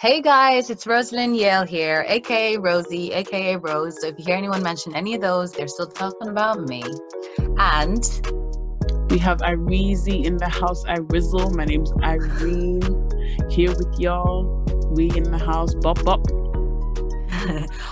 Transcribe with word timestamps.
Hey 0.00 0.22
guys, 0.22 0.70
it's 0.70 0.86
Rosalind 0.86 1.36
Yale 1.36 1.66
here, 1.66 2.06
aka 2.08 2.56
Rosie, 2.56 3.12
aka 3.12 3.56
Rose. 3.56 4.00
So 4.00 4.06
if 4.06 4.18
you 4.18 4.24
hear 4.24 4.34
anyone 4.34 4.62
mention 4.62 4.96
any 4.96 5.14
of 5.14 5.20
those, 5.20 5.52
they're 5.52 5.68
still 5.68 5.88
talking 5.88 6.28
about 6.28 6.58
me. 6.66 6.82
And 7.58 8.02
we 9.10 9.18
have 9.18 9.42
Irene 9.42 10.24
in 10.24 10.38
the 10.38 10.48
house. 10.48 10.86
I 10.86 11.00
Rizzle. 11.00 11.54
My 11.54 11.66
name's 11.66 11.92
Irene. 12.02 12.80
Here 13.50 13.76
with 13.76 14.00
y'all. 14.00 14.64
We 14.90 15.10
in 15.14 15.24
the 15.24 15.36
house. 15.36 15.74
Bop 15.74 16.02
bop. 16.02 16.24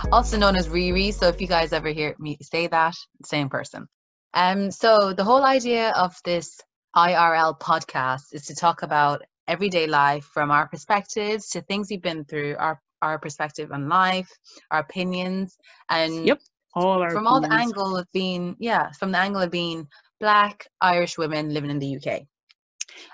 also 0.11 0.39
known 0.39 0.57
as 0.57 0.67
Riri. 0.69 1.13
So 1.13 1.29
if 1.29 1.43
you 1.43 1.47
guys 1.47 1.75
ever 1.75 1.91
hear 1.91 2.17
me 2.19 2.39
say 2.41 2.69
that, 2.69 2.95
same 3.23 3.51
person. 3.51 3.87
Um, 4.33 4.71
so 4.71 5.13
the 5.13 5.25
whole 5.25 5.45
idea 5.45 5.91
of 5.91 6.17
this 6.25 6.59
IRL 6.97 7.61
podcast 7.61 8.33
is 8.33 8.47
to 8.47 8.55
talk 8.55 8.81
about 8.81 9.21
everyday 9.49 9.87
life 9.87 10.25
from 10.25 10.51
our 10.51 10.69
perspectives 10.69 11.49
to 11.51 11.63
things 11.63 11.89
we've 11.91 12.03
been 12.03 12.25
through, 12.25 12.57
our 12.59 12.81
our 13.03 13.19
perspective 13.19 13.71
on 13.73 13.89
life, 13.89 14.31
our 14.71 14.81
opinions, 14.81 15.57
and 15.89 16.27
yep, 16.27 16.41
all 16.75 16.99
from 17.11 17.27
opinions. 17.27 17.27
all 17.27 17.41
the 17.41 17.53
angle 17.53 17.97
of 17.97 18.07
being 18.13 18.57
yeah, 18.59 18.91
from 18.99 19.13
the 19.13 19.19
angle 19.19 19.43
of 19.43 19.51
being 19.51 19.87
black 20.21 20.67
Irish 20.81 21.19
women 21.19 21.55
living 21.55 21.71
in 21.71 21.79
the 21.79 21.97
UK. 21.97 22.23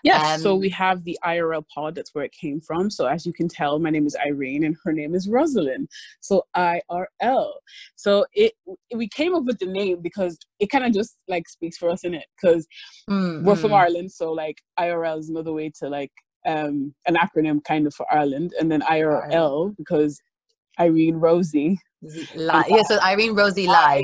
Yes, 0.03 0.35
um, 0.35 0.41
so 0.41 0.55
we 0.57 0.69
have 0.71 1.05
the 1.05 1.19
IRL 1.25 1.65
pod. 1.73 1.95
That's 1.95 2.15
where 2.15 2.25
it 2.25 2.33
came 2.33 2.61
from. 2.61 2.91
So 2.91 3.07
as 3.07 3.25
you 3.27 3.33
can 3.33 3.49
tell, 3.49 3.79
my 3.79 3.91
name 3.91 4.07
is 4.07 4.17
Irene, 4.17 4.65
and 4.65 4.77
her 4.85 4.93
name 4.93 5.15
is 5.15 5.29
Rosalind. 5.29 5.89
So 6.21 6.47
IRL. 6.57 7.53
So 7.97 8.27
it 8.33 8.53
we 8.95 9.09
came 9.09 9.35
up 9.35 9.45
with 9.45 9.59
the 9.59 9.67
name 9.67 10.01
because 10.03 10.39
it 10.61 10.71
kind 10.71 10.85
of 10.85 10.93
just 10.93 11.17
like 11.29 11.49
speaks 11.49 11.77
for 11.77 11.89
us 11.91 12.05
in 12.05 12.15
it 12.15 12.27
because 12.41 12.67
we're 13.39 13.57
from 13.57 13.73
mm, 13.73 13.81
Ireland. 13.81 14.13
So 14.13 14.33
like 14.33 14.63
IRL 14.79 15.19
is 15.19 15.29
another 15.29 15.53
way 15.53 15.71
to 15.81 15.89
like 15.89 16.13
um 16.47 16.95
an 17.07 17.17
acronym 17.17 17.63
kind 17.65 17.87
of 17.87 17.95
for 17.95 18.07
Ireland, 18.13 18.53
and 18.59 18.71
then 18.71 18.83
IRL 18.83 19.77
because 19.77 20.21
Irene 20.79 21.17
Rosie. 21.17 21.79
Li- 22.03 22.65
yeah, 22.69 22.83
so 22.87 22.99
Irene 23.01 23.35
Rosie 23.35 23.67
live. 23.69 24.03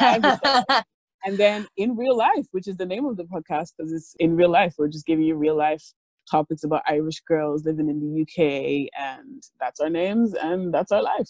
Live 0.00 0.40
and 1.24 1.38
then 1.38 1.66
in 1.76 1.96
real 1.96 2.16
life, 2.16 2.46
which 2.52 2.68
is 2.68 2.76
the 2.76 2.86
name 2.86 3.06
of 3.06 3.16
the 3.16 3.24
podcast 3.24 3.72
because 3.76 3.92
it's 3.92 4.14
in 4.18 4.36
real 4.36 4.50
life. 4.50 4.74
We're 4.78 4.88
just 4.88 5.06
giving 5.06 5.24
you 5.24 5.36
real 5.36 5.56
life 5.56 5.82
topics 6.30 6.64
about 6.64 6.82
Irish 6.86 7.20
girls 7.20 7.64
living 7.64 7.88
in 7.88 8.00
the 8.00 8.22
UK, 8.22 8.88
and 8.98 9.42
that's 9.60 9.80
our 9.80 9.90
names 9.90 10.34
and 10.34 10.72
that's 10.72 10.92
our 10.92 11.02
life. 11.02 11.28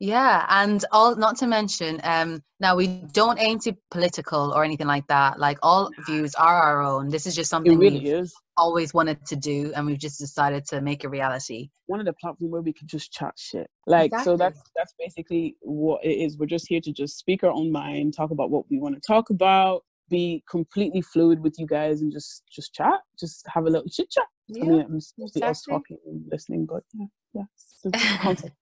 Yeah, 0.00 0.46
and 0.48 0.82
all 0.92 1.14
not 1.14 1.36
to 1.36 1.46
mention, 1.46 2.00
um, 2.04 2.42
now 2.58 2.74
we 2.74 2.86
don't 3.12 3.38
aim 3.38 3.58
to 3.60 3.76
political 3.90 4.50
or 4.54 4.64
anything 4.64 4.86
like 4.86 5.06
that. 5.08 5.38
Like 5.38 5.58
all 5.62 5.90
views 6.06 6.34
are 6.36 6.54
our 6.54 6.82
own. 6.82 7.10
This 7.10 7.26
is 7.26 7.34
just 7.34 7.50
something 7.50 7.78
really 7.78 8.00
we've 8.00 8.14
is 8.14 8.34
always 8.56 8.94
wanted 8.94 9.26
to 9.26 9.36
do, 9.36 9.72
and 9.76 9.84
we've 9.84 9.98
just 9.98 10.18
decided 10.18 10.64
to 10.68 10.80
make 10.80 11.04
a 11.04 11.08
reality. 11.10 11.68
one 11.86 12.00
of 12.00 12.06
the 12.06 12.14
platforms 12.14 12.50
where 12.50 12.62
we 12.62 12.72
can 12.72 12.88
just 12.88 13.12
chat 13.12 13.34
shit. 13.36 13.68
Like 13.86 14.10
so 14.24 14.38
that's 14.38 14.62
that's 14.74 14.94
basically 14.98 15.56
what 15.60 16.02
it 16.02 16.14
is. 16.14 16.38
We're 16.38 16.46
just 16.46 16.66
here 16.66 16.80
to 16.80 16.92
just 16.92 17.18
speak 17.18 17.44
our 17.44 17.50
own 17.50 17.70
mind, 17.70 18.14
talk 18.16 18.30
about 18.30 18.50
what 18.50 18.64
we 18.70 18.78
want 18.78 18.94
to 18.94 19.02
talk 19.06 19.28
about, 19.28 19.82
be 20.08 20.42
completely 20.50 21.02
fluid 21.02 21.40
with 21.40 21.56
you 21.58 21.66
guys, 21.66 22.00
and 22.00 22.10
just 22.10 22.44
just 22.50 22.72
chat, 22.72 23.00
just 23.18 23.44
have 23.52 23.66
a 23.66 23.70
little 23.70 23.90
chit 23.90 24.10
chat. 24.10 24.24
I 24.56 24.64
mean, 24.64 24.80
it's 24.96 25.12
mostly 25.18 25.42
us 25.42 25.60
exactly. 25.60 25.74
talking 25.74 25.98
and 26.06 26.24
listening, 26.32 26.64
but 26.64 26.84
yeah, 26.94 27.44
yeah, 27.84 28.18
concept. 28.22 28.56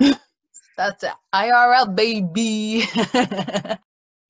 That's 0.76 1.04
it. 1.04 1.12
IRL 1.34 1.94
baby. 1.94 2.84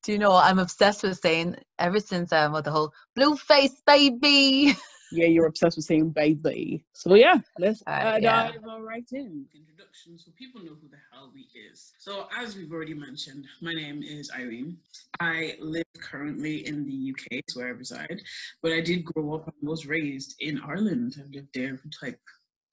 Do 0.02 0.12
you 0.12 0.18
know 0.18 0.30
what 0.30 0.46
I'm 0.46 0.58
obsessed 0.58 1.04
with 1.04 1.18
saying 1.18 1.56
ever 1.78 2.00
since 2.00 2.32
um 2.32 2.52
with 2.52 2.64
the 2.64 2.72
whole 2.72 2.92
blue 3.14 3.36
face 3.36 3.80
baby. 3.86 4.74
yeah, 5.12 5.26
you're 5.26 5.46
obsessed 5.46 5.76
with 5.76 5.84
saying 5.84 6.10
baby. 6.10 6.84
So 6.92 7.14
yeah, 7.14 7.36
let's 7.58 7.82
Uh, 7.86 7.90
uh, 7.90 8.18
yeah. 8.20 8.50
dive 8.52 8.62
right 8.80 9.08
in. 9.12 9.46
Introduction, 9.54 10.18
so 10.18 10.32
people 10.36 10.60
know 10.62 10.72
who 10.80 10.88
the 10.88 10.96
hell 11.12 11.30
we 11.32 11.46
is. 11.70 11.92
So 11.98 12.26
as 12.36 12.56
we've 12.56 12.72
already 12.72 12.94
mentioned, 12.94 13.46
my 13.60 13.74
name 13.74 14.02
is 14.02 14.30
Irene. 14.34 14.76
I 15.20 15.56
live 15.60 15.84
currently 16.00 16.66
in 16.66 16.84
the 16.84 17.12
UK, 17.12 17.26
it's 17.30 17.56
where 17.56 17.66
I 17.68 17.70
reside, 17.70 18.22
but 18.62 18.72
I 18.72 18.80
did 18.80 19.04
grow 19.04 19.34
up 19.34 19.46
and 19.46 19.68
was 19.68 19.86
raised 19.86 20.34
in 20.40 20.60
Ireland. 20.60 21.16
I've 21.20 21.30
lived 21.30 21.54
there 21.54 21.76
for 21.76 21.88
like 22.02 22.18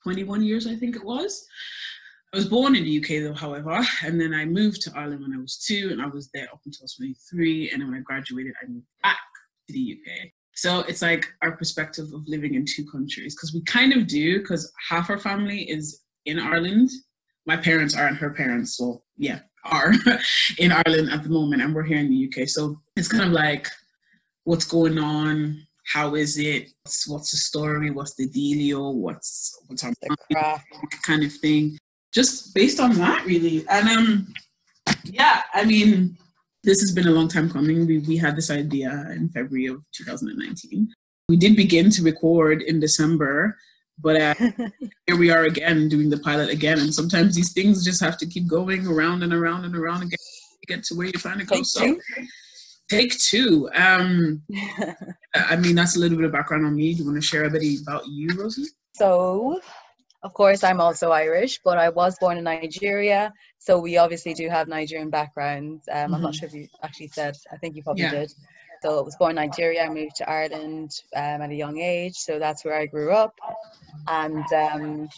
21 0.03 0.43
years, 0.43 0.65
I 0.65 0.75
think 0.75 0.95
it 0.95 1.03
was. 1.03 1.45
I 2.31 2.37
was 2.37 2.47
born 2.47 2.75
in 2.75 2.83
the 2.83 2.99
UK 2.99 3.23
though, 3.23 3.33
however, 3.33 3.83
and 4.03 4.21
then 4.21 4.33
I 4.35 4.45
moved 4.45 4.81
to 4.83 4.91
Ireland 4.95 5.21
when 5.21 5.33
I 5.33 5.41
was 5.41 5.57
two, 5.57 5.89
and 5.91 6.01
I 6.01 6.05
was 6.05 6.29
there 6.33 6.47
up 6.53 6.61
until 6.63 6.83
I 6.83 6.85
was 6.85 6.95
23. 6.95 7.71
And 7.71 7.81
then 7.81 7.89
when 7.89 7.99
I 7.99 8.03
graduated, 8.03 8.53
I 8.61 8.67
moved 8.67 8.85
back 9.01 9.17
to 9.67 9.73
the 9.73 9.97
UK. 9.97 10.29
So 10.53 10.81
it's 10.81 11.01
like 11.01 11.27
our 11.41 11.53
perspective 11.53 12.05
of 12.13 12.27
living 12.27 12.53
in 12.53 12.65
two 12.65 12.85
countries, 12.85 13.35
because 13.35 13.53
we 13.53 13.63
kind 13.63 13.93
of 13.93 14.05
do, 14.05 14.39
because 14.39 14.71
half 14.89 15.09
our 15.09 15.17
family 15.17 15.67
is 15.69 16.01
in 16.25 16.37
Ireland. 16.37 16.91
My 17.47 17.57
parents 17.57 17.95
are 17.95 18.05
and 18.05 18.17
her 18.17 18.29
parents, 18.29 18.77
so 18.77 19.01
yeah, 19.17 19.39
are 19.65 19.93
in 20.59 20.71
Ireland 20.71 21.09
at 21.11 21.23
the 21.23 21.29
moment, 21.29 21.63
and 21.63 21.73
we're 21.73 21.83
here 21.83 21.97
in 21.97 22.09
the 22.09 22.29
UK. 22.29 22.47
So 22.47 22.79
it's 22.95 23.07
kind 23.07 23.23
of 23.23 23.31
like 23.31 23.67
what's 24.43 24.65
going 24.65 24.99
on, 24.99 25.65
how 25.91 26.13
is 26.13 26.37
it, 26.37 26.69
what's, 26.83 27.07
what's 27.07 27.31
the 27.31 27.37
story, 27.37 27.89
what's 27.89 28.13
the 28.15 28.29
dealio, 28.29 28.93
what's 28.93 29.57
what's 29.65 29.83
our 29.83 29.93
The 29.99 30.15
crack. 30.31 30.63
kind 31.03 31.23
of 31.23 31.33
thing 31.33 31.79
just 32.13 32.53
based 32.55 32.79
on 32.79 32.93
that 32.95 33.25
really. 33.25 33.65
And 33.69 33.87
um 33.89 34.33
yeah 35.05 35.43
i 35.53 35.63
mean 35.63 36.17
this 36.63 36.81
has 36.81 36.91
been 36.91 37.07
a 37.07 37.11
long 37.11 37.27
time 37.27 37.49
coming. 37.49 37.85
We, 37.87 37.99
we 37.99 38.17
had 38.17 38.35
this 38.35 38.49
idea 38.49 38.91
in 39.15 39.29
february 39.29 39.67
of 39.67 39.81
2019 39.93 40.91
we 41.29 41.37
did 41.37 41.55
begin 41.55 41.89
to 41.91 42.01
record 42.01 42.63
in 42.63 42.79
december 42.79 43.55
but 44.01 44.21
uh, 44.21 44.33
here 45.07 45.17
we 45.17 45.29
are 45.29 45.43
again 45.43 45.89
doing 45.89 46.09
the 46.09 46.19
pilot 46.19 46.49
again. 46.49 46.79
And 46.79 46.93
sometimes 46.93 47.35
these 47.35 47.53
things 47.53 47.83
just 47.83 48.01
have 48.01 48.17
to 48.19 48.25
keep 48.25 48.47
going 48.47 48.87
around 48.87 49.23
and 49.23 49.33
around 49.33 49.65
and 49.65 49.75
around 49.75 50.03
again 50.03 50.17
to 50.17 50.67
get 50.67 50.83
to 50.85 50.95
where 50.95 51.07
you're 51.07 51.13
trying 51.13 51.39
to 51.39 51.45
go. 51.45 51.55
Take 51.55 51.65
so 51.65 51.81
two. 51.81 52.01
take 52.89 53.17
two. 53.19 53.69
Um 53.75 54.41
i 55.35 55.55
mean 55.55 55.75
that's 55.75 55.95
a 55.95 55.99
little 55.99 56.17
bit 56.17 56.25
of 56.25 56.31
background 56.31 56.65
on 56.65 56.75
me. 56.75 56.93
Do 56.93 56.99
you 56.99 57.05
want 57.05 57.21
to 57.21 57.27
share 57.27 57.45
a 57.45 57.49
bit 57.49 57.63
about 57.81 58.07
you 58.07 58.29
rosie? 58.37 58.67
So, 58.93 59.61
of 60.23 60.33
course, 60.33 60.63
I'm 60.63 60.81
also 60.81 61.11
Irish, 61.11 61.59
but 61.63 61.77
I 61.77 61.89
was 61.89 62.17
born 62.19 62.37
in 62.37 62.43
Nigeria. 62.43 63.31
So 63.57 63.79
we 63.79 63.97
obviously 63.97 64.33
do 64.33 64.49
have 64.49 64.67
Nigerian 64.67 65.09
backgrounds. 65.09 65.87
Um, 65.91 66.13
I'm 66.13 66.21
not 66.21 66.33
Mhm. 66.33 66.39
sure 66.39 66.49
if 66.49 66.55
you 66.55 66.67
actually 66.83 67.07
said. 67.07 67.35
I 67.51 67.57
think 67.57 67.75
you 67.75 67.83
probably 67.83 68.03
Yeah. 68.03 68.11
did. 68.21 68.33
So 68.81 68.99
I 68.99 69.01
was 69.01 69.15
born 69.15 69.31
in 69.31 69.35
Nigeria. 69.35 69.83
I 69.83 69.89
moved 69.89 70.15
to 70.17 70.29
Ireland 70.29 70.91
um, 71.15 71.41
at 71.41 71.49
a 71.51 71.55
young 71.55 71.77
age. 71.79 72.15
So 72.15 72.37
that's 72.39 72.65
where 72.65 72.75
I 72.75 72.85
grew 72.85 73.11
up. 73.11 73.33
And 74.07 74.45
um, 74.53 75.09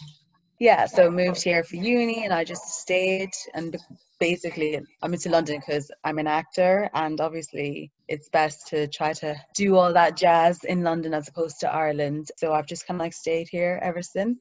yeah, 0.60 0.86
so 0.86 1.10
moved 1.10 1.42
here 1.42 1.64
for 1.64 1.76
uni, 1.76 2.24
and 2.24 2.32
I 2.32 2.44
just 2.44 2.62
stayed. 2.68 3.32
And 3.54 3.76
basically, 4.20 4.80
I 5.02 5.08
moved 5.08 5.24
to 5.24 5.30
London 5.30 5.58
because 5.58 5.90
I'm 6.04 6.18
an 6.18 6.28
actor, 6.28 6.88
and 6.94 7.20
obviously, 7.20 7.90
it's 8.06 8.28
best 8.28 8.68
to 8.68 8.86
try 8.88 9.12
to 9.14 9.34
do 9.56 9.76
all 9.76 9.92
that 9.92 10.16
jazz 10.16 10.62
in 10.64 10.82
London 10.84 11.14
as 11.14 11.28
opposed 11.28 11.58
to 11.60 11.72
Ireland. 11.72 12.28
So 12.36 12.52
I've 12.52 12.66
just 12.66 12.86
kind 12.86 13.00
of 13.00 13.04
like 13.04 13.14
stayed 13.14 13.48
here 13.50 13.80
ever 13.82 14.02
since. 14.02 14.38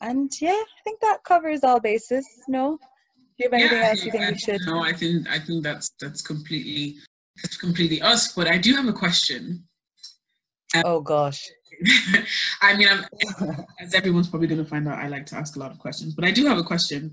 And 0.00 0.30
yeah, 0.40 0.50
I 0.50 0.64
think 0.84 1.00
that 1.00 1.24
covers 1.24 1.64
all 1.64 1.80
bases. 1.80 2.26
No, 2.48 2.78
do 3.38 3.44
you 3.44 3.50
have 3.50 3.52
anything 3.54 3.78
Yeah, 3.78 3.88
else 3.88 4.04
you 4.04 4.10
think 4.12 4.24
I- 4.24 4.30
we 4.32 4.38
should? 4.38 4.60
No, 4.66 4.80
I 4.82 4.92
think 4.92 5.28
I 5.28 5.38
think 5.38 5.62
that's 5.62 5.90
that's 6.00 6.22
completely 6.22 6.96
that's 7.42 7.56
completely 7.56 8.00
us. 8.02 8.32
But 8.32 8.46
I 8.48 8.58
do 8.58 8.74
have 8.74 8.86
a 8.86 8.92
question. 8.92 9.64
Oh 10.84 11.00
gosh. 11.00 11.42
I 12.62 12.76
mean, 12.76 12.88
I'm, 12.88 13.04
as 13.80 13.94
everyone's 13.94 14.28
probably 14.28 14.48
going 14.48 14.62
to 14.62 14.68
find 14.68 14.88
out, 14.88 14.98
I 14.98 15.08
like 15.08 15.26
to 15.26 15.36
ask 15.36 15.56
a 15.56 15.58
lot 15.58 15.70
of 15.70 15.78
questions. 15.78 16.14
But 16.14 16.24
I 16.24 16.30
do 16.30 16.46
have 16.46 16.58
a 16.58 16.62
question. 16.62 17.12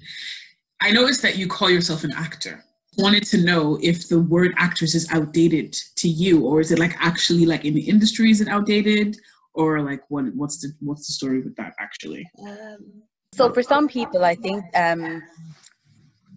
I 0.81 0.91
noticed 0.91 1.21
that 1.21 1.37
you 1.37 1.47
call 1.47 1.69
yourself 1.69 2.03
an 2.03 2.13
actor. 2.13 2.63
Wanted 2.97 3.23
to 3.27 3.37
know 3.43 3.77
if 3.81 4.07
the 4.07 4.19
word 4.21 4.53
actress 4.57 4.95
is 4.95 5.11
outdated 5.11 5.73
to 5.97 6.07
you, 6.07 6.45
or 6.45 6.61
is 6.61 6.71
it 6.71 6.79
like 6.79 6.95
actually 6.99 7.45
like 7.45 7.65
in 7.65 7.73
the 7.73 7.81
industry 7.89 8.31
is 8.31 8.39
it 8.41 8.47
outdated, 8.47 9.17
or 9.53 9.81
like 9.81 10.01
what 10.09 10.25
what's 10.35 10.59
the 10.61 10.69
what's 10.79 11.07
the 11.07 11.13
story 11.13 11.41
with 11.41 11.55
that 11.55 11.73
actually? 11.79 12.29
Um, 12.45 13.03
so 13.33 13.51
for 13.51 13.63
some 13.63 13.87
people, 13.87 14.23
I 14.23 14.35
think 14.35 14.63
um, 14.75 15.21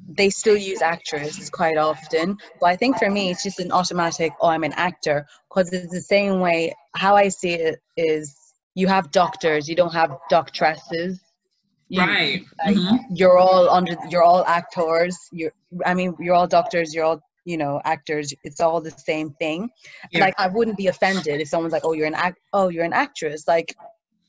they 0.08 0.30
still 0.30 0.56
use 0.56 0.82
actress 0.82 1.50
quite 1.50 1.76
often. 1.76 2.38
But 2.60 2.66
I 2.66 2.76
think 2.76 2.98
for 2.98 3.10
me, 3.10 3.30
it's 3.30 3.42
just 3.42 3.60
an 3.60 3.72
automatic, 3.72 4.32
oh, 4.40 4.48
I'm 4.48 4.64
an 4.64 4.72
actor. 4.72 5.26
Because 5.48 5.72
it's 5.72 5.92
the 5.92 6.00
same 6.00 6.40
way, 6.40 6.74
how 6.94 7.16
I 7.16 7.28
see 7.28 7.54
it 7.54 7.80
is 7.96 8.34
you 8.74 8.86
have 8.88 9.10
doctors, 9.10 9.68
you 9.68 9.76
don't 9.76 9.92
have 9.92 10.16
doctresses. 10.30 11.20
You, 11.88 12.00
right. 12.00 12.44
like, 12.64 12.76
Mhm. 12.76 12.98
You're 13.10 13.38
all 13.38 13.68
under, 13.70 13.96
you're 14.10 14.22
all 14.22 14.44
actors. 14.44 15.16
You're, 15.32 15.52
I 15.84 15.94
mean, 15.94 16.16
you're 16.18 16.34
all 16.34 16.48
doctors, 16.48 16.94
you're 16.94 17.04
all, 17.04 17.20
you 17.46 17.56
know, 17.56 17.80
actors. 17.84 18.34
It's 18.44 18.60
all 18.60 18.82
the 18.82 18.90
same 18.90 19.30
thing. 19.38 19.70
Yeah. 20.10 20.20
Like, 20.20 20.34
I 20.38 20.48
wouldn't 20.48 20.76
be 20.76 20.88
offended 20.88 21.40
if 21.40 21.48
someone's 21.48 21.72
like, 21.72 21.84
oh, 21.84 21.92
you're 21.92 22.06
an 22.06 22.14
act, 22.14 22.40
oh, 22.52 22.68
you're 22.68 22.84
an 22.84 22.92
actress. 22.92 23.48
Like, 23.48 23.74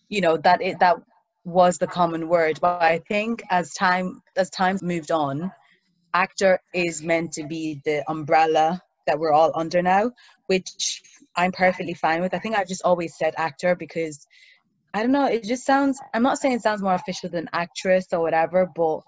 you 0.08 0.22
know, 0.22 0.38
that 0.38 0.62
it, 0.62 0.80
that 0.80 0.98
was 1.44 1.80
the 1.80 1.88
common 1.88 2.30
word. 2.30 2.60
But 2.62 2.82
I 2.82 3.00
think 3.10 3.44
as 3.50 3.74
time, 3.74 4.22
as 4.38 4.50
time's 4.52 4.84
moved 4.84 5.12
on, 5.12 5.52
actor 6.14 6.60
is 6.74 7.02
meant 7.02 7.34
to 7.34 7.46
be 7.46 7.82
the 7.84 8.10
umbrella 8.10 8.82
that 9.08 9.20
we're 9.20 9.34
all 9.34 9.52
under 9.56 9.82
now, 9.82 10.12
which 10.46 11.02
I'm 11.36 11.52
perfectly 11.52 11.96
fine 11.96 12.22
with. 12.22 12.36
I 12.36 12.40
think 12.40 12.56
I've 12.56 12.68
just 12.68 12.84
always 12.86 13.18
said 13.18 13.34
actor 13.38 13.76
because 13.76 14.28
I 14.94 15.02
don't 15.02 15.12
know. 15.12 15.26
It 15.26 15.44
just 15.44 15.66
sounds. 15.66 16.00
I'm 16.14 16.24
not 16.24 16.38
saying 16.38 16.56
it 16.56 16.62
sounds 16.62 16.82
more 16.82 16.94
official 16.94 17.30
than 17.30 17.50
actress 17.52 18.08
or 18.12 18.22
whatever, 18.22 18.70
but 18.76 19.02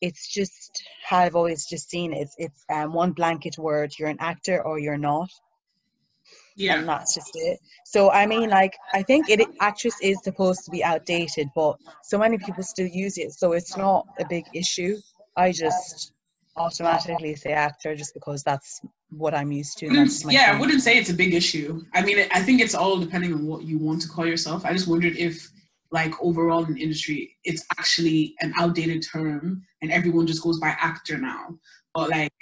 it's 0.00 0.28
just 0.32 0.82
how 1.04 1.18
I've 1.18 1.36
always 1.36 1.66
just 1.66 1.90
seen 1.90 2.12
it. 2.12 2.22
It's 2.22 2.34
it's 2.38 2.64
um, 2.70 2.92
one 2.92 3.12
blanket 3.12 3.58
word. 3.58 3.92
You're 3.98 4.08
an 4.08 4.16
actor 4.20 4.62
or 4.62 4.78
you're 4.78 4.96
not, 4.98 5.28
Yeah. 6.56 6.78
and 6.78 6.88
that's 6.88 7.14
just 7.14 7.30
it. 7.34 7.58
So 7.84 8.10
I 8.10 8.26
mean, 8.26 8.50
like 8.50 8.76
I 8.94 9.02
think 9.02 9.28
it 9.28 9.40
actress 9.60 9.96
is 10.02 10.22
supposed 10.22 10.64
to 10.64 10.70
be 10.70 10.82
outdated, 10.84 11.48
but 11.54 11.76
so 12.02 12.18
many 12.18 12.38
people 12.38 12.62
still 12.62 12.86
use 12.86 13.18
it, 13.18 13.32
so 13.32 13.52
it's 13.52 13.76
not 13.76 14.06
a 14.18 14.24
big 14.26 14.44
issue. 14.54 14.96
I 15.36 15.52
just 15.52 16.12
automatically 16.56 17.34
say 17.36 17.52
actor 17.52 17.94
just 17.96 18.12
because 18.14 18.42
that's 18.42 18.80
what 19.10 19.34
I'm 19.34 19.50
used 19.52 19.78
to. 19.78 19.86
and 19.86 19.92
Wouldn't- 19.96 20.10
that's 20.10 20.24
my 20.24 20.32
yeah, 20.32 20.52
I 20.54 20.60
wouldn't 20.60 20.82
say 20.82 20.98
it's 20.98 21.10
a 21.10 21.14
big 21.14 21.32
issue. 21.34 21.84
I 21.94 22.02
mean, 22.02 22.26
I 22.32 22.42
think 22.42 22.60
it's 22.60 22.74
all 22.74 22.98
depending 22.98 23.32
on 23.32 23.46
what 23.46 23.62
you 23.62 23.78
want 23.78 24.02
to 24.02 24.08
call 24.08 24.26
yourself. 24.26 24.64
I 24.64 24.72
just 24.72 24.88
wondered 24.88 25.16
if, 25.16 25.50
like, 25.92 26.14
overall 26.22 26.64
in 26.64 26.74
the 26.74 26.82
industry, 26.82 27.36
it's 27.44 27.64
actually 27.78 28.34
an 28.40 28.52
outdated 28.58 29.04
term 29.10 29.62
and 29.82 29.90
everyone 29.90 30.26
just 30.26 30.42
goes 30.42 30.60
by 30.60 30.68
actor 30.80 31.18
now. 31.18 31.58
But 31.94 32.10
like, 32.10 32.32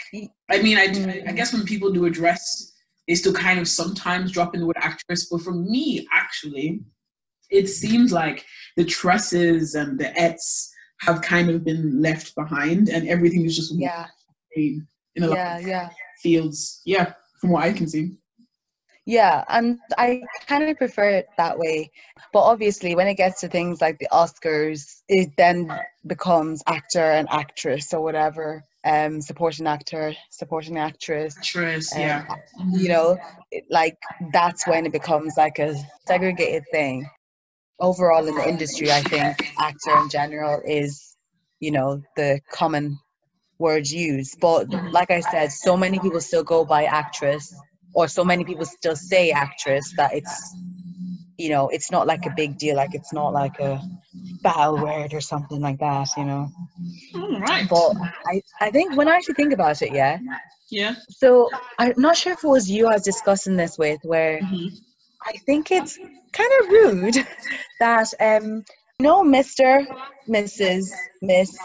I 0.50 0.62
mean, 0.62 0.76
I, 0.76 1.22
I 1.26 1.32
guess 1.32 1.52
when 1.52 1.64
people 1.64 1.90
do 1.90 2.04
address, 2.04 2.72
they 3.06 3.14
still 3.14 3.32
kind 3.32 3.58
of 3.58 3.66
sometimes 3.66 4.32
drop 4.32 4.54
in 4.54 4.60
the 4.60 4.66
word 4.66 4.76
actress. 4.80 5.28
But 5.30 5.40
for 5.40 5.52
me, 5.52 6.06
actually, 6.12 6.80
it 7.50 7.68
seems 7.68 8.12
like 8.12 8.44
the 8.76 8.84
tresses 8.84 9.74
and 9.74 9.98
the 9.98 10.14
ets 10.20 10.70
have 11.00 11.22
kind 11.22 11.48
of 11.48 11.64
been 11.64 12.02
left 12.02 12.34
behind 12.34 12.88
and 12.90 13.08
everything 13.08 13.44
is 13.46 13.56
just 13.56 13.72
Yeah, 13.74 14.06
in 14.54 14.86
a 15.22 15.26
lot 15.28 15.36
yeah, 15.36 15.58
of 15.58 15.66
yeah. 15.66 15.88
fields. 16.22 16.82
Yeah, 16.84 17.14
from 17.40 17.50
what 17.50 17.64
I 17.64 17.72
can 17.72 17.88
see. 17.88 18.18
Yeah, 19.08 19.42
and 19.48 19.78
I 19.96 20.20
kind 20.46 20.64
of 20.64 20.76
prefer 20.76 21.08
it 21.08 21.28
that 21.38 21.58
way. 21.58 21.90
But 22.30 22.40
obviously, 22.40 22.94
when 22.94 23.08
it 23.08 23.14
gets 23.14 23.40
to 23.40 23.48
things 23.48 23.80
like 23.80 23.98
the 23.98 24.08
Oscars, 24.12 25.00
it 25.08 25.30
then 25.38 25.72
becomes 26.06 26.62
actor 26.66 27.12
and 27.12 27.26
actress 27.30 27.94
or 27.94 28.02
whatever, 28.02 28.62
um, 28.84 29.22
supporting 29.22 29.66
actor, 29.66 30.12
supporting 30.30 30.76
actress. 30.76 31.38
Actress, 31.38 31.94
um, 31.94 32.00
yeah. 32.02 32.26
You 32.70 32.90
know, 32.90 33.18
it, 33.50 33.64
like 33.70 33.96
that's 34.30 34.66
when 34.66 34.84
it 34.84 34.92
becomes 34.92 35.38
like 35.38 35.58
a 35.58 35.74
segregated 36.06 36.64
thing. 36.70 37.08
Overall, 37.80 38.28
in 38.28 38.34
the 38.34 38.46
industry, 38.46 38.92
I 38.92 39.00
think 39.00 39.54
actor 39.58 39.96
in 40.02 40.10
general 40.10 40.60
is, 40.66 41.16
you 41.60 41.70
know, 41.70 42.02
the 42.16 42.40
common 42.52 42.98
word 43.58 43.88
used. 43.88 44.38
But 44.38 44.68
like 44.92 45.10
I 45.10 45.20
said, 45.20 45.50
so 45.50 45.78
many 45.78 45.98
people 45.98 46.20
still 46.20 46.44
go 46.44 46.66
by 46.66 46.84
actress, 46.84 47.54
or 47.94 48.08
so 48.08 48.24
many 48.24 48.44
people 48.44 48.64
still 48.64 48.96
say 48.96 49.30
actress 49.30 49.92
that 49.96 50.14
it's, 50.14 50.56
you 51.38 51.50
know, 51.50 51.68
it's 51.68 51.90
not 51.90 52.06
like 52.06 52.26
a 52.26 52.32
big 52.36 52.58
deal. 52.58 52.76
Like 52.76 52.94
it's 52.94 53.12
not 53.12 53.32
like 53.32 53.58
a 53.60 53.80
bad 54.42 54.68
word 54.70 55.14
or 55.14 55.20
something 55.20 55.60
like 55.60 55.78
that, 55.78 56.08
you 56.16 56.24
know. 56.24 56.50
All 57.14 57.40
right. 57.40 57.68
But 57.68 57.92
I, 58.26 58.42
I 58.60 58.70
think 58.70 58.96
when 58.96 59.08
I 59.08 59.16
actually 59.16 59.34
think 59.34 59.52
about 59.52 59.82
it, 59.82 59.92
yeah. 59.92 60.18
yeah. 60.70 60.94
So 61.10 61.48
I'm 61.78 61.94
not 61.96 62.16
sure 62.16 62.32
if 62.32 62.44
it 62.44 62.48
was 62.48 62.70
you 62.70 62.86
I 62.86 62.94
was 62.94 63.02
discussing 63.02 63.56
this 63.56 63.78
with, 63.78 64.00
where 64.04 64.40
Mhm. 64.42 64.70
I 65.26 65.32
think 65.46 65.70
it's 65.72 65.98
kind 66.32 66.50
of 66.60 66.68
rude 66.68 67.26
that 67.80 68.12
um 68.20 68.64
no 69.00 69.22
Mr. 69.22 69.84
Mrs. 70.28 70.90
Miss 71.22 71.56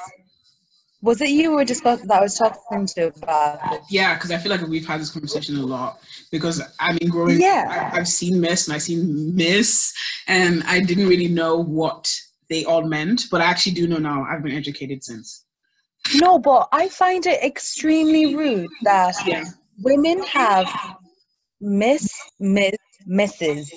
was 1.03 1.19
it 1.19 1.29
you 1.29 1.51
were 1.51 1.65
discussing 1.65 2.07
that 2.07 2.19
I 2.19 2.21
was 2.21 2.35
talking 2.35 2.85
to 2.95 3.07
about 3.21 3.59
this? 3.69 3.81
Yeah, 3.89 4.13
because 4.15 4.31
I 4.31 4.37
feel 4.37 4.49
like 4.51 4.65
we've 4.67 4.87
had 4.87 5.01
this 5.01 5.11
conversation 5.11 5.57
a 5.57 5.65
lot. 5.65 5.99
Because 6.31 6.61
I 6.79 6.93
mean, 6.93 7.09
growing 7.09 7.41
Yeah. 7.41 7.91
I, 7.93 7.99
I've 7.99 8.07
seen 8.07 8.39
Miss 8.39 8.67
and 8.67 8.75
I've 8.75 8.83
seen 8.83 9.35
Miss, 9.35 9.93
and 10.27 10.63
I 10.63 10.79
didn't 10.79 11.07
really 11.09 11.27
know 11.27 11.57
what 11.57 12.09
they 12.49 12.63
all 12.63 12.83
meant, 12.87 13.25
but 13.29 13.41
I 13.41 13.45
actually 13.45 13.73
do 13.73 13.85
know 13.85 13.97
now. 13.97 14.23
I've 14.23 14.41
been 14.43 14.55
educated 14.55 15.03
since. 15.03 15.43
No, 16.15 16.39
but 16.39 16.69
I 16.71 16.87
find 16.87 17.25
it 17.25 17.43
extremely 17.43 18.35
rude 18.35 18.69
that 18.83 19.15
Yeah. 19.27 19.43
women 19.81 20.23
have 20.23 20.67
Miss, 21.59 22.09
Miss, 22.39 22.75
Mrs. 23.09 23.69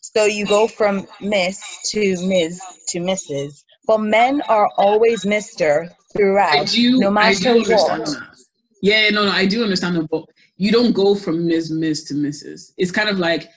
So 0.00 0.26
you 0.26 0.46
go 0.46 0.68
from 0.68 1.08
Miss 1.20 1.60
to 1.90 2.24
Ms. 2.24 2.60
to 2.90 3.00
Mrs. 3.00 3.64
But 3.86 3.98
men 3.98 4.42
are 4.48 4.68
always 4.76 5.24
Mr. 5.24 5.90
Throughout, 6.16 6.66
do, 6.68 6.98
no 6.98 7.08
I 7.08 7.10
matter 7.10 7.38
do 7.38 7.50
understand 7.58 8.00
what. 8.00 8.08
that. 8.10 8.36
Yeah, 8.80 9.10
no, 9.10 9.24
no, 9.24 9.30
I 9.32 9.44
do 9.46 9.62
understand 9.62 9.96
that, 9.96 10.08
but 10.08 10.24
you 10.56 10.70
don't 10.72 10.92
go 10.92 11.14
from 11.14 11.46
Miss 11.46 11.70
Miss 11.70 12.04
to 12.04 12.14
Mrs. 12.14 12.72
It's 12.76 12.90
kind 12.90 13.08
of 13.08 13.18
like 13.18 13.50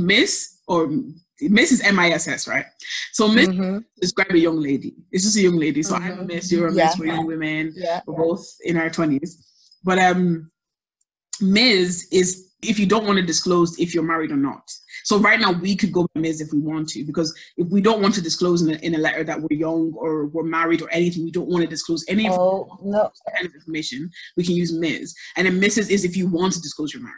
Miss 0.00 0.60
or 0.68 0.90
Miss 1.40 1.72
is 1.72 1.80
M 1.82 1.98
I 1.98 2.10
S 2.10 2.28
S, 2.28 2.46
right? 2.46 2.66
So 3.12 3.28
Miss 3.28 3.48
Mhm, 3.48 3.84
describe 4.00 4.30
a 4.32 4.38
young 4.38 4.60
lady. 4.60 4.94
It's 5.12 5.24
just 5.24 5.36
a 5.36 5.40
young 5.40 5.56
lady. 5.56 5.82
So 5.82 5.96
I'm 5.96 6.20
a 6.20 6.22
Mhm. 6.22 6.26
Miss, 6.26 6.52
you're 6.52 6.68
a 6.68 6.74
Yeah. 6.74 6.86
Miss, 6.86 6.98
we're 6.98 7.06
young 7.06 7.26
women. 7.26 7.72
Yeah. 7.74 8.00
We're 8.06 8.16
both 8.16 8.46
in 8.64 8.76
our 8.76 8.90
twenties. 8.90 9.44
But 9.82 9.98
um 9.98 10.50
Ms. 11.40 12.08
is 12.12 12.46
if 12.62 12.78
you 12.78 12.86
don't 12.86 13.04
want 13.06 13.18
to 13.18 13.22
disclose 13.24 13.78
if 13.78 13.94
you're 13.94 14.02
married 14.04 14.30
or 14.30 14.36
not. 14.36 14.70
So 15.06 15.20
right 15.20 15.38
now 15.38 15.52
we 15.52 15.76
could 15.76 15.92
go 15.92 16.08
by 16.12 16.20
Ms. 16.20 16.40
if 16.40 16.52
we 16.52 16.58
want 16.58 16.88
to, 16.88 17.04
because 17.04 17.32
if 17.56 17.68
we 17.68 17.80
don't 17.80 18.02
want 18.02 18.12
to 18.16 18.20
disclose 18.20 18.60
in 18.62 18.74
a, 18.74 18.78
in 18.78 18.96
a 18.96 18.98
letter 18.98 19.22
that 19.22 19.40
we're 19.40 19.56
young 19.56 19.92
or 19.94 20.26
we're 20.26 20.42
married 20.42 20.82
or 20.82 20.90
anything, 20.90 21.22
we 21.22 21.30
don't 21.30 21.46
want 21.46 21.62
to 21.62 21.68
disclose 21.70 22.04
any 22.08 22.28
Oh 22.28 22.76
no. 22.82 23.12
kind 23.32 23.46
of 23.46 23.54
information, 23.54 24.10
we 24.36 24.42
can 24.42 24.56
use 24.56 24.72
Ms. 24.72 25.14
And 25.36 25.46
then 25.46 25.60
Mrs. 25.60 25.90
is 25.90 26.04
if 26.04 26.16
you 26.16 26.26
want 26.26 26.54
to 26.54 26.60
disclose 26.60 26.92
you're 26.92 27.04
married. 27.04 27.14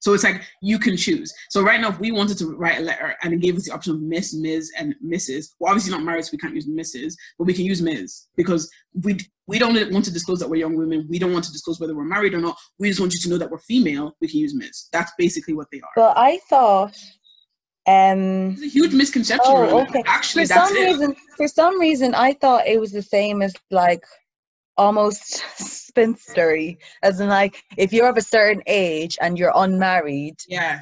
So 0.00 0.12
it's 0.12 0.24
like 0.24 0.42
you 0.60 0.78
can 0.78 0.94
choose. 0.94 1.32
So 1.48 1.62
right 1.62 1.80
now, 1.80 1.88
if 1.88 1.98
we 2.00 2.12
wanted 2.12 2.36
to 2.38 2.54
write 2.54 2.78
a 2.78 2.82
letter 2.82 3.16
and 3.22 3.32
it 3.32 3.40
gave 3.40 3.56
us 3.56 3.64
the 3.66 3.72
option 3.72 3.94
of 3.94 4.02
Miss, 4.02 4.34
Ms, 4.34 4.70
and 4.76 4.94
Mrs. 5.02 5.52
We're 5.58 5.70
obviously 5.70 5.92
not 5.92 6.02
married, 6.02 6.24
so 6.26 6.30
we 6.32 6.38
can't 6.38 6.54
use 6.54 6.66
Mrs. 6.68 7.14
But 7.38 7.44
we 7.46 7.54
can 7.54 7.64
use 7.64 7.80
Ms. 7.80 8.26
because 8.36 8.70
we 9.02 9.16
we 9.46 9.58
don't 9.58 9.74
want 9.92 10.04
to 10.04 10.12
disclose 10.12 10.38
that 10.40 10.50
we're 10.50 10.56
young 10.56 10.76
women. 10.76 11.06
We 11.08 11.18
don't 11.18 11.32
want 11.32 11.44
to 11.46 11.52
disclose 11.52 11.80
whether 11.80 11.94
we're 11.94 12.04
married 12.04 12.34
or 12.34 12.40
not. 12.40 12.58
We 12.78 12.88
just 12.88 13.00
want 13.00 13.14
you 13.14 13.20
to 13.20 13.28
know 13.30 13.38
that 13.38 13.50
we're 13.50 13.58
female. 13.60 14.14
We 14.20 14.28
can 14.28 14.40
use 14.40 14.54
Ms. 14.54 14.88
That's 14.92 15.12
basically 15.16 15.54
what 15.54 15.68
they 15.72 15.78
are. 15.78 15.90
But 15.96 16.18
I 16.18 16.38
thought 16.50 16.96
um 17.86 18.54
There's 18.54 18.62
a 18.62 18.68
huge 18.68 18.94
misconception. 18.94 19.54
Oh, 19.56 19.80
okay. 19.82 20.02
Actually, 20.06 20.44
for 20.44 20.48
that's 20.48 20.70
some 20.70 20.76
it. 20.76 20.86
reason 20.86 21.16
for 21.36 21.48
some 21.48 21.80
reason 21.80 22.14
I 22.14 22.32
thought 22.34 22.66
it 22.66 22.80
was 22.80 22.92
the 22.92 23.02
same 23.02 23.42
as 23.42 23.54
like 23.70 24.04
almost 24.76 25.42
spinstery 25.58 26.78
as 27.02 27.20
in 27.20 27.28
like 27.28 27.62
if 27.76 27.92
you're 27.92 28.08
of 28.08 28.16
a 28.16 28.22
certain 28.22 28.62
age 28.66 29.18
and 29.20 29.38
you're 29.38 29.52
unmarried 29.54 30.36
yeah. 30.48 30.80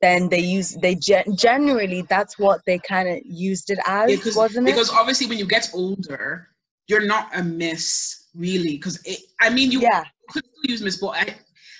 then 0.00 0.28
they 0.28 0.38
use 0.38 0.76
they 0.80 0.94
gen- 0.94 1.36
generally 1.36 2.02
that's 2.02 2.38
what 2.38 2.60
they 2.66 2.78
kind 2.78 3.08
of 3.08 3.18
used 3.24 3.70
it 3.70 3.78
as 3.86 4.10
Yeah, 4.10 4.32
wasn't 4.36 4.68
it 4.68 4.74
because 4.74 4.90
obviously 4.90 5.26
when 5.26 5.38
you 5.38 5.46
get 5.46 5.70
older, 5.74 6.48
you're 6.86 7.04
not 7.06 7.36
a 7.36 7.42
miss 7.42 8.26
really. 8.36 8.76
Because 8.76 9.04
I 9.40 9.50
mean, 9.50 9.70
you 9.70 9.80
yeah 9.80 10.04
could 10.30 10.44
still 10.44 10.70
use 10.70 10.82
miss, 10.82 10.98
but 10.98 11.08
I, 11.08 11.34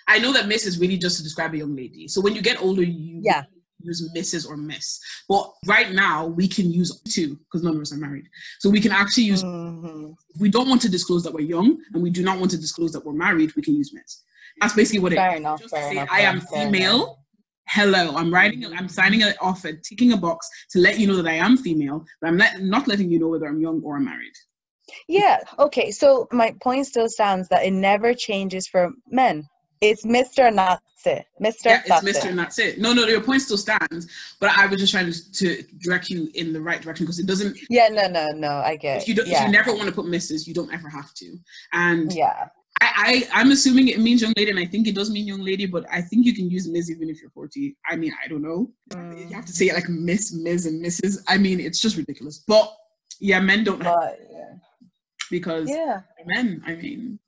I 0.08 0.18
know 0.18 0.32
that 0.32 0.48
miss 0.48 0.66
is 0.66 0.78
really 0.78 0.96
just 0.98 1.18
to 1.18 1.22
describe 1.22 1.54
a 1.54 1.58
young 1.58 1.76
lady. 1.76 2.08
So 2.08 2.20
when 2.20 2.34
you 2.34 2.42
get 2.42 2.60
older, 2.60 2.82
you 2.82 3.20
Yeah. 3.22 3.44
Use 3.82 4.10
misses 4.14 4.46
or 4.46 4.56
miss. 4.56 4.98
But 5.28 5.52
right 5.66 5.92
now 5.92 6.26
we 6.26 6.48
can 6.48 6.70
use 6.72 7.00
two 7.02 7.36
because 7.36 7.62
none 7.62 7.76
of 7.76 7.80
us 7.82 7.92
are 7.92 7.96
married. 7.98 8.26
So 8.60 8.70
we 8.70 8.80
can 8.80 8.92
actually 8.92 9.24
use. 9.24 9.42
Mhm. 9.42 10.14
If 10.34 10.40
we 10.40 10.48
don't 10.48 10.68
want 10.68 10.82
to 10.82 10.88
disclose 10.88 11.22
that 11.24 11.32
we're 11.32 11.40
young, 11.56 11.78
and 11.92 12.02
we 12.02 12.10
do 12.10 12.22
not 12.22 12.38
want 12.38 12.50
to 12.52 12.58
disclose 12.58 12.92
that 12.92 13.04
we're 13.04 13.12
married, 13.12 13.54
we 13.56 13.62
can 13.62 13.74
use 13.76 13.92
miss. 13.92 14.22
That's 14.60 14.74
basically 14.74 15.00
what 15.00 15.12
it 15.12 15.16
fair 15.16 15.32
is. 15.34 15.40
enough 15.40 15.60
Just 15.60 15.74
say 15.74 15.90
enough 15.92 16.08
I 16.10 16.20
am 16.20 16.40
female. 16.40 17.02
enough. 17.04 17.16
Hello, 17.68 18.14
I'm 18.16 18.32
writing. 18.32 18.64
I'm 18.64 18.88
signing 18.88 19.22
it 19.22 19.36
off 19.42 19.64
and 19.64 19.82
ticking 19.82 20.12
a 20.12 20.16
box 20.16 20.48
to 20.70 20.78
let 20.78 20.98
you 21.00 21.06
know 21.08 21.16
that 21.20 21.26
I 21.26 21.34
am 21.34 21.56
female, 21.56 22.04
but 22.20 22.28
I'm 22.28 22.36
let, 22.38 22.62
not 22.62 22.86
letting 22.86 23.10
you 23.10 23.18
know 23.18 23.28
whether 23.28 23.46
I'm 23.46 23.60
young 23.60 23.82
or 23.84 23.96
I'm 23.96 24.04
married. 24.04 24.32
yeah 25.08 25.40
okay 25.58 25.90
so 25.90 26.28
my 26.30 26.54
point 26.62 26.86
still 26.86 27.08
stands 27.08 27.48
that 27.48 27.64
it 27.66 27.72
never 27.72 28.14
changes 28.14 28.68
for 28.68 28.92
men 29.10 29.44
it's 29.80 30.04
mr 30.04 30.48
it 31.06 31.26
mr 31.40 31.64
Yeah, 31.66 31.82
it's 31.86 32.02
Mister, 32.02 32.26
it. 32.26 32.30
and 32.30 32.38
that's 32.38 32.58
it. 32.58 32.78
No, 32.78 32.92
no, 32.92 33.06
your 33.06 33.20
point 33.20 33.42
still 33.42 33.58
stands, 33.58 34.08
but 34.40 34.50
I 34.56 34.66
was 34.66 34.80
just 34.80 34.92
trying 34.92 35.12
to, 35.12 35.32
to 35.32 35.62
direct 35.78 36.10
you 36.10 36.28
in 36.34 36.52
the 36.52 36.60
right 36.60 36.80
direction 36.80 37.06
because 37.06 37.18
it 37.18 37.26
doesn't. 37.26 37.56
yeah 37.70 37.88
no 37.88 38.08
no 38.08 38.28
no 38.32 38.50
i 38.64 38.76
get 38.76 39.02
If 39.02 39.08
you 39.08 39.14
don't, 39.14 39.28
yeah 39.28 39.42
if 39.42 39.46
you 39.46 39.52
never 39.52 39.72
want 39.72 39.86
to 39.86 39.92
put 39.92 40.06
Mrs., 40.06 40.46
you 40.46 40.54
don't 40.54 40.72
ever 40.72 40.88
have 40.88 41.14
to. 41.14 41.38
And 41.72 42.12
yeah 42.12 42.48
I, 42.82 43.24
I, 43.32 43.40
I'm 43.40 43.52
assuming 43.52 43.88
it 43.88 44.00
means 44.00 44.20
young 44.20 44.34
lady, 44.36 44.50
and 44.50 44.58
I 44.58 44.66
think 44.66 44.86
it 44.86 44.94
does 44.94 45.10
mean 45.10 45.26
young 45.26 45.40
lady, 45.42 45.64
but 45.64 45.86
I 45.90 46.02
think 46.02 46.26
you 46.26 46.34
can 46.34 46.50
use 46.50 46.68
Ms. 46.68 46.90
even 46.90 47.08
if 47.08 47.22
you're 47.22 47.30
40. 47.30 47.74
I 47.88 47.96
mean, 47.96 48.12
I 48.22 48.28
don't 48.28 48.42
know. 48.42 48.70
Mm. 48.90 49.30
You 49.30 49.34
have 49.34 49.46
to 49.46 49.52
say 49.52 49.66
it 49.68 49.74
like 49.74 49.88
Miss, 49.88 50.34
Ms, 50.34 50.66
and 50.66 50.84
Mrs. 50.84 51.22
I 51.26 51.38
mean, 51.38 51.58
it's 51.58 51.80
just 51.80 51.96
ridiculous. 51.96 52.44
But 52.46 52.70
yeah, 53.18 53.40
men 53.40 53.64
don't 53.64 53.82
have 53.82 54.16
yeah 54.30 54.54
because 55.30 55.70
yeah 55.70 56.02
men. 56.26 56.62
I 56.66 56.74
mean, 56.74 57.18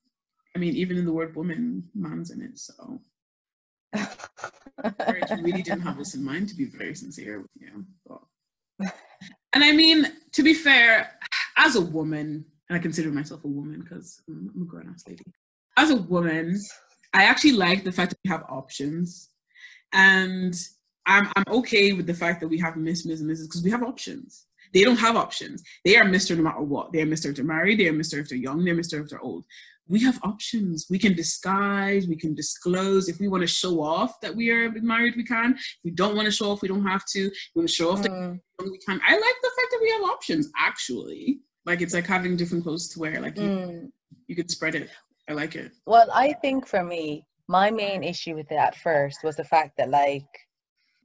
I 0.54 0.58
mean, 0.58 0.74
even 0.74 0.96
in 0.96 1.04
the 1.04 1.12
word 1.12 1.36
woman, 1.36 1.88
man's 1.94 2.30
in 2.30 2.42
it. 2.42 2.58
So 2.58 3.00
I 3.94 5.36
really 5.40 5.62
didn't 5.62 5.82
have 5.82 5.98
this 5.98 6.14
in 6.14 6.24
mind, 6.24 6.48
to 6.48 6.56
be 6.56 6.64
very 6.64 6.94
sincere 6.94 7.40
with 7.40 7.50
you. 7.58 7.84
But, 8.06 8.92
and 9.52 9.64
I 9.64 9.72
mean, 9.72 10.06
to 10.32 10.42
be 10.42 10.54
fair, 10.54 11.18
as 11.56 11.76
a 11.76 11.80
woman, 11.80 12.44
and 12.68 12.78
I 12.78 12.82
consider 12.82 13.10
myself 13.10 13.44
a 13.44 13.48
woman 13.48 13.80
because 13.80 14.20
I'm 14.28 14.62
a 14.62 14.64
grown 14.64 14.90
ass 14.92 15.04
lady. 15.06 15.24
As 15.76 15.90
a 15.90 15.96
woman, 15.96 16.58
I 17.14 17.24
actually 17.24 17.52
like 17.52 17.84
the 17.84 17.92
fact 17.92 18.10
that 18.10 18.18
we 18.24 18.30
have 18.30 18.44
options, 18.48 19.30
and 19.92 20.54
I'm 21.06 21.28
I'm 21.36 21.44
okay 21.48 21.92
with 21.92 22.06
the 22.06 22.14
fact 22.14 22.40
that 22.40 22.48
we 22.48 22.58
have 22.58 22.76
Miss, 22.76 23.06
Miss, 23.06 23.20
and 23.20 23.30
Mrs. 23.30 23.44
because 23.44 23.62
we 23.62 23.70
have 23.70 23.82
options. 23.82 24.46
They 24.74 24.84
don't 24.84 24.98
have 24.98 25.16
options. 25.16 25.62
They 25.84 25.96
are 25.96 26.04
Mr. 26.04 26.36
no 26.36 26.42
matter 26.42 26.60
what. 26.60 26.92
They 26.92 27.02
are 27.02 27.06
Mr. 27.06 27.26
if 27.30 27.36
they're 27.36 27.44
married, 27.44 27.80
they 27.80 27.88
are 27.88 27.92
Mr. 27.92 28.18
if 28.18 28.28
they're 28.28 28.38
young, 28.38 28.64
they're 28.64 28.74
Mr. 28.74 29.02
if 29.02 29.08
they're 29.08 29.20
old. 29.20 29.44
We 29.88 30.02
have 30.02 30.18
options. 30.22 30.86
We 30.90 30.98
can 30.98 31.14
disguise, 31.14 32.06
we 32.06 32.16
can 32.16 32.34
disclose. 32.34 33.08
If 33.08 33.20
we 33.20 33.28
want 33.28 33.40
to 33.40 33.46
show 33.46 33.82
off 33.82 34.20
that 34.20 34.34
we 34.34 34.50
are 34.50 34.70
married, 34.70 35.14
we 35.16 35.24
can. 35.24 35.54
If 35.54 35.78
we 35.82 35.90
don't 35.90 36.14
want 36.14 36.26
to 36.26 36.32
show 36.32 36.50
off, 36.50 36.60
we 36.60 36.68
don't 36.68 36.86
have 36.86 37.06
to. 37.06 37.26
If 37.26 37.32
we 37.54 37.60
want 37.60 37.68
to 37.70 37.74
show 37.74 37.90
off 37.90 38.02
that 38.02 38.10
Mm, 38.10 38.38
we 38.60 38.78
can. 38.78 39.00
I 39.06 39.14
like 39.14 39.36
the 39.42 39.50
fact 39.56 39.68
that 39.70 39.78
we 39.80 39.90
have 39.92 40.02
options, 40.02 40.50
actually. 40.58 41.40
Like 41.64 41.80
it's 41.80 41.94
like 41.94 42.06
having 42.06 42.36
different 42.36 42.64
clothes 42.64 42.88
to 42.88 43.00
wear. 43.00 43.20
Like 43.20 43.38
you, 43.38 43.48
mm. 43.48 43.90
you 44.26 44.36
could 44.36 44.50
spread 44.50 44.74
it. 44.74 44.90
I 45.28 45.32
like 45.32 45.54
it. 45.54 45.72
Well, 45.86 46.08
I 46.12 46.34
think 46.34 46.66
for 46.66 46.82
me, 46.82 47.26
my 47.48 47.70
main 47.70 48.02
issue 48.02 48.34
with 48.34 48.50
it 48.52 48.56
at 48.56 48.76
first 48.76 49.24
was 49.24 49.36
the 49.36 49.44
fact 49.44 49.76
that 49.78 49.88
like 49.88 50.26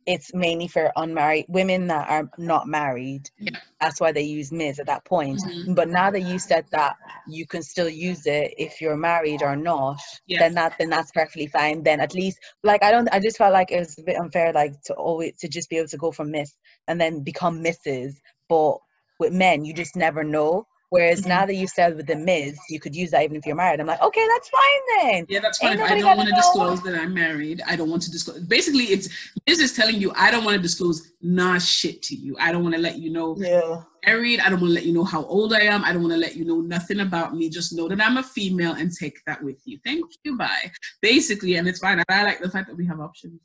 it's 0.06 0.34
mainly 0.34 0.68
for 0.68 0.92
unmarried 0.96 1.46
women 1.48 1.88
that 1.88 2.10
are 2.10 2.30
not 2.38 2.68
married. 2.68 3.30
Yeah. 3.40 3.58
That's 3.80 4.00
why 4.00 4.12
they 4.12 4.22
use 4.22 4.52
Ms 4.52 4.80
at 4.80 4.86
that 4.88 5.06
point. 5.06 5.40
Mhm. 5.42 5.76
But 5.76 5.90
now 5.90 6.12
that 6.12 6.22
you 6.22 6.40
said 6.40 6.66
that 6.72 6.96
you 7.28 7.46
can 7.46 7.64
still 7.64 7.90
use 7.90 8.26
it 8.26 8.54
if 8.58 8.82
you're 8.82 8.98
married 8.98 9.42
or 9.42 9.56
not, 9.56 10.00
Yeah. 10.26 10.40
then 10.40 10.54
that 10.56 10.76
then 10.78 10.90
that's 10.90 11.12
perfectly 11.12 11.48
fine. 11.48 11.84
Then 11.84 12.00
at 12.00 12.14
least 12.14 12.40
like 12.64 12.84
I 12.84 12.92
don't 12.92 13.08
I 13.14 13.20
just 13.20 13.38
felt 13.38 13.54
like 13.54 13.72
it 13.72 13.80
was 13.80 13.98
a 13.98 14.04
bit 14.04 14.18
unfair 14.18 14.52
like 14.54 14.74
to 14.84 14.94
always 14.94 15.38
to 15.40 15.48
just 15.48 15.70
be 15.70 15.78
able 15.78 15.88
to 15.90 15.98
go 15.98 16.12
from 16.12 16.32
Miss 16.32 16.54
and 16.88 17.00
then 17.00 17.24
become 17.24 17.64
Mrs. 17.64 18.14
But 18.50 18.78
with 19.20 19.34
men 19.34 19.64
you 19.66 19.74
just 19.74 19.96
never 19.96 20.24
know. 20.24 20.68
Whereas 20.94 21.22
Mhm. 21.24 21.28
now 21.30 21.46
that 21.48 21.56
you 21.56 21.66
said 21.66 21.96
with 21.96 22.06
the 22.06 22.16
Ms, 22.16 22.56
you 22.70 22.80
could 22.80 22.96
use 22.96 23.10
that 23.10 23.24
even 23.24 23.36
if 23.36 23.48
you're 23.48 23.56
married. 23.56 23.80
I'm 23.80 23.88
like, 23.88 24.00
okay, 24.00 24.28
that's 24.28 24.48
fine 24.48 24.84
then. 25.00 25.26
Yeah, 25.28 25.40
that's 25.40 25.58
fine. 25.58 25.82
I 25.82 26.00
don't 26.00 26.16
want 26.16 26.30
to 26.30 26.36
disclose 26.36 26.84
that 26.84 26.94
I'm 26.94 27.16
married. 27.16 27.64
I 27.66 27.76
don't 27.76 27.90
want 27.90 28.04
to 28.04 28.12
disclose. 28.12 28.42
Basically, 28.42 28.84
it's 28.84 29.10
this 29.48 29.58
is 29.60 29.74
telling 29.74 30.00
you 30.00 30.12
I 30.16 30.30
don't 30.30 30.46
want 30.46 30.56
to 30.56 30.62
disclose 30.62 31.14
nah 31.20 31.58
shit 31.58 32.04
to 32.04 32.16
you. 32.16 32.36
I 32.40 32.52
don't 32.52 32.62
want 32.62 32.76
to 32.76 32.82
let 32.82 33.00
you 33.00 33.10
know 33.10 33.36
Yeah. 33.40 33.82
married. 34.06 34.40
I 34.40 34.50
don't 34.52 34.62
want 34.62 34.70
to 34.70 34.76
let 34.76 34.86
you 34.86 34.94
know 34.94 35.04
how 35.04 35.24
old 35.26 35.52
I 35.56 35.62
am. 35.62 35.84
I 35.84 35.94
don't 35.94 36.04
want 36.04 36.14
to 36.14 36.20
let 36.20 36.36
you 36.36 36.46
know 36.46 36.62
nothing 36.62 37.00
about 37.00 37.36
me. 37.36 37.50
Just 37.50 37.74
know 37.74 37.88
that 37.88 38.00
I'm 38.00 38.18
a 38.18 38.24
female 38.24 38.74
and 38.74 38.92
take 38.96 39.18
that 39.26 39.44
with 39.44 39.60
you. 39.66 39.80
Thank 39.84 40.06
you. 40.24 40.38
Bye. 40.38 40.72
Basically, 41.02 41.56
and 41.56 41.68
it's 41.68 41.80
fine. 41.80 41.98
And 41.98 42.06
I 42.08 42.24
like 42.24 42.40
the 42.40 42.52
fact 42.52 42.68
that 42.68 42.76
we 42.76 42.86
have 42.86 43.00
options. 43.00 43.42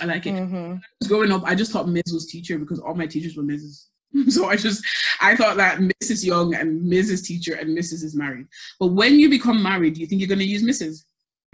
I 0.00 0.06
like 0.06 0.26
it. 0.26 0.32
hmm 0.36 0.74
Growing 1.06 1.30
up, 1.30 1.44
I 1.44 1.54
just 1.54 1.70
thought 1.70 1.88
Ms 1.88 2.12
was 2.12 2.26
teacher 2.26 2.58
because 2.58 2.80
all 2.80 2.94
my 2.96 3.06
teachers 3.06 3.36
were 3.36 3.44
Mrs. 3.44 3.89
So 4.28 4.46
I 4.46 4.56
just 4.56 4.84
I 5.20 5.36
thought 5.36 5.56
that 5.58 5.78
Mrs. 5.78 6.24
young 6.24 6.54
and 6.54 6.82
Mrs. 6.90 7.24
teacher 7.24 7.54
and 7.54 7.76
Mrs 7.76 8.02
is 8.04 8.14
married. 8.14 8.46
But 8.78 8.88
when 8.88 9.18
you 9.18 9.28
become 9.30 9.62
married, 9.62 9.94
do 9.94 10.00
you 10.00 10.06
think 10.06 10.20
you're 10.20 10.28
going 10.28 10.40
to 10.40 10.44
use 10.44 10.62
Mrs. 10.62 11.04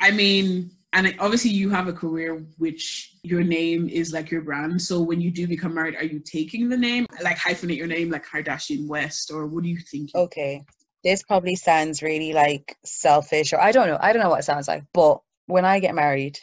I 0.01 0.11
mean, 0.11 0.71
and 0.93 1.15
obviously 1.19 1.51
you 1.51 1.69
have 1.71 1.89
a 1.89 1.93
career 1.93 2.43
which 2.57 3.15
your 3.23 3.43
name 3.43 3.89
is 3.89 4.13
like 4.13 4.31
your 4.31 4.41
brand. 4.41 4.81
So 4.81 5.01
when 5.03 5.21
you 5.21 5.31
do 5.31 5.47
become 5.47 5.75
married, 5.75 5.97
are 5.97 6.05
you 6.05 6.21
taking 6.21 6.69
the 6.69 6.77
name 6.77 7.07
like 7.23 7.37
hyphenate 7.37 7.77
your 7.77 7.87
name 7.87 8.11
like 8.11 8.27
Kardashian 8.27 8.89
West 8.89 9.31
or 9.31 9.47
what 9.47 9.63
do 9.63 9.69
you 9.69 9.79
think? 9.79 10.11
Okay. 10.15 10.65
This 11.05 11.23
probably 11.23 11.55
sounds 11.55 12.03
really 12.03 12.33
like 12.33 12.77
selfish 12.85 13.53
or 13.53 13.61
I 13.61 13.73
don't 13.73 13.89
know. 13.89 13.99
I 14.01 14.13
don't 14.13 14.23
know 14.23 14.31
what 14.31 14.41
it 14.41 14.45
sounds 14.45 14.69
like. 14.69 14.85
But 14.95 15.21
when 15.47 15.65
I 15.65 15.81
get 15.81 15.95
married, 15.95 16.39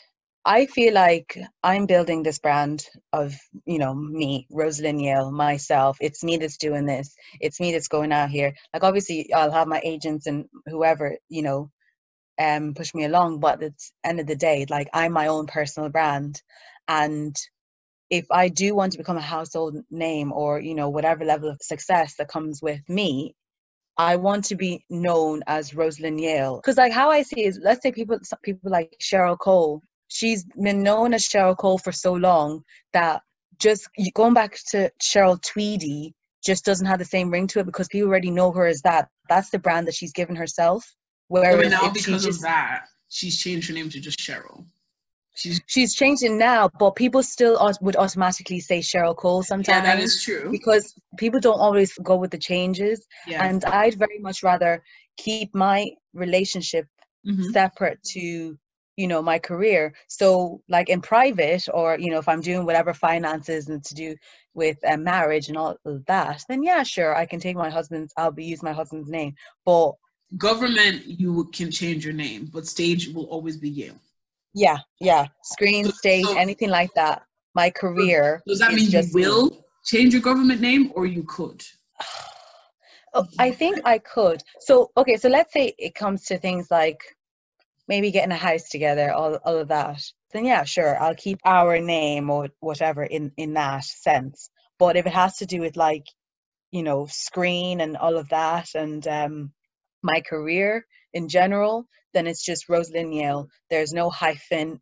I 0.46 0.66
feel 0.66 0.94
like 0.94 1.38
I'm 1.64 1.86
building 1.86 2.24
this 2.24 2.40
brand 2.40 2.86
of, 3.14 3.34
you 3.66 3.80
know, 3.80 3.94
me, 3.96 4.46
Rosalind 4.52 5.02
Yale, 5.02 5.32
myself. 5.32 5.98
It's 6.02 6.24
me 6.24 6.38
that's 6.38 6.58
doing 6.58 6.86
this. 6.86 7.16
It's 7.40 7.60
me 7.62 7.72
that's 7.72 7.88
going 7.88 8.12
out 8.12 8.30
here. 8.30 8.54
Like 8.74 8.84
obviously 8.84 9.32
I'll 9.34 9.52
have 9.52 9.68
my 9.70 9.82
agents 9.86 10.28
and 10.28 10.46
whoever, 10.66 11.18
you 11.30 11.44
know, 11.44 11.70
um 12.40 12.74
push 12.74 12.94
me 12.96 13.06
along, 13.06 13.40
but 13.40 13.64
at 13.64 13.72
the 13.78 13.92
end 14.04 14.20
of 14.20 14.28
the 14.28 14.36
day, 14.36 14.66
like 14.70 14.90
I'm 14.94 15.14
my 15.14 15.28
own 15.28 15.48
personal 15.48 15.90
brand. 15.90 16.42
And 16.88 17.36
if 18.10 18.26
I 18.32 18.50
do 18.50 18.76
want 18.76 18.94
to 18.94 18.98
become 19.00 19.18
a 19.18 19.22
household 19.22 19.78
name 19.92 20.34
or, 20.34 20.60
you 20.60 20.76
know, 20.76 20.90
whatever 20.90 21.26
level 21.26 21.50
of 21.50 21.60
success 21.62 22.16
that 22.18 22.28
comes 22.30 22.62
with 22.62 22.82
me, 22.90 23.36
I 23.98 24.18
want 24.18 24.46
to 24.46 24.56
be 24.56 24.84
known 24.90 25.44
as 25.48 25.76
Rosalind 25.76 26.20
Yale. 26.22 26.58
Because 26.58 26.78
like 26.78 26.92
how 26.94 27.12
I 27.12 27.24
see 27.24 27.44
is, 27.46 27.60
let's 27.64 27.84
say 27.84 27.92
people 27.92 28.20
people 28.44 28.72
like 28.72 28.96
Cheryl 29.02 29.38
Cole. 29.40 29.82
She's 30.14 30.46
been 30.62 30.84
known 30.84 31.14
as 31.16 31.28
Cheryl 31.28 31.58
Cole 31.58 31.80
for 31.80 31.92
so 31.92 32.14
long 32.14 32.62
that 32.94 33.22
just 33.60 33.90
going 34.14 34.36
back 34.36 34.60
to 34.70 34.92
Cheryl 35.02 35.42
Tweedy 35.42 36.14
just 36.46 36.64
doesn't 36.66 36.86
have 36.86 37.00
the 37.00 37.06
same 37.06 37.32
ring 37.32 37.48
to 37.48 37.60
it 37.60 37.66
because 37.66 37.88
people 37.88 38.10
already 38.10 38.30
know 38.30 38.52
her 38.52 38.68
as 38.68 38.82
that. 38.84 39.08
That's 39.28 39.50
the 39.50 39.58
brand 39.58 39.88
that 39.88 39.96
she's 39.96 40.14
given 40.14 40.36
herself. 40.36 40.86
Whereas 41.30 41.56
but 41.64 41.70
now 41.72 41.90
because 41.92 42.26
just, 42.26 42.38
of 42.40 42.42
that, 42.44 42.82
she's 43.10 43.40
changed 43.42 43.68
her 43.70 43.74
name 43.74 43.90
to 43.90 44.00
just 44.00 44.20
Cheryl. 44.20 44.66
She's 45.36 45.60
she's 45.66 45.96
changed 45.96 46.22
it 46.22 46.32
now, 46.34 46.70
but 46.78 46.92
people 46.96 47.24
still 47.24 47.58
would 47.82 47.96
automatically 47.96 48.60
say 48.60 48.82
Cheryl 48.82 49.16
Cole 49.16 49.42
sometimes. 49.42 49.68
yeah, 49.68 49.96
that 49.96 50.00
is 50.00 50.22
true. 50.22 50.52
because 50.52 50.94
people 51.18 51.40
don't 51.40 51.60
always 51.60 51.92
go 52.04 52.16
with 52.18 52.30
the 52.30 52.38
changes. 52.38 53.04
Yeah. 53.26 53.44
And 53.48 53.66
I'd 53.66 53.96
very 53.96 54.20
much 54.20 54.44
rather 54.44 54.84
keep 55.18 55.56
my 55.56 55.90
relationship 56.14 56.86
Mhm. 57.26 57.52
separate 57.52 58.00
to 58.12 58.56
you 58.98 59.08
know 59.08 59.22
my 59.22 59.40
career 59.40 59.94
so 60.08 60.62
like 60.70 60.90
in 60.90 61.02
private 61.02 61.64
or 61.74 61.98
you 62.00 62.12
know 62.12 62.20
if 62.20 62.28
i'm 62.28 62.42
doing 62.42 62.66
whatever 62.66 62.94
finances 62.94 63.68
and 63.70 63.84
to 63.84 63.96
do 63.96 64.16
with 64.54 64.78
uh, 64.88 64.98
marriage 64.98 65.48
and 65.50 65.58
all 65.58 65.76
that 66.08 66.44
then 66.48 66.64
yeah 66.64 66.84
sure 66.84 67.16
i 67.16 67.26
can 67.26 67.40
take 67.40 67.56
my 67.56 67.70
husband's 67.70 68.14
i'll 68.18 68.32
be 68.32 68.46
use 68.46 68.62
my 68.64 68.74
husband's 68.74 69.10
name 69.10 69.34
but 69.66 69.92
Government, 70.36 71.06
you 71.06 71.48
can 71.54 71.70
change 71.70 72.04
your 72.04 72.16
name, 72.16 72.50
but 72.52 72.66
stage 72.66 73.08
will 73.10 73.26
always 73.26 73.58
be 73.58 73.70
you 73.70 73.94
yeah 74.56 74.78
yeah 75.00 75.28
screen 75.44 75.86
So- 75.86 75.92
stage 75.92 76.26
so- 76.26 76.38
anything 76.38 76.70
like 76.70 76.92
that 76.96 77.24
my 77.56 77.70
career 77.70 78.42
Does 78.48 78.60
that 78.60 78.74
mean 78.74 78.86
you 78.86 78.92
just 78.92 79.14
me. 79.14 79.22
will 79.22 79.66
change 79.86 80.14
your 80.14 80.24
government 80.24 80.60
name 80.62 80.92
or 80.96 81.06
you 81.06 81.24
could? 81.24 81.64
Oh, 83.16 83.28
I 83.38 83.52
think 83.52 83.80
I 83.86 84.00
could. 84.00 84.42
So, 84.60 84.90
okay, 84.98 85.18
so 85.18 85.30
let's 85.30 85.54
say 85.54 85.76
it 85.78 85.94
comes 85.94 86.26
to 86.26 86.40
things 86.40 86.72
like 86.72 87.00
maybe 87.88 88.12
getting 88.12 88.32
a 88.32 88.38
house 88.38 88.70
together, 88.70 89.12
all, 89.12 89.36
all 89.44 89.58
of 89.58 89.68
that. 89.70 90.02
Then 90.32 90.46
yeah, 90.46 90.64
sure, 90.64 91.00
I'll 91.02 91.16
keep 91.16 91.40
our 91.46 91.80
name 91.80 92.30
or 92.30 92.50
whatever 92.60 93.04
in 93.04 93.32
in 93.38 93.54
that 93.54 93.84
sense. 93.84 94.50
But 94.80 94.96
if 94.96 95.06
it 95.06 95.14
has 95.14 95.38
to 95.38 95.46
do 95.46 95.62
with 95.62 95.78
like, 95.78 96.06
you 96.72 96.84
know, 96.84 97.08
screen 97.08 97.82
and 97.82 97.98
all 97.98 98.18
of 98.18 98.30
that 98.30 98.70
and 98.76 99.06
um 99.08 99.52
my 100.02 100.22
career 100.22 100.86
in 101.14 101.30
general, 101.30 101.88
then 102.14 102.28
it's 102.28 102.44
just 102.44 102.70
Rosalind 102.70 103.14
Yale. 103.14 103.48
There's 103.70 103.94
no 103.94 104.10
hyphen, 104.10 104.82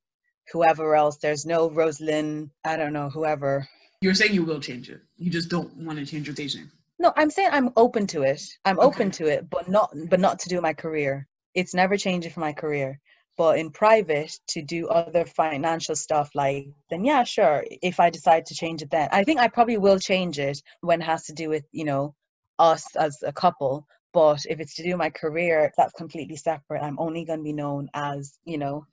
whoever 0.52 0.96
else. 0.96 1.18
There's 1.18 1.46
no 1.46 1.70
Rosalind, 1.70 2.52
I 2.64 2.78
don't 2.78 2.94
know, 2.94 3.10
whoever. 3.10 3.68
You're 4.02 4.16
saying 4.16 4.34
you 4.34 4.44
will 4.44 4.60
change 4.60 4.90
it. 4.90 5.02
You 5.18 5.30
just 5.30 5.50
don't 5.50 5.76
want 5.78 6.00
to 6.00 6.06
change 6.06 6.28
your 6.28 6.34
stage 6.34 6.56
name. 6.56 6.72
No, 6.98 7.14
I'm 7.16 7.30
saying 7.30 7.50
I'm 7.52 7.72
open 7.78 8.08
to 8.08 8.24
it. 8.24 8.42
I'm 8.66 8.80
open 8.80 9.12
to 9.12 9.26
it, 9.26 9.50
but 9.50 9.68
not 9.68 9.94
but 10.10 10.20
not 10.20 10.40
to 10.40 10.50
do 10.50 10.62
my 10.62 10.74
career. 10.74 11.28
It's 11.54 11.74
never 11.74 11.98
changing 11.98 12.32
for 12.32 12.40
my 12.40 12.54
career. 12.54 13.00
But 13.38 13.58
in 13.60 13.72
private 13.72 14.32
to 14.50 14.62
do 14.62 14.88
other 14.88 15.26
financial 15.26 15.96
stuff 15.96 16.30
like 16.36 16.68
then 16.90 17.04
yeah, 17.06 17.24
sure. 17.24 17.64
If 17.82 18.00
I 18.00 18.10
decide 18.10 18.46
to 18.48 18.56
change 18.56 18.82
it 18.82 18.92
then. 18.92 19.10
I 19.12 19.24
think 19.24 19.40
I 19.40 19.48
probably 19.48 19.78
will 19.78 20.00
change 20.00 20.38
it 20.40 20.62
when 20.82 21.02
it 21.02 21.06
has 21.06 21.24
to 21.26 21.34
do 21.34 21.50
with, 21.50 21.66
you 21.72 21.86
know, 21.86 22.14
us 22.60 22.86
as 22.96 23.18
a 23.24 23.32
couple. 23.34 23.88
But 24.14 24.42
if 24.50 24.60
it's 24.60 24.76
to 24.76 24.84
do 24.84 24.98
my 24.98 25.10
career, 25.10 25.72
that's 25.78 25.94
completely 25.94 26.36
separate. 26.36 26.84
I'm 26.84 27.00
only 27.00 27.24
gonna 27.26 27.42
be 27.44 27.54
known 27.54 27.90
as, 27.94 28.38
you 28.46 28.58
know, 28.58 28.86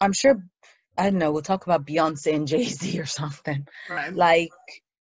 I'm 0.00 0.12
sure 0.12 0.42
I 0.98 1.10
don't 1.10 1.18
know, 1.18 1.30
we'll 1.30 1.42
talk 1.42 1.66
about 1.66 1.86
Beyonce 1.86 2.34
and 2.34 2.48
Jay-Z 2.52 2.98
or 2.98 3.06
something 3.06 3.66
Right. 3.90 4.14
like 4.14 4.50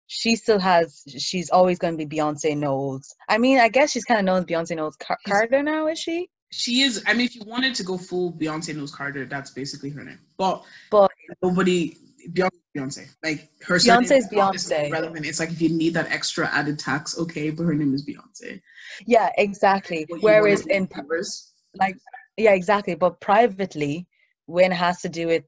she 0.08 0.36
still 0.36 0.60
has 0.60 1.04
she's 1.18 1.50
always 1.50 1.80
going 1.80 1.98
to 1.98 2.06
be 2.06 2.18
beyonce 2.18 2.56
knowles 2.58 3.16
i 3.30 3.38
mean 3.38 3.58
i 3.60 3.70
guess 3.70 3.92
she's 3.92 4.04
kind 4.04 4.20
of 4.20 4.26
known 4.26 4.40
as 4.40 4.46
beyonce 4.46 4.76
knowles 4.76 4.96
Car- 4.98 5.18
carter 5.28 5.64
now 5.64 5.88
is 5.88 5.98
she 5.98 6.30
she 6.54 6.82
is. 6.82 7.04
I 7.08 7.14
mean, 7.14 7.26
if 7.26 7.36
you 7.36 7.44
wanted 7.46 7.74
to 7.76 7.84
go 7.84 7.98
full 7.98 8.32
Beyonce 8.34 8.76
Knowles 8.76 8.94
Carter, 8.96 9.26
that's 9.26 9.52
basically 9.52 9.90
her 9.92 10.04
name. 10.04 10.20
But 10.38 10.64
But- 10.92 11.12
nobody 11.42 11.98
Beyonce, 12.32 12.50
Beyonce. 12.76 13.08
Like 13.24 13.50
her 13.64 13.80
surname 13.80 14.10
is 14.12 14.28
Beyonce. 14.30 14.92
relevant. 14.92 15.26
It's 15.26 15.40
like 15.40 15.52
if 15.52 15.62
you 15.62 15.70
need 15.70 15.94
that 15.96 16.10
extra 16.10 16.48
added 16.54 16.80
tax, 16.80 17.18
okay, 17.18 17.50
but 17.50 17.64
her 17.64 17.74
name 17.74 17.94
is 17.94 18.06
Beyonce. 18.06 18.62
yeah 19.08 19.30
exactly 19.38 20.06
What 20.08 20.22
whereas 20.22 20.66
in 20.68 20.88
numbers, 20.96 21.52
like 21.76 21.98
yeah 22.38 22.52
exactly 22.54 22.96
but 22.96 23.20
privately 23.20 24.08
when 24.46 24.72
it 24.72 24.76
has 24.76 25.02
to 25.02 25.10
do 25.10 25.28
with 25.28 25.44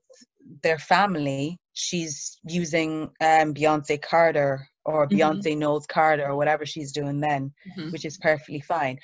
their 0.63 0.79
family 0.79 1.59
she's 1.73 2.37
using 2.61 3.03
um 3.21 3.53
beyonce 3.53 4.01
carter 4.01 4.67
or 4.85 5.07
Mhm. 5.07 5.11
beyonce 5.11 5.57
knowles 5.57 5.85
carter 5.85 6.25
or 6.29 6.35
whatever 6.35 6.65
she's 6.65 6.91
doing 6.91 7.19
then 7.19 7.53
Mhm. 7.77 7.91
which 7.91 8.05
is 8.05 8.17
perfectly 8.17 8.61
fine 8.61 8.97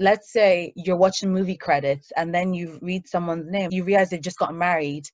let's 0.00 0.32
say 0.32 0.72
you're 0.76 0.96
watching 0.96 1.32
movie 1.32 1.56
credits 1.56 2.12
and 2.16 2.34
then 2.34 2.54
you 2.54 2.78
read 2.82 3.06
someone's 3.08 3.50
name 3.50 3.68
you 3.72 3.84
realize 3.84 4.10
they've 4.10 4.20
just 4.20 4.38
gotten 4.38 4.58
married 4.58 5.04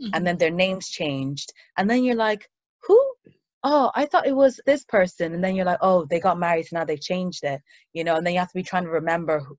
Mhm. 0.00 0.10
and 0.14 0.26
then 0.26 0.38
their 0.38 0.50
names 0.50 0.88
changed 0.88 1.52
and 1.76 1.88
then 1.88 2.02
you're 2.02 2.16
like 2.16 2.48
who 2.86 2.98
oh 3.62 3.90
i 3.94 4.04
thought 4.06 4.26
it 4.26 4.34
was 4.34 4.58
this 4.66 4.84
person 4.84 5.34
and 5.34 5.44
then 5.44 5.54
you're 5.54 5.66
like 5.66 5.78
oh 5.82 6.04
they 6.06 6.18
got 6.18 6.38
married 6.38 6.66
so 6.66 6.76
now 6.78 6.84
they've 6.84 7.00
changed 7.00 7.44
it 7.44 7.60
you 7.92 8.02
know 8.02 8.16
and 8.16 8.26
then 8.26 8.32
you 8.32 8.38
have 8.40 8.48
to 8.48 8.54
be 8.54 8.62
trying 8.62 8.84
to 8.84 8.90
remember 8.90 9.40
who, 9.40 9.56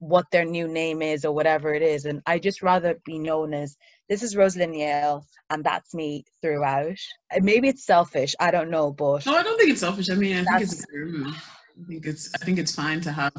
what 0.00 0.26
their 0.32 0.44
new 0.44 0.68
name 0.68 1.00
is 1.00 1.24
or 1.24 1.32
whatever 1.32 1.72
it 1.72 1.80
is. 1.80 2.04
And 2.04 2.20
I 2.26 2.38
just 2.38 2.62
rather 2.62 3.00
be 3.06 3.18
known 3.18 3.54
as 3.54 3.76
this 4.08 4.22
is 4.22 4.36
Rosalind 4.36 4.76
Yale 4.76 5.24
and 5.50 5.64
that's 5.64 5.94
me 5.94 6.24
throughout. 6.42 6.98
Maybe 7.40 7.68
it's 7.68 7.86
selfish, 7.86 8.34
I 8.38 8.50
don't 8.50 8.70
know, 8.70 8.92
but 8.92 9.24
no, 9.24 9.34
I 9.34 9.42
don't 9.42 9.56
think 9.58 9.70
it's 9.70 9.80
selfish. 9.80 10.10
I 10.10 10.14
mean, 10.14 10.36
I 10.36 10.44
think 10.44 10.62
it's 10.62 10.84
move. 10.92 11.26
I 11.28 11.86
think 11.88 12.06
it's 12.06 12.30
I 12.34 12.38
think 12.44 12.58
it's 12.58 12.74
fine 12.74 13.00
to 13.02 13.12
have 13.12 13.32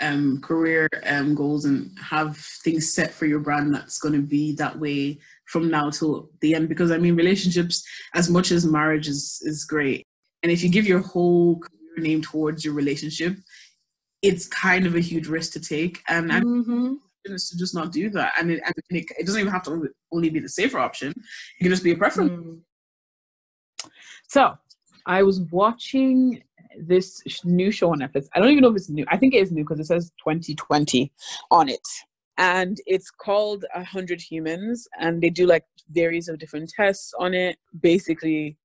um, 0.00 0.40
career 0.40 0.88
um, 1.06 1.34
goals 1.34 1.64
and 1.64 1.96
have 1.98 2.36
things 2.36 2.92
set 2.92 3.10
for 3.12 3.26
your 3.26 3.40
brand 3.40 3.74
that's 3.74 3.98
going 3.98 4.14
to 4.14 4.22
be 4.22 4.52
that 4.56 4.78
way 4.78 5.18
from 5.46 5.70
now 5.70 5.90
till 5.90 6.30
the 6.40 6.54
end. 6.54 6.68
Because 6.68 6.90
I 6.90 6.98
mean, 6.98 7.16
relationships, 7.16 7.84
as 8.14 8.30
much 8.30 8.50
as 8.50 8.66
marriage 8.66 9.08
is 9.08 9.40
is 9.44 9.64
great, 9.64 10.06
and 10.42 10.50
if 10.50 10.62
you 10.62 10.70
give 10.70 10.86
your 10.86 11.00
whole 11.00 11.58
career 11.58 11.98
name 11.98 12.22
towards 12.22 12.64
your 12.64 12.74
relationship, 12.74 13.36
it's 14.22 14.46
kind 14.48 14.86
of 14.86 14.94
a 14.94 15.00
huge 15.00 15.26
risk 15.26 15.52
to 15.52 15.60
take. 15.60 16.02
And 16.08 16.30
mm-hmm. 16.30 16.94
is 17.24 17.50
to 17.50 17.58
just 17.58 17.74
not 17.74 17.92
do 17.92 18.10
that. 18.10 18.32
And 18.38 18.50
it, 18.50 18.62
and 18.64 18.74
it, 18.90 19.06
it, 19.18 19.26
doesn't 19.26 19.40
even 19.40 19.52
have 19.52 19.62
to 19.64 19.88
only 20.12 20.30
be 20.30 20.40
the 20.40 20.48
safer 20.48 20.78
option. 20.78 21.10
It 21.10 21.62
can 21.62 21.70
just 21.70 21.84
be 21.84 21.92
a 21.92 21.96
preference. 21.96 22.32
Mm. 22.32 22.60
So 24.28 24.54
I 25.06 25.22
was 25.22 25.40
watching 25.50 26.42
this 26.78 27.22
new 27.44 27.70
show 27.70 27.92
on 27.92 28.00
Netflix. 28.00 28.26
I 28.34 28.40
don't 28.40 28.50
even 28.50 28.62
know 28.62 28.70
if 28.70 28.76
it's 28.76 28.88
new. 28.88 29.04
I 29.08 29.16
think 29.16 29.34
it 29.34 29.42
is 29.42 29.52
new 29.52 29.64
because 29.64 29.80
it 29.80 29.86
says 29.86 30.12
2020 30.22 31.12
on 31.50 31.68
it. 31.68 31.86
And 32.38 32.78
it's 32.86 33.10
called 33.10 33.64
A 33.74 33.84
Hundred 33.84 34.20
Humans, 34.20 34.88
and 34.98 35.20
they 35.20 35.28
do 35.28 35.46
like 35.46 35.64
various 35.90 36.28
of 36.28 36.38
different 36.38 36.70
tests 36.70 37.12
on 37.18 37.34
it. 37.34 37.58
Basically, 37.80 38.56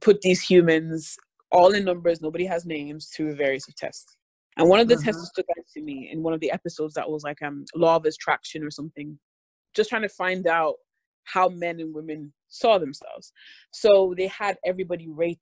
put 0.00 0.20
these 0.20 0.40
humans 0.42 1.16
all 1.52 1.72
in 1.72 1.84
numbers, 1.84 2.20
nobody 2.20 2.44
has 2.46 2.64
names, 2.64 3.08
through 3.08 3.34
various 3.34 3.68
of 3.68 3.74
tests. 3.74 4.16
And 4.56 4.68
one 4.68 4.80
of 4.80 4.88
the 4.88 4.94
uh-huh. 4.94 5.04
tests 5.04 5.28
stuck 5.28 5.46
out 5.50 5.64
to 5.74 5.82
me 5.82 6.10
in 6.12 6.22
one 6.22 6.34
of 6.34 6.40
the 6.40 6.50
episodes 6.50 6.94
that 6.94 7.08
was 7.08 7.22
like 7.22 7.40
um 7.42 7.64
law 7.74 7.96
of 7.96 8.04
attraction 8.04 8.62
or 8.62 8.70
something, 8.70 9.18
just 9.74 9.90
trying 9.90 10.02
to 10.02 10.08
find 10.08 10.46
out 10.46 10.74
how 11.24 11.48
men 11.48 11.80
and 11.80 11.94
women 11.94 12.32
saw 12.48 12.78
themselves. 12.78 13.32
So 13.70 14.14
they 14.16 14.26
had 14.26 14.56
everybody 14.64 15.08
rate 15.08 15.38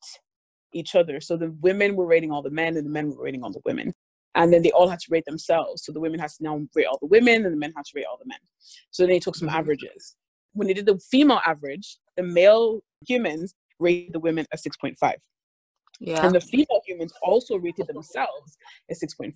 each 0.72 0.94
other. 0.94 1.20
So 1.20 1.36
the 1.36 1.54
women 1.60 1.96
were 1.96 2.06
rating 2.06 2.30
all 2.30 2.42
the 2.42 2.50
men 2.50 2.76
and 2.76 2.86
the 2.86 2.90
men 2.90 3.10
were 3.10 3.24
rating 3.24 3.42
all 3.42 3.52
the 3.52 3.62
women. 3.64 3.92
And 4.34 4.52
then 4.52 4.62
they 4.62 4.70
all 4.70 4.88
had 4.88 5.00
to 5.00 5.06
rate 5.10 5.24
themselves. 5.26 5.84
So 5.84 5.92
the 5.92 6.00
women 6.00 6.20
had 6.20 6.30
to 6.30 6.42
now 6.42 6.60
rate 6.74 6.86
all 6.86 6.98
the 7.00 7.06
women 7.06 7.44
and 7.44 7.52
the 7.52 7.58
men 7.58 7.72
had 7.76 7.84
to 7.86 7.92
rate 7.94 8.06
all 8.08 8.18
the 8.18 8.28
men. 8.28 8.38
So 8.90 9.02
then 9.02 9.10
they 9.10 9.18
took 9.18 9.36
some 9.36 9.48
mm-hmm. 9.48 9.58
averages. 9.58 10.16
When 10.52 10.68
they 10.68 10.74
did 10.74 10.86
the 10.86 10.98
female 11.10 11.40
average, 11.46 11.98
the 12.16 12.22
male 12.22 12.80
humans 13.06 13.54
rated 13.78 14.12
the 14.12 14.20
women 14.20 14.46
at 14.52 14.60
6.5. 14.60 15.14
Yeah. 16.00 16.24
And 16.24 16.34
the 16.34 16.40
female 16.40 16.80
humans 16.86 17.12
also 17.22 17.56
rated 17.56 17.88
themselves 17.88 18.56
at 18.90 18.96
6.5. 18.96 19.32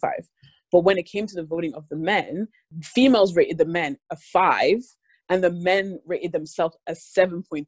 But 0.71 0.81
when 0.81 0.99
it 0.99 1.05
came 1.05 1.27
to 1.27 1.35
the 1.35 1.45
voting 1.45 1.75
of 1.75 1.89
the 1.89 1.97
men, 1.97 2.49
females 2.83 3.35
rated 3.35 3.59
the 3.59 3.65
men 3.65 3.97
a 4.11 4.17
5 4.17 4.77
and 5.29 5.43
the 5.43 5.51
men 5.51 5.99
rated 6.07 6.33
themselves 6.33 6.77
a 6.87 6.93
7.3. 6.93 7.67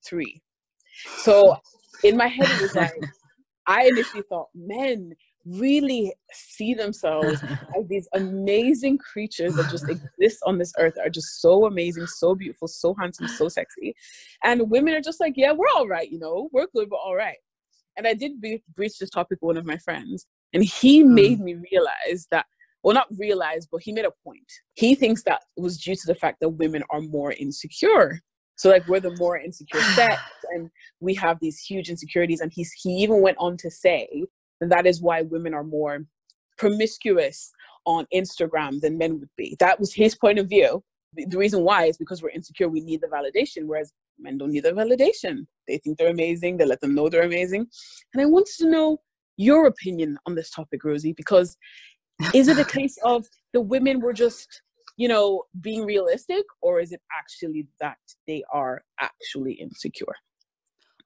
So 1.19 1.57
in 2.03 2.17
my 2.17 2.29
head, 2.29 2.49
it 2.49 2.63
was 2.63 2.75
like, 2.75 2.93
I 3.67 3.87
initially 3.87 4.23
thought 4.29 4.49
men 4.55 5.15
really 5.47 6.15
see 6.33 6.75
themselves 6.75 7.43
as 7.77 7.87
these 7.89 8.09
amazing 8.15 8.99
creatures 8.99 9.55
that 9.55 9.71
just 9.71 9.89
exist 9.89 10.39
on 10.47 10.59
this 10.59 10.73
earth 10.79 10.95
are 11.03 11.11
just 11.11 11.41
so 11.41 11.67
amazing, 11.67 12.07
so 12.07 12.35
beautiful, 12.35 12.69
so 12.69 12.95
handsome, 12.99 13.29
so 13.29 13.49
sexy. 13.49 13.95
And 14.43 14.71
women 14.71 14.95
are 14.95 15.01
just 15.01 15.21
like, 15.21 15.35
yeah, 15.37 15.53
we're 15.53 15.69
all 15.75 15.89
right, 15.89 16.11
you 16.11 16.19
know, 16.19 16.49
we're 16.53 16.69
good, 16.75 16.91
but 16.91 17.01
all 17.05 17.15
right. 17.15 17.37
And 17.97 18.07
I 18.07 18.15
did 18.15 18.41
breach 18.75 18.99
this 18.99 19.11
topic 19.11 19.39
with 19.41 19.55
one 19.55 19.57
of 19.57 19.67
my 19.67 19.79
friends, 19.79 20.27
and 20.53 20.65
he 20.65 21.05
mm. 21.05 21.09
made 21.09 21.41
me 21.41 21.55
realize 21.55 22.27
that, 22.31 22.47
well, 22.83 22.95
not 22.95 23.07
realize, 23.17 23.67
but 23.71 23.83
he 23.83 23.93
made 23.93 24.05
a 24.05 24.13
point. 24.25 24.51
He 24.75 24.95
thinks 24.95 25.23
that 25.25 25.43
was 25.57 25.79
due 25.79 25.95
to 25.95 26.07
the 26.07 26.15
fact 26.15 26.39
that 26.41 26.51
women 26.51 26.83
are 26.91 27.01
more 27.01 27.33
insecure 27.33 28.21
so 28.57 28.69
like 28.69 28.87
we're 28.87 29.01
the 29.01 29.17
more 29.19 29.39
insecure 29.39 29.81
sex 29.95 30.21
and 30.55 30.71
we 31.01 31.15
have 31.15 31.39
these 31.41 31.59
huge 31.59 31.91
insecurities. 31.91 32.41
And 32.41 32.53
he's 32.53 32.73
he 32.73 32.91
even 33.03 33.21
went 33.21 33.39
on 33.39 33.57
to 33.59 33.71
say 33.71 34.25
that 34.61 34.71
that 34.71 34.87
is 34.87 35.03
why 35.03 35.23
women 35.23 35.55
are 35.55 35.65
more 35.65 36.05
promiscuous 36.57 37.51
on 37.87 38.07
Instagram 38.15 38.81
than 38.81 38.99
men 38.99 39.19
would 39.19 39.31
be. 39.37 39.57
That 39.61 39.79
was 39.79 39.93
his 39.93 40.15
point 40.15 40.39
of 40.39 40.49
view. 40.49 40.83
The 41.17 41.39
reason 41.39 41.63
why 41.63 41.85
is 41.87 41.97
because 41.97 42.23
we're 42.23 42.31
insecure, 42.31 42.69
we 42.69 42.81
need 42.81 43.01
the 43.01 43.07
validation, 43.07 43.67
whereas 43.67 43.93
men 44.19 44.39
don't 44.39 44.51
need 44.51 44.65
the 44.65 44.73
validation. 44.73 45.47
They 45.69 45.79
think 45.79 45.99
they're 45.99 46.11
amazing, 46.11 46.57
they 46.57 46.67
let 46.67 46.81
them 46.81 46.95
know 46.95 47.09
they're 47.09 47.23
amazing. 47.23 47.67
And 48.13 48.23
I 48.23 48.27
wanted 48.27 48.55
to 48.59 48.71
know 48.71 48.99
your 49.37 49.67
opinion 49.67 50.19
on 50.27 50.35
this 50.35 50.51
topic, 50.51 50.83
Rosie, 50.83 51.13
because 51.13 51.57
is 52.33 52.49
it 52.49 52.59
a 52.59 52.65
case 52.79 52.99
of 53.05 53.27
the 53.53 53.61
women 53.61 54.01
were 54.01 54.13
just 54.13 54.63
you 54.97 55.09
know, 55.09 55.45
being 55.61 55.85
realistic, 55.85 56.45
or 56.63 56.81
is 56.81 56.93
it 56.93 57.01
actually 57.17 57.67
that 57.81 57.99
they 58.27 58.43
are 58.53 58.83
actually 59.01 59.55
insecure? 59.55 60.15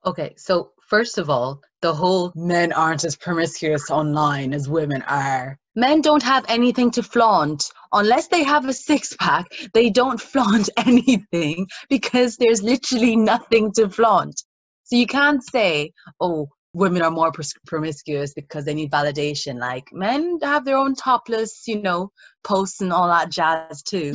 Okay, 0.05 0.35
so 0.37 0.73
first 0.89 1.19
of 1.19 1.29
all, 1.29 1.61
the 1.83 1.93
whole 1.93 2.33
men 2.35 2.73
aren't 2.73 3.05
as 3.05 3.17
promiscuous 3.17 3.91
online 3.91 4.55
as 4.55 4.69
women 4.69 5.03
are. 5.03 5.59
Men 5.75 6.01
don't 6.01 6.23
have 6.23 6.45
anything 6.49 6.91
to 6.93 7.03
flaunt. 7.03 7.71
Unless 7.93 8.29
they 8.29 8.43
have 8.45 8.67
a 8.67 8.73
six 8.73 9.17
pack, 9.19 9.47
they 9.75 9.91
don't 9.91 10.21
flaunt 10.33 10.71
anything 10.77 11.67
because 11.89 12.37
there's 12.37 12.63
literally 12.63 13.17
nothing 13.17 13.73
to 13.73 13.89
flaunt. 13.89 14.43
So 14.85 14.97
you 14.97 15.07
can't 15.07 15.45
say, 15.45 15.93
oh, 16.21 16.49
women 16.73 17.03
are 17.03 17.11
more 17.11 17.33
promiscuous 17.67 18.35
because 18.35 18.65
they 18.65 18.75
need 18.75 18.91
validation. 18.91 19.59
Like 19.59 19.93
men 19.93 20.39
have 20.43 20.65
their 20.65 20.77
own 20.77 20.95
topless, 20.95 21.67
you 21.67 21.81
know, 21.81 22.13
posts 22.45 22.81
and 22.81 22.93
all 22.93 23.09
that 23.09 23.31
jazz 23.31 23.83
too. 23.83 24.15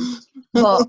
But 0.52 0.86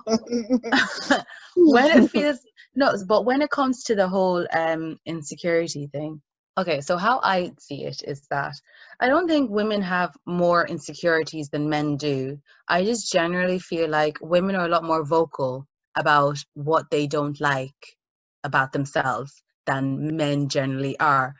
when 1.55 1.91
it 1.91 2.09
feels 2.11 2.39
no, 2.75 2.93
but 3.07 3.25
when 3.25 3.41
it 3.41 3.49
comes 3.49 3.83
to 3.85 3.95
the 3.95 4.07
whole 4.07 4.45
um 4.53 4.97
insecurity 5.05 5.87
thing, 5.87 6.21
okay, 6.57 6.81
so 6.81 6.97
how 6.97 7.19
I 7.23 7.53
see 7.59 7.85
it 7.85 8.03
is 8.05 8.21
that 8.29 8.53
I 8.99 9.07
don't 9.07 9.27
think 9.27 9.49
women 9.49 9.81
have 9.81 10.15
more 10.25 10.67
insecurities 10.67 11.49
than 11.49 11.69
men 11.69 11.97
do. 11.97 12.39
I 12.67 12.83
just 12.83 13.11
generally 13.11 13.59
feel 13.59 13.89
like 13.89 14.17
women 14.21 14.55
are 14.55 14.65
a 14.65 14.69
lot 14.69 14.83
more 14.83 15.03
vocal 15.03 15.67
about 15.97 16.37
what 16.53 16.89
they 16.91 17.07
don't 17.07 17.39
like 17.39 17.97
about 18.43 18.71
themselves 18.71 19.41
than 19.65 20.15
men 20.17 20.49
generally 20.49 20.99
are. 20.99 21.35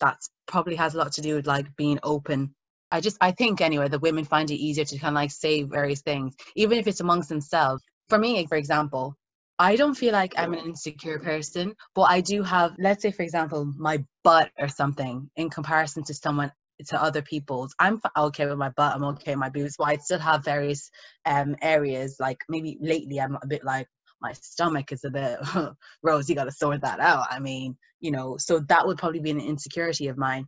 That's 0.00 0.30
probably 0.46 0.76
has 0.76 0.94
a 0.94 0.98
lot 0.98 1.12
to 1.12 1.22
do 1.22 1.36
with 1.36 1.46
like 1.46 1.76
being 1.76 1.98
open. 2.02 2.54
I 2.90 3.00
just 3.00 3.18
I 3.20 3.32
think 3.32 3.60
anyway 3.60 3.88
that 3.88 4.00
women 4.00 4.24
find 4.24 4.50
it 4.50 4.54
easier 4.54 4.84
to 4.84 4.98
kind 4.98 5.14
of 5.14 5.20
like 5.20 5.30
say 5.30 5.62
various 5.62 6.02
things, 6.02 6.34
even 6.56 6.78
if 6.78 6.86
it's 6.86 7.00
amongst 7.00 7.28
themselves. 7.28 7.82
For 8.08 8.18
me, 8.18 8.46
for 8.46 8.56
example, 8.56 9.14
I 9.58 9.76
don't 9.76 9.94
feel 9.94 10.12
like 10.12 10.34
I'm 10.38 10.54
an 10.54 10.60
insecure 10.60 11.18
person, 11.18 11.74
but 11.94 12.02
I 12.02 12.20
do 12.20 12.42
have, 12.42 12.76
let's 12.78 13.02
say, 13.02 13.10
for 13.10 13.22
example, 13.22 13.64
my 13.76 14.04
butt 14.22 14.50
or 14.58 14.68
something 14.68 15.30
in 15.36 15.50
comparison 15.50 16.04
to 16.04 16.14
someone 16.14 16.52
to 16.86 17.02
other 17.02 17.22
people's. 17.22 17.74
I'm 17.78 18.00
okay 18.16 18.46
with 18.46 18.56
my 18.56 18.70
butt. 18.70 18.94
I'm 18.94 19.04
okay 19.04 19.32
with 19.32 19.40
my 19.40 19.50
boobs, 19.50 19.74
but 19.76 19.88
I 19.88 19.96
still 19.96 20.20
have 20.20 20.44
various 20.44 20.90
um 21.26 21.56
areas. 21.60 22.16
Like 22.20 22.38
maybe 22.48 22.78
lately, 22.80 23.20
I'm 23.20 23.36
a 23.42 23.46
bit 23.46 23.64
like, 23.64 23.88
my 24.20 24.32
stomach 24.32 24.92
is 24.92 25.04
a 25.04 25.10
bit 25.10 25.38
rose 26.02 26.28
you 26.28 26.34
got 26.34 26.44
to 26.44 26.52
sort 26.52 26.80
that 26.80 27.00
out 27.00 27.26
i 27.30 27.38
mean 27.38 27.76
you 28.00 28.10
know 28.10 28.36
so 28.38 28.60
that 28.68 28.86
would 28.86 28.98
probably 28.98 29.20
be 29.20 29.30
an 29.30 29.40
insecurity 29.40 30.08
of 30.08 30.16
mine 30.16 30.46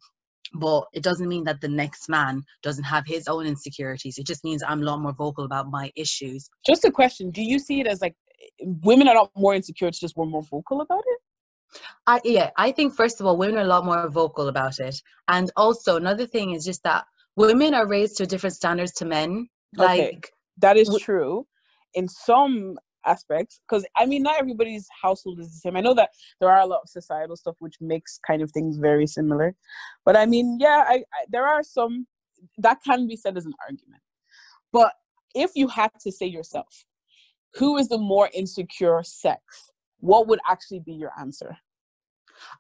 but 0.54 0.85
it 0.92 1.02
doesn't 1.02 1.28
mean 1.28 1.44
that 1.44 1.61
the 1.61 1.68
next 1.68 2.09
man 2.09 2.42
doesn't 2.62 2.85
have 2.85 3.04
his 3.06 3.28
own 3.28 3.46
insecurities 3.46 4.18
it 4.18 4.26
just 4.26 4.44
means 4.44 4.62
i'm 4.66 4.83
a 4.83 4.85
lot 4.85 5.00
more 5.00 5.12
vocal 5.12 5.44
about 5.44 5.70
my 5.70 5.90
issues 5.96 6.48
just 6.66 6.85
a 6.85 6.90
question 6.90 7.30
do 7.30 7.42
you 7.42 7.59
see 7.59 7.80
it 7.80 7.87
as 7.87 8.00
like 8.00 8.14
women 8.61 9.09
are 9.09 9.14
not 9.14 9.30
more 9.37 9.54
insecure 9.54 9.88
it's 9.88 10.00
just 10.00 10.16
we're 10.16 10.26
more 10.26 10.42
vocal 10.42 10.80
about 10.80 11.02
it 11.06 11.18
I, 12.06 12.20
yeah, 12.24 12.50
I 12.56 12.72
think 12.72 12.94
first 12.94 13.20
of 13.20 13.26
all, 13.26 13.37
women 13.37 13.59
are 13.59 13.62
a 13.62 13.66
lot 13.66 13.85
more 13.85 14.09
vocal 14.09 14.48
about 14.48 14.80
it, 14.80 15.00
and 15.28 15.50
also 15.56 15.96
another 15.96 16.26
thing 16.26 16.52
is 16.52 16.64
just 16.64 16.83
that 16.83 17.04
women 17.37 17.74
are 17.74 17.87
raised 17.87 18.16
to 18.16 18.26
different 18.26 18.56
standards 18.56 18.92
to 18.94 19.04
men. 19.04 19.48
Like 19.76 20.00
okay. 20.00 20.20
that 20.59 20.76
is 20.76 20.96
true. 21.00 21.46
In 21.94 22.09
some 22.09 22.78
aspects 23.06 23.60
because 23.68 23.86
i 23.96 24.04
mean 24.06 24.22
not 24.22 24.38
everybody's 24.38 24.86
household 25.02 25.40
is 25.40 25.50
the 25.50 25.56
same. 25.56 25.76
I 25.76 25.80
know 25.80 25.94
that 25.94 26.10
there 26.40 26.50
are 26.50 26.60
a 26.60 26.66
lot 26.66 26.80
of 26.82 26.88
societal 26.88 27.36
stuff 27.36 27.56
which 27.58 27.76
makes 27.80 28.18
kind 28.26 28.42
of 28.42 28.50
things 28.52 28.76
very 28.76 29.06
similar 29.06 29.54
but 30.04 30.16
i 30.16 30.26
mean 30.26 30.58
yeah 30.60 30.84
I, 30.86 30.94
I, 31.14 31.24
there 31.30 31.46
are 31.46 31.62
some 31.62 32.06
that 32.58 32.78
can 32.84 33.06
be 33.06 33.16
said 33.16 33.36
as 33.36 33.46
an 33.46 33.54
argument. 33.66 34.02
But 34.72 34.92
if 35.34 35.52
you 35.54 35.68
had 35.68 35.90
to 36.00 36.12
say 36.12 36.26
yourself 36.26 36.84
who 37.54 37.76
is 37.78 37.88
the 37.88 37.98
more 37.98 38.30
insecure 38.32 39.02
sex 39.02 39.70
what 39.98 40.28
would 40.28 40.40
actually 40.48 40.80
be 40.80 40.94
your 40.94 41.12
answer? 41.18 41.56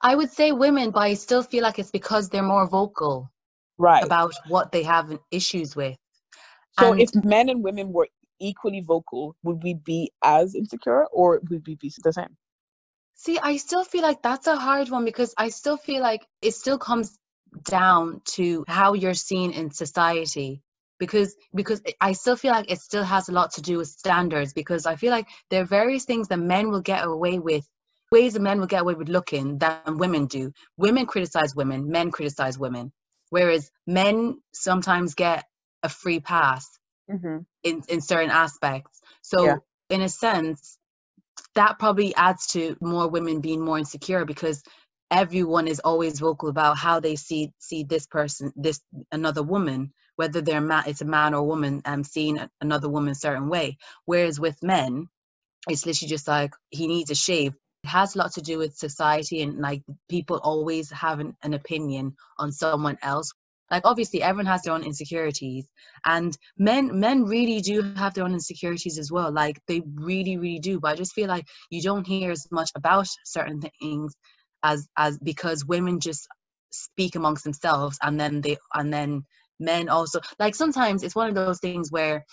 I 0.02 0.14
would 0.14 0.30
say 0.30 0.52
women 0.52 0.90
but 0.90 1.00
i 1.00 1.14
still 1.14 1.42
feel 1.42 1.62
like 1.62 1.78
it's 1.78 1.90
because 1.90 2.28
they're 2.28 2.42
more 2.42 2.68
vocal 2.68 3.30
right. 3.78 4.04
about 4.04 4.32
what 4.48 4.72
they 4.72 4.82
have 4.82 5.18
issues 5.30 5.74
with. 5.74 5.96
So 6.78 6.92
and 6.92 7.00
if 7.00 7.10
men 7.24 7.48
and 7.48 7.64
women 7.64 7.92
were 7.92 8.08
equally 8.40 8.80
vocal, 8.80 9.36
would 9.44 9.62
we 9.62 9.74
be 9.74 10.12
as 10.24 10.54
insecure 10.54 11.06
or 11.12 11.40
would 11.50 11.66
we 11.66 11.76
be 11.76 11.92
the 12.02 12.12
same? 12.12 12.36
See, 13.14 13.38
I 13.38 13.58
still 13.58 13.84
feel 13.84 14.02
like 14.02 14.22
that's 14.22 14.48
a 14.48 14.56
hard 14.56 14.90
one 14.90 15.04
because 15.04 15.34
I 15.38 15.50
still 15.50 15.76
feel 15.76 16.02
like 16.02 16.26
it 16.42 16.54
still 16.54 16.78
comes 16.78 17.18
down 17.64 18.22
to 18.36 18.64
how 18.68 18.94
you're 18.94 19.14
seen 19.14 19.52
in 19.52 19.70
society. 19.70 20.62
because 21.00 21.36
because 21.54 21.82
I 22.00 22.12
still 22.12 22.36
feel 22.36 22.52
like 22.52 22.70
it 22.70 22.80
still 22.80 23.04
has 23.04 23.28
a 23.28 23.32
lot 23.32 23.52
to 23.54 23.62
do 23.62 23.78
with 23.78 23.88
standards 23.88 24.54
because 24.54 24.86
I 24.86 24.96
feel 24.96 25.10
like 25.10 25.28
there 25.50 25.62
are 25.62 25.66
various 25.66 26.06
things 26.06 26.28
that 26.28 26.38
men 26.38 26.70
will 26.70 26.82
get 26.82 27.04
away 27.04 27.40
with 27.40 27.66
ways 28.12 28.34
that 28.34 28.42
men 28.42 28.60
will 28.60 28.68
get 28.68 28.82
away 28.82 28.94
with 28.94 29.08
looking 29.08 29.58
than 29.58 29.98
women 29.98 30.26
do. 30.26 30.52
Women 30.78 31.06
criticize 31.06 31.56
women, 31.56 31.90
men 31.90 32.12
criticize 32.12 32.58
women, 32.58 32.92
whereas 33.30 33.70
men 33.86 34.40
sometimes 34.54 35.14
get 35.14 35.46
a 35.82 35.90
free 35.90 36.20
pass 36.20 36.79
Mm-hmm. 37.10 37.38
in, 37.64 37.82
in 37.88 38.00
certain 38.00 38.30
aspects. 38.30 39.00
So 39.22 39.44
Yeah. 39.46 39.56
in 39.90 40.02
a 40.02 40.08
sense, 40.08 40.78
that 41.54 41.78
probably 41.78 42.14
adds 42.14 42.46
to 42.48 42.76
more 42.80 43.08
women 43.08 43.40
being 43.40 43.64
more 43.64 43.78
insecure 43.78 44.24
because 44.24 44.62
everyone 45.10 45.66
is 45.68 45.80
always 45.80 46.20
vocal 46.20 46.48
about 46.48 46.78
how 46.78 47.00
they 47.00 47.16
see 47.16 47.52
see 47.58 47.84
this 47.84 48.06
person, 48.06 48.52
this 48.56 48.80
another 49.12 49.42
woman, 49.42 49.92
whether 50.16 50.40
they're 50.40 50.60
ma- 50.60 50.84
it's 50.86 51.02
a 51.02 51.06
man 51.06 51.34
or 51.34 51.44
woman, 51.46 51.82
um, 51.84 52.04
seeing 52.04 52.38
a- 52.38 52.50
another 52.60 52.88
woman 52.88 53.12
a 53.12 53.16
certain 53.16 53.48
way. 53.48 53.76
Whereas 54.06 54.38
with 54.40 54.62
men, 54.62 55.08
it's 55.68 55.86
literally 55.86 56.10
just 56.10 56.28
like 56.28 56.52
he 56.70 56.86
needs 56.86 57.10
a 57.10 57.14
shave. 57.14 57.54
It 57.84 57.88
has 57.88 58.14
a 58.14 58.18
lot 58.18 58.32
to 58.34 58.42
do 58.42 58.58
with 58.58 58.76
society 58.76 59.42
and 59.42 59.58
like 59.58 59.82
people 60.08 60.38
always 60.42 60.90
have 60.90 61.20
an, 61.20 61.36
an 61.42 61.54
opinion 61.54 62.16
on 62.38 62.52
someone 62.52 62.98
else. 63.02 63.32
Like 63.70 63.82
obviously 63.84 64.22
everyone 64.22 64.46
has 64.46 64.62
their 64.62 64.72
own 64.72 64.84
insecurities 64.84 65.68
and 66.04 66.36
men 66.58 66.98
men 66.98 67.24
really 67.24 67.60
do 67.60 67.82
have 67.96 68.14
their 68.14 68.24
own 68.24 68.32
insecurities 68.32 68.98
as 68.98 69.12
well. 69.12 69.32
Like 69.32 69.60
they 69.68 69.82
really, 69.94 70.36
really 70.36 70.58
do. 70.58 70.80
But 70.80 70.92
I 70.92 70.96
just 70.96 71.12
feel 71.12 71.28
like 71.28 71.46
you 71.70 71.82
don't 71.82 72.06
hear 72.06 72.30
as 72.30 72.46
much 72.50 72.70
about 72.74 73.06
certain 73.24 73.60
things 73.60 74.14
as 74.62 74.88
as 74.96 75.18
because 75.18 75.64
women 75.64 76.00
just 76.00 76.26
speak 76.72 77.16
amongst 77.16 77.44
themselves 77.44 77.98
and 78.02 78.18
then 78.18 78.40
they 78.40 78.56
and 78.74 78.92
then 78.92 79.22
men 79.58 79.88
also 79.88 80.20
like 80.38 80.54
sometimes 80.54 81.02
it's 81.02 81.16
one 81.16 81.28
of 81.28 81.34
those 81.34 81.58
things 81.60 81.90
where 81.90 82.24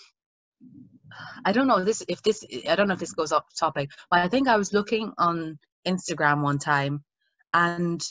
I 1.44 1.52
don't 1.52 1.66
know 1.66 1.84
this 1.84 2.02
if 2.08 2.22
this 2.22 2.44
I 2.68 2.76
don't 2.76 2.88
know 2.88 2.94
if 2.94 3.00
this 3.00 3.12
goes 3.12 3.32
off 3.32 3.44
topic, 3.58 3.90
but 4.10 4.20
I 4.20 4.28
think 4.28 4.48
I 4.48 4.56
was 4.56 4.72
looking 4.72 5.12
on 5.18 5.58
Instagram 5.86 6.42
one 6.42 6.58
time 6.58 7.04
and 7.54 8.02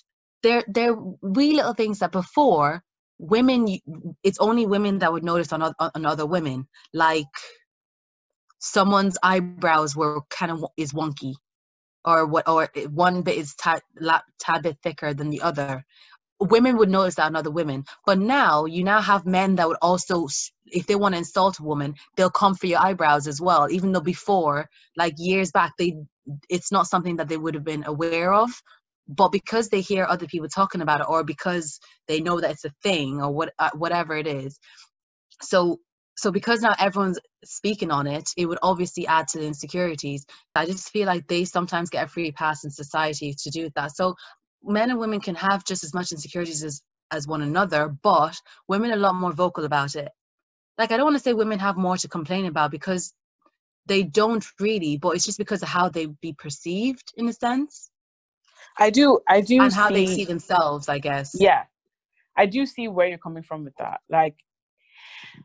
there 0.44 0.64
there 0.68 0.96
wee 0.96 1.54
little 1.54 1.74
things 1.74 2.00
that 2.00 2.12
before 2.12 2.84
women 3.20 3.68
it's 4.24 4.40
only 4.40 4.66
women 4.66 5.00
that 5.00 5.12
would 5.12 5.24
notice 5.24 5.52
on, 5.52 5.62
on 5.64 6.06
other 6.06 6.26
women 6.26 6.68
like 6.94 7.26
someone's 8.60 9.18
eyebrows 9.24 9.96
were 9.96 10.22
kind 10.30 10.52
of 10.52 10.66
is 10.78 10.94
wonky 10.94 11.34
or 12.06 12.26
what 12.26 12.48
or 12.48 12.70
one 12.90 13.22
bit 13.22 13.38
is 13.38 13.56
tad, 13.56 13.82
tad 14.40 14.64
bit 14.64 14.78
thicker 14.82 15.14
than 15.14 15.30
the 15.30 15.42
other. 15.42 15.84
Women 16.40 16.78
would 16.78 16.90
notice 16.90 17.16
that 17.16 17.26
on 17.26 17.36
other 17.36 17.50
women 17.50 17.84
but 18.06 18.20
now 18.20 18.66
you 18.66 18.84
now 18.84 19.02
have 19.02 19.26
men 19.26 19.56
that 19.56 19.68
would 19.68 19.78
also 19.82 20.28
if 20.68 20.86
they 20.86 20.96
want 20.96 21.16
to 21.16 21.20
insult 21.20 21.58
a 21.58 21.64
woman 21.64 21.96
they'll 22.16 22.30
come 22.30 22.54
for 22.54 22.68
your 22.68 22.80
eyebrows 22.80 23.26
as 23.26 23.42
well 23.42 23.68
even 23.72 23.92
though 23.92 24.00
before 24.02 24.70
like 24.96 25.16
years 25.18 25.52
back 25.52 25.74
they 25.80 25.96
it's 26.48 26.72
not 26.72 26.86
something 26.86 27.16
that 27.16 27.28
they 27.28 27.38
would 27.38 27.56
have 27.56 27.64
been 27.64 27.84
aware 27.88 28.32
of 28.34 28.52
but 29.08 29.32
because 29.32 29.70
they 29.70 29.82
hear 29.82 30.06
other 30.06 30.28
people 30.28 30.50
talking 30.50 30.82
about 30.82 31.02
it 31.02 31.08
or 31.10 31.24
because 31.24 31.80
they 32.08 32.22
know 32.22 32.40
that 32.42 32.52
it's 32.52 32.66
a 32.66 32.72
thing 32.84 33.22
or 33.22 33.32
what 33.32 33.54
uh, 33.60 33.72
whatever 33.76 34.16
it 34.18 34.28
is 34.28 34.58
so 35.42 35.80
so 36.18 36.32
because 36.32 36.62
now 36.62 36.76
everyone's 36.80 37.20
speaking 37.46 37.92
on 37.92 38.08
it 38.08 38.30
it 38.38 38.48
would 38.48 38.60
obviously 38.64 39.08
add 39.08 39.28
to 39.30 39.40
the 39.40 39.46
insecurities. 39.48 40.26
I 40.56 40.66
just 40.66 40.90
feel 40.90 41.08
like 41.08 41.28
they 41.28 41.46
sometimes 41.46 41.90
get 41.90 42.06
a 42.06 42.08
free 42.08 42.32
pass 42.32 42.64
in 42.64 42.72
society 42.72 43.36
to 43.44 43.50
do 43.52 43.70
that. 43.76 43.96
So 43.96 44.16
men 44.64 44.90
and 44.90 45.00
women 45.00 45.22
can 45.22 45.36
have 45.36 45.64
just 45.66 45.84
as 45.84 45.94
much 45.94 46.12
insecurities 46.12 46.64
as 46.64 46.82
as 47.12 47.28
one 47.28 47.42
another 47.42 47.88
but 48.04 48.36
women 48.68 48.92
are 48.92 48.96
a 48.96 48.98
lot 48.98 49.16
more 49.16 49.32
vocal 49.32 49.66
about 49.66 49.96
it. 49.96 50.10
Like 50.78 50.92
i 50.92 50.98
don't 50.98 51.06
want 51.06 51.18
to 51.18 51.24
say 51.24 51.34
women 51.34 51.60
have 51.60 51.78
more 51.78 51.98
to 51.98 52.08
complain 52.08 52.46
about 52.46 52.72
because 52.72 53.14
they 53.86 54.04
don't 54.04 54.46
really 54.60 54.98
but 54.98 55.16
it's 55.16 55.26
just 55.26 55.38
because 55.38 55.64
of 55.64 55.70
how 55.70 55.90
they 55.90 56.08
be 56.08 56.34
perceived 56.34 57.14
in 57.18 57.30
a 57.30 57.34
sense 57.34 57.90
I 58.78 58.90
do. 58.90 59.20
I 59.28 59.42
do 59.42 59.62
and 59.64 59.74
how 59.74 59.90
see, 59.90 59.94
they 59.94 60.06
see 60.16 60.26
themselves 60.26 60.90
i 60.90 61.00
guess 61.00 61.36
Yeah, 61.40 61.64
I 62.36 62.46
do 62.46 62.66
see 62.66 62.88
where 62.88 63.08
you're 63.08 63.18
coming 63.18 63.44
from 63.44 63.64
with 63.64 63.76
that. 63.78 64.02
Like, 64.10 64.36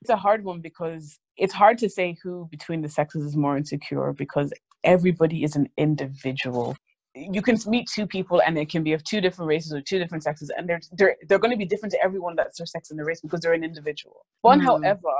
it's 0.01 0.11
a 0.11 0.17
hard 0.17 0.45
one 0.45 0.61
because 0.61 1.19
it's 1.37 1.55
hard 1.55 1.79
to 1.79 1.89
say 1.89 2.17
who 2.23 2.47
between 2.51 2.83
the 2.83 2.89
sexes 2.89 3.25
is 3.25 3.37
more 3.37 3.57
insecure 3.57 4.13
because 4.13 4.53
everybody 4.85 5.45
is 5.45 5.57
an 5.57 5.69
individual. 5.77 6.77
You 7.15 7.43
can 7.43 7.59
meet 7.67 7.89
two 7.89 8.07
people 8.07 8.41
and 8.43 8.59
it 8.59 8.69
can 8.71 8.83
be 8.83 8.93
of 8.95 9.05
two 9.05 9.21
different 9.21 9.49
races 9.49 9.73
or 9.73 9.81
two 9.81 9.99
different 9.99 10.25
sexes, 10.25 10.51
and 10.57 10.69
they're 10.69 10.81
they're 10.93 11.17
they're 11.29 11.39
going 11.39 11.51
to 11.51 11.57
be 11.59 11.67
different 11.67 11.93
to 11.93 12.03
everyone 12.03 12.37
that's 12.37 12.59
their 12.59 12.67
sex 12.67 12.91
and 12.91 12.99
their 12.99 13.07
race 13.07 13.21
because 13.21 13.41
they're 13.41 13.53
an 13.53 13.65
individual. 13.65 14.25
One, 14.43 14.61
Mhm. 14.61 14.65
however, 14.65 15.15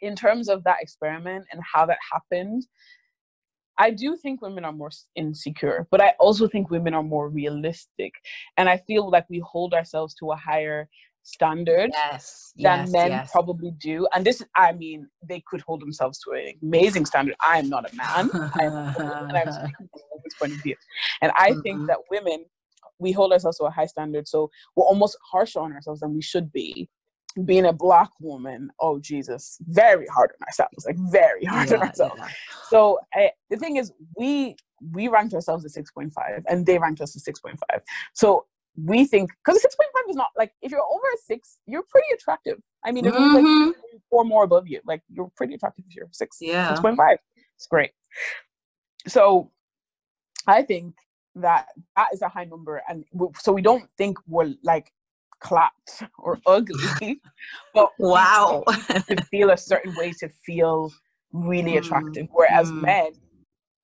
in 0.00 0.16
terms 0.16 0.48
of 0.48 0.64
that 0.64 0.78
experiment 0.80 1.46
and 1.52 1.60
how 1.62 1.86
that 1.86 1.98
happened, 2.12 2.66
I 3.78 3.90
do 3.90 4.16
think 4.16 4.40
women 4.42 4.64
are 4.64 4.72
more 4.72 4.90
insecure, 5.16 5.86
but 5.90 6.00
I 6.00 6.14
also 6.18 6.48
think 6.48 6.70
women 6.70 6.94
are 6.94 7.02
more 7.02 7.28
realistic. 7.28 8.12
And 8.56 8.68
I 8.68 8.78
feel 8.78 9.10
like 9.10 9.26
we 9.28 9.40
hold 9.40 9.74
ourselves 9.74 10.14
to 10.16 10.32
a 10.32 10.36
higher 10.36 10.88
standard 11.22 11.90
yes 11.92 12.52
than 12.56 12.80
yes 12.80 12.92
men 12.92 13.08
yes 13.10 13.30
probably 13.32 13.70
do. 13.72 14.06
And 14.14 14.24
this, 14.24 14.42
I 14.56 14.72
mean, 14.72 15.08
they 15.28 15.42
could 15.46 15.60
hold 15.60 15.82
themselves 15.82 16.18
to 16.20 16.30
an 16.32 16.54
amazing 16.62 17.04
standard. 17.06 17.34
I 17.46 17.58
am 17.58 17.68
not 17.68 17.84
a 17.90 17.94
man. 17.94 18.30
I 18.58 18.64
am 18.64 18.72
a 18.72 18.94
woman, 18.98 19.26
and 19.28 19.38
I'm 19.38 19.50
speaking 19.60 19.88
from 19.90 20.00
a 20.00 20.16
woman's 20.16 20.34
point 20.40 20.52
of 20.52 20.58
view. 20.62 20.76
And 21.20 21.32
I 21.36 21.52
Mhm. 21.52 21.62
think 21.62 21.86
that 21.88 21.98
women, 22.10 22.46
we 22.98 23.12
hold 23.12 23.32
ourselves 23.32 23.58
to 23.58 23.64
a 23.64 23.70
high 23.70 23.86
standard. 23.86 24.26
So 24.26 24.50
we're 24.74 24.84
almost 24.84 25.18
harsher 25.30 25.60
on 25.60 25.72
ourselves 25.72 26.00
than 26.00 26.14
we 26.14 26.22
should 26.22 26.50
be. 26.50 26.88
Being 27.44 27.66
a 27.66 27.72
black 27.72 28.10
woman, 28.20 28.70
oh 28.80 28.98
Jesus, 28.98 29.58
very 29.68 30.06
hard 30.06 30.30
on 30.40 30.46
ourselves, 30.46 30.86
like 30.86 30.96
very 31.10 31.44
hard 31.52 31.70
on 31.72 31.80
Yeah, 31.80 31.86
ourselves. 31.86 32.14
yeah. 32.18 32.28
So 32.70 32.98
I, 33.14 33.30
the 33.50 33.56
thing 33.56 33.76
is, 33.76 33.92
we 34.16 34.56
we 34.92 35.08
ranked 35.08 35.34
ourselves 35.34 35.64
at 35.64 35.70
six 35.70 35.90
point 35.90 36.12
five, 36.12 36.42
and 36.48 36.64
they 36.64 36.78
ranked 36.78 37.00
us 37.00 37.14
at 37.16 37.22
six 37.22 37.40
point 37.40 37.58
five. 37.70 37.82
So 38.14 38.46
we 38.82 39.04
think 39.06 39.30
because 39.44 39.60
six 39.60 39.74
point 39.74 39.88
five 39.94 40.08
is 40.10 40.16
not 40.16 40.28
like 40.36 40.52
if 40.62 40.70
you're 40.70 40.80
over 40.82 41.06
a 41.14 41.18
six, 41.26 41.58
you're 41.66 41.84
pretty 41.90 42.08
attractive. 42.14 42.58
I 42.84 42.92
mean, 42.92 43.04
there's 43.04 43.16
only 43.16 43.34
like 43.34 43.44
mm-hmm. 43.44 43.70
four 44.10 44.24
more 44.24 44.44
above 44.44 44.66
you. 44.68 44.80
Like 44.86 45.02
you're 45.10 45.30
pretty 45.36 45.54
attractive 45.54 45.84
if 45.88 45.94
you're 45.94 46.08
six 46.12 46.38
Yeah. 46.40 46.68
six 46.68 46.80
point 46.80 46.96
five. 46.96 47.18
It's 47.56 47.66
great. 47.66 47.90
So 49.08 49.50
I 50.46 50.62
think 50.62 50.94
that 51.36 51.66
that 51.96 52.08
is 52.12 52.22
a 52.22 52.28
high 52.28 52.44
number, 52.44 52.82
and 52.88 53.04
so 53.38 53.52
we 53.52 53.62
don't 53.62 53.88
think 53.98 54.18
we're 54.26 54.54
like 54.62 54.90
clapped 55.40 56.02
or 56.18 56.38
ugly, 56.46 57.20
but 57.74 57.90
Wow. 57.98 58.64
to 59.08 59.16
feel 59.30 59.50
a 59.50 59.56
certain 59.56 59.94
way 59.94 60.12
to 60.12 60.28
feel 60.28 60.92
really 61.32 61.72
Mm, 61.74 61.78
attractive. 61.78 62.26
Whereas 62.32 62.72
mm. 62.72 62.82
men 62.82 63.12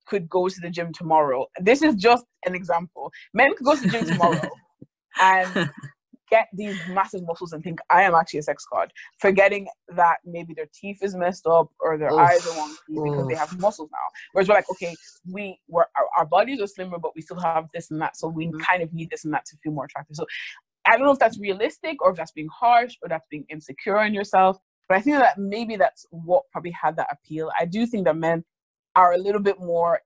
could 0.05 0.29
go 0.29 0.49
to 0.49 0.59
the 0.61 0.69
gym 0.69 0.91
tomorrow. 0.93 1.47
This 1.61 1.81
is 1.81 1.95
just 1.95 2.25
an 2.45 2.55
example. 2.55 3.11
Men 3.33 3.53
could 3.55 3.65
go 3.65 3.75
to 3.75 3.81
the 3.81 3.87
gym 3.89 4.05
tomorrow 4.05 4.49
and 5.21 5.55
get 6.29 6.47
these 6.53 6.75
massive 6.87 7.21
muscles 7.25 7.53
and 7.53 7.63
think 7.63 7.79
I 7.89 8.01
am 8.03 8.15
actually 8.15 8.39
a 8.39 8.43
sex 8.43 8.65
god, 8.71 8.91
forgetting 9.19 9.67
that 9.95 10.17
maybe 10.25 10.53
their 10.53 10.67
teeth 10.73 10.99
is 11.03 11.15
messed 11.15 11.45
up 11.45 11.69
or 11.79 11.97
their 11.97 12.17
eyes 12.19 12.39
are 12.45 12.53
wonky 12.53 13.03
because 13.03 13.27
they 13.27 13.35
have 13.35 13.51
muscles 13.59 13.89
now. 13.91 13.97
Whereas 14.31 14.49
we're 14.49 14.55
like, 14.55 14.69
okay, 14.71 14.97
we 15.29 15.59
we're, 15.67 15.85
our, 15.95 16.07
our 16.17 16.25
bodies 16.25 16.59
are 16.61 16.67
slimmer, 16.67 16.97
but 16.97 17.11
we 17.15 17.21
still 17.21 17.39
have 17.39 17.67
this 17.73 17.91
and 17.91 18.01
that, 18.01 18.17
so 18.17 18.27
we 18.27 18.47
Mhm. 18.47 18.59
kind 18.59 18.81
of 18.81 18.93
need 18.93 19.09
this 19.11 19.25
and 19.25 19.33
that 19.33 19.45
to 19.45 19.57
feel 19.63 19.73
more 19.73 19.85
attractive. 19.85 20.15
So 20.15 20.25
I 20.93 20.97
don't 20.97 21.07
know 21.07 21.11
if 21.11 21.19
that's 21.19 21.39
realistic 21.39 22.03
or 22.03 22.11
if 22.11 22.17
that's 22.17 22.31
being 22.31 22.49
harsh 22.55 22.95
or 23.01 23.09
that's 23.09 23.25
being 23.31 23.45
insecure 23.49 24.03
in 24.03 24.13
yourself. 24.13 24.57
But 24.87 24.97
I 24.97 25.01
think 25.01 25.17
that 25.17 25.39
maybe 25.39 25.75
that's 25.75 26.05
what 26.11 26.43
probably 26.51 26.71
had 26.71 26.95
that 26.97 27.07
appeal. 27.11 27.49
I 27.59 27.65
do 27.65 27.87
think 27.87 28.05
that 28.05 28.15
men 28.15 28.43
are 28.95 29.13
a 29.13 29.17
little 29.17 29.41
bit 29.41 29.59
more 29.59 29.99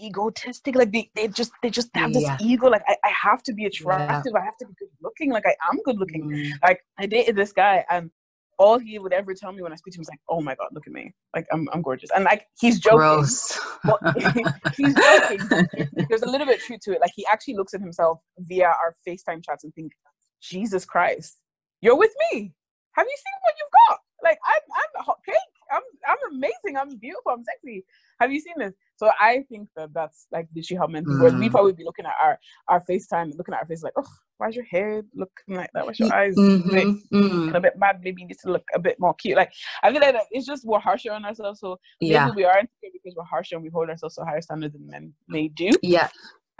egotistic. 0.00 0.76
Like 0.76 0.92
they, 0.92 1.10
they 1.16 1.26
just 1.26 1.50
they 1.60 1.70
just 1.70 1.88
have 1.94 2.12
this 2.12 2.22
Yeah. 2.22 2.36
ego. 2.40 2.68
Like 2.68 2.82
I, 2.86 2.96
I 3.04 3.12
have 3.22 3.42
to 3.44 3.52
be 3.52 3.64
attractive. 3.64 4.32
I 4.36 4.44
have 4.44 4.56
to 4.58 4.66
be 4.66 4.74
good 4.78 4.88
looking. 5.02 5.32
Like 5.32 5.44
I 5.46 5.54
am 5.68 5.80
good 5.84 5.98
looking. 5.98 6.22
Mm. 6.30 6.50
Like 6.62 6.80
I 6.98 7.06
dated 7.06 7.34
this 7.34 7.52
guy 7.52 7.84
and 7.90 8.10
all 8.58 8.78
he 8.78 8.98
would 8.98 9.12
ever 9.12 9.34
tell 9.34 9.52
me 9.52 9.62
when 9.62 9.72
I 9.72 9.76
speak 9.76 9.94
to 9.94 9.98
him 9.98 10.02
is 10.02 10.08
like, 10.08 10.20
"Oh 10.28 10.40
my 10.40 10.54
god, 10.54 10.68
look 10.72 10.86
at 10.86 10.92
me! 10.92 11.14
Like 11.34 11.46
I'm, 11.52 11.68
I'm 11.72 11.82
gorgeous." 11.82 12.10
And 12.14 12.24
like 12.24 12.46
he's 12.58 12.78
joking, 12.78 12.98
Gross. 12.98 13.58
but 13.84 13.98
he's 14.76 14.94
joking. 14.94 15.68
There's 16.08 16.22
a 16.22 16.28
little 16.28 16.46
bit 16.46 16.56
of 16.56 16.62
truth 16.62 16.80
to 16.84 16.92
it. 16.92 17.00
Like 17.00 17.12
he 17.14 17.26
actually 17.30 17.54
looks 17.54 17.74
at 17.74 17.80
himself 17.80 18.18
via 18.38 18.66
our 18.66 18.96
FaceTime 19.06 19.44
chats 19.44 19.64
and 19.64 19.74
think, 19.74 19.92
Jesus 20.40 20.84
Christ, 20.84 21.40
you're 21.80 21.96
with 21.96 22.12
me. 22.32 22.52
Have 22.92 23.06
you 23.06 23.16
seen 23.16 23.34
what 23.42 23.54
you've 23.58 23.70
got? 23.88 23.98
Like 24.22 24.38
I'm 24.46 24.62
I'm 24.76 25.00
a 25.00 25.04
hot 25.04 25.18
cake. 25.26 25.36
I'm 25.74 25.82
I'm 26.06 26.34
amazing. 26.34 26.76
I'm 26.80 26.96
beautiful. 26.96 27.32
I'm 27.32 27.44
sexy. 27.44 27.84
Have 28.20 28.32
you 28.32 28.40
seen 28.40 28.54
this? 28.58 28.74
So 28.96 29.10
I 29.20 29.44
think 29.50 29.68
that 29.76 29.92
that's 29.92 30.26
like 30.30 30.46
literally 30.54 30.78
how 30.78 30.86
men 30.86 31.04
think. 31.04 31.18
Whereas 31.18 31.34
we 31.34 31.48
Mm. 31.48 31.52
probably 31.52 31.72
be 31.72 31.84
looking 31.84 32.06
at 32.06 32.14
our 32.22 32.38
our 32.68 32.80
FaceTime 32.88 33.32
looking 33.36 33.54
at 33.54 33.60
our 33.60 33.66
face 33.66 33.82
like, 33.82 33.92
oh, 33.96 34.06
why's 34.38 34.54
your 34.56 34.64
hair 34.66 35.02
looking 35.14 35.56
like 35.60 35.70
that? 35.74 35.84
Why's 35.86 35.98
your 35.98 36.12
eyes 36.14 36.36
Mhm, 36.36 36.66
lit- 36.70 36.86
mm. 37.12 37.30
looking 37.30 37.56
a 37.56 37.60
bit 37.60 37.76
mad? 37.78 38.00
Maybe 38.02 38.22
you 38.22 38.28
need 38.28 38.38
to 38.44 38.52
look 38.52 38.64
a 38.74 38.78
bit 38.78 38.96
more 39.00 39.14
cute. 39.14 39.36
Like 39.36 39.52
I 39.82 39.90
feel 39.92 40.00
like 40.00 40.16
it's 40.30 40.46
just 40.46 40.64
we're 40.64 40.78
harsher 40.78 41.12
on 41.12 41.24
ourselves. 41.24 41.60
So 41.60 41.78
maybe 42.00 42.12
Yeah. 42.14 42.30
we 42.34 42.44
are 42.44 42.58
insecure 42.58 42.90
because 42.92 43.14
we're 43.16 43.24
harsher 43.24 43.56
and 43.56 43.64
we 43.64 43.70
hold 43.70 43.90
ourselves 43.90 44.14
to 44.16 44.24
higher 44.24 44.40
standards 44.42 44.74
than 44.74 44.86
men 44.86 45.12
may 45.28 45.48
do. 45.48 45.70
Yeah. 45.82 46.08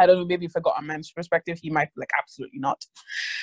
I 0.00 0.06
don't 0.06 0.16
know, 0.18 0.24
maybe 0.24 0.44
if 0.46 0.56
I 0.56 0.60
got 0.60 0.80
a 0.80 0.82
man's 0.82 1.12
perspective, 1.12 1.60
he 1.62 1.70
might 1.70 1.86
be 1.94 2.00
like 2.00 2.10
absolutely 2.18 2.58
not. 2.58 2.84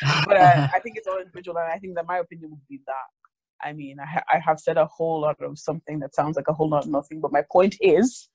But 0.28 0.36
uh, 0.36 0.68
I 0.76 0.80
think 0.80 0.98
it's 0.98 1.08
all 1.08 1.18
individual, 1.20 1.58
and 1.58 1.72
I 1.72 1.78
think 1.80 1.96
that 1.96 2.06
my 2.06 2.18
opinion 2.18 2.50
would 2.52 2.68
be 2.68 2.82
that. 2.88 3.08
I 3.64 3.74
mean, 3.74 4.00
I, 4.00 4.06
ha- 4.06 4.24
I 4.32 4.40
have 4.40 4.60
said 4.60 4.78
a 4.78 4.86
whole 4.86 5.22
lot 5.22 5.42
of 5.42 5.58
something 5.60 6.00
that 6.00 6.16
sounds 6.16 6.36
like 6.36 6.48
a 6.48 6.54
whole 6.54 6.70
lot 6.70 6.84
of 6.84 6.90
nothing, 6.90 7.22
but 7.22 7.32
my 7.32 7.44
point 7.52 7.76
is 7.82 8.30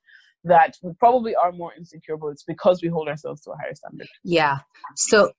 that 0.44 0.76
we 0.82 0.92
probably 0.94 1.34
are 1.34 1.52
more 1.52 1.72
insecure, 1.74 2.16
but 2.16 2.28
it's 2.28 2.44
because 2.44 2.82
we 2.82 2.88
hold 2.88 3.08
ourselves 3.08 3.42
to 3.42 3.50
a 3.50 3.56
higher 3.56 3.74
standard. 3.74 4.08
Yeah. 4.22 4.58
So 4.94 5.32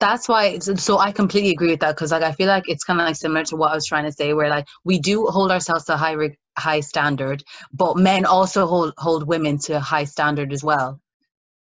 that's 0.00 0.28
why 0.28 0.58
so, 0.58 0.98
i 0.98 1.12
completely 1.12 1.50
agree 1.50 1.70
with 1.70 1.80
that 1.80 1.94
because 1.94 2.10
like 2.10 2.22
i 2.22 2.32
feel 2.32 2.48
like 2.48 2.64
it's 2.66 2.84
kind 2.84 3.00
of 3.00 3.06
like 3.06 3.16
similar 3.16 3.44
to 3.44 3.56
what 3.56 3.70
i 3.70 3.74
was 3.74 3.86
trying 3.86 4.04
to 4.04 4.12
say 4.12 4.32
where 4.32 4.48
like 4.48 4.66
we 4.84 4.98
do 4.98 5.26
hold 5.26 5.50
ourselves 5.50 5.84
to 5.84 5.94
a 5.94 5.96
high 5.96 6.16
high 6.58 6.80
standard 6.80 7.42
but 7.72 7.96
men 7.96 8.24
also 8.24 8.66
hold 8.66 8.94
hold 8.96 9.26
women 9.26 9.58
to 9.58 9.76
a 9.76 9.80
high 9.80 10.04
standard 10.04 10.52
as 10.52 10.64
well 10.64 11.00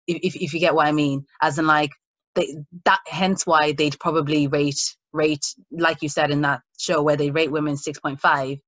if, 0.06 0.18
if, 0.22 0.36
if 0.36 0.54
you 0.54 0.60
get 0.60 0.74
what 0.74 0.86
i 0.86 0.92
mean 0.92 1.24
as 1.40 1.58
in 1.58 1.66
like 1.66 1.90
they, 2.34 2.54
that 2.84 3.00
hence 3.06 3.46
why 3.46 3.72
they'd 3.72 3.98
probably 3.98 4.48
rate 4.48 4.96
rate 5.14 5.46
like 5.70 6.02
you 6.02 6.08
said 6.08 6.30
in 6.30 6.42
that 6.42 6.60
show 6.78 7.02
where 7.02 7.16
they 7.16 7.30
rate 7.30 7.50
women 7.50 7.76
6.5 7.76 8.60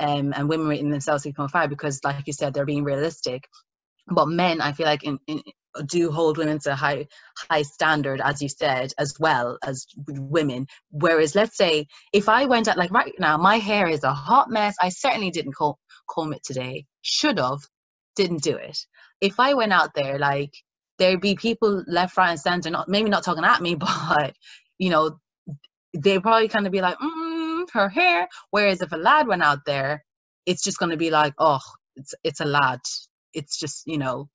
um, 0.00 0.34
and 0.36 0.48
women 0.48 0.66
rating 0.66 0.90
themselves 0.90 1.24
6.5 1.24 1.68
because 1.70 2.00
like 2.04 2.26
you 2.26 2.32
said 2.32 2.52
they're 2.52 2.66
being 2.66 2.84
realistic. 2.84 3.44
But 4.08 4.28
men 4.28 4.60
i 4.60 4.72
feel 4.72 4.86
like 4.86 5.04
in, 5.04 5.18
in 5.26 5.40
do 5.86 6.10
hold 6.10 6.36
women 6.36 6.58
to 6.58 6.72
a 6.72 6.74
high 6.74 7.06
high 7.50 7.62
standard 7.62 8.20
as 8.20 8.42
you 8.42 8.48
said 8.48 8.92
as 8.98 9.14
well 9.18 9.58
as 9.64 9.86
women. 10.06 10.66
Whereas 10.90 11.34
let's 11.34 11.56
say 11.56 11.86
if 12.12 12.28
i 12.28 12.44
went 12.46 12.68
out 12.68 12.76
like 12.76 12.90
right 12.90 13.14
now 13.18 13.36
my 13.38 13.56
hair 13.56 13.88
is 13.88 14.04
a 14.04 14.12
hot 14.12 14.50
mess. 14.50 14.74
I 14.80 14.88
certainly 14.90 15.30
didn't 15.30 15.54
comb, 15.54 15.76
comb 16.10 16.32
it 16.32 16.42
today. 16.44 16.84
Should 17.02 17.38
have 17.38 17.60
didn't 18.16 18.42
do 18.42 18.56
it. 18.56 18.76
If 19.20 19.38
i 19.38 19.54
went 19.54 19.72
out 19.72 19.94
there 19.94 20.18
like 20.18 20.52
there'd 20.98 21.20
be 21.20 21.36
people 21.36 21.84
left 21.86 22.16
right 22.16 22.30
and 22.30 22.40
center 22.40 22.70
not 22.70 22.88
maybe 22.88 23.08
not 23.08 23.24
talking 23.24 23.44
at 23.44 23.62
me 23.62 23.74
but 24.14 24.34
you 24.78 24.90
know 24.90 25.18
they 25.94 26.18
probably 26.18 26.48
kind 26.48 26.66
of 26.66 26.72
be 26.72 26.80
like 26.80 26.96
mm, 26.98 27.68
her 27.72 27.88
hair 27.88 28.28
whereas 28.50 28.80
if 28.80 28.92
a 28.92 28.96
lad 28.96 29.26
went 29.26 29.42
out 29.42 29.60
there 29.66 30.04
it's 30.46 30.62
just 30.62 30.78
going 30.78 30.90
to 30.90 30.96
be 30.96 31.10
like 31.10 31.34
oh 31.38 31.60
it's 31.96 32.14
it's 32.24 32.40
a 32.40 32.44
lad 32.44 32.80
it's 33.34 33.58
just 33.58 33.82
you 33.86 33.98
know 33.98 34.28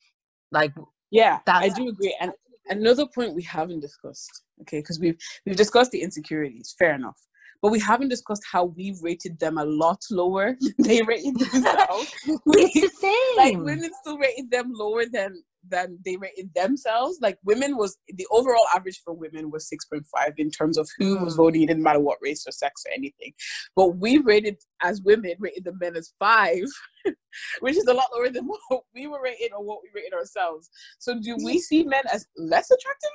like 0.52 0.74
Yeah, 1.12 1.40
I 1.48 1.70
do 1.70 1.88
agree. 1.88 2.16
And 2.20 2.32
another 2.70 3.06
point 3.14 3.36
we 3.36 3.44
haven't 3.44 3.80
discussed, 3.80 4.44
okay, 4.62 4.80
because 4.80 5.00
we've 5.00 5.18
we've 5.46 5.56
discussed 5.56 5.92
the 5.92 6.02
insecurities, 6.02 6.76
fair 6.78 6.94
enough. 6.94 7.18
But 7.62 7.72
we 7.72 7.80
haven't 7.80 8.10
discussed 8.10 8.44
how 8.52 8.66
we've 8.66 9.02
rated 9.02 9.40
them 9.40 9.58
a 9.58 9.66
lot 9.66 10.04
lower 10.12 10.56
than 10.60 10.74
they 10.78 11.02
rated 11.02 11.40
themselves. 11.40 12.14
it's 12.26 12.82
the 12.82 12.92
same 13.02 13.38
like 13.38 13.58
women 13.58 13.90
still 14.02 14.18
rated 14.18 14.52
them 14.52 14.72
lower 14.74 15.06
than 15.06 15.42
than 15.70 16.00
they 16.06 16.18
rated 16.18 16.54
themselves. 16.54 17.20
Like 17.22 17.38
women 17.44 17.78
was 17.78 17.98
the 18.08 18.28
overall 18.32 18.66
average 18.76 19.02
for 19.04 19.14
women 19.14 19.52
was 19.52 19.68
six 19.68 19.86
point 19.86 20.06
five 20.16 20.34
in 20.38 20.50
terms 20.52 20.78
of 20.78 20.90
who 20.98 21.18
was 21.18 21.34
Mm. 21.34 21.38
voting. 21.38 21.64
It 21.64 21.68
didn't 21.68 21.84
matter 21.84 22.00
what 22.00 22.18
race 22.22 22.46
or 22.48 22.52
sex 22.52 22.84
or 22.88 22.92
anything. 22.94 23.34
But 23.76 23.98
we 23.98 24.18
rated 24.20 24.58
as 24.82 25.02
women 25.02 25.34
rated 25.40 25.66
the 25.66 25.74
men 25.80 25.96
as 25.96 26.14
five, 26.20 26.64
which 27.60 27.78
is 27.78 27.86
a 27.88 27.94
lot 27.94 28.08
lower 28.14 28.30
than 28.30 28.46
what 28.70 28.84
we 28.94 29.08
were 29.08 29.22
rated 29.22 29.52
or 29.54 29.64
what 29.64 29.80
we 29.84 29.90
rated 29.94 30.14
ourselves. 30.14 30.70
So 31.00 31.20
do 31.20 31.38
we 31.44 31.60
see 31.60 31.84
men 31.84 32.04
as 32.12 32.26
less 32.38 32.70
attractive? 32.72 33.10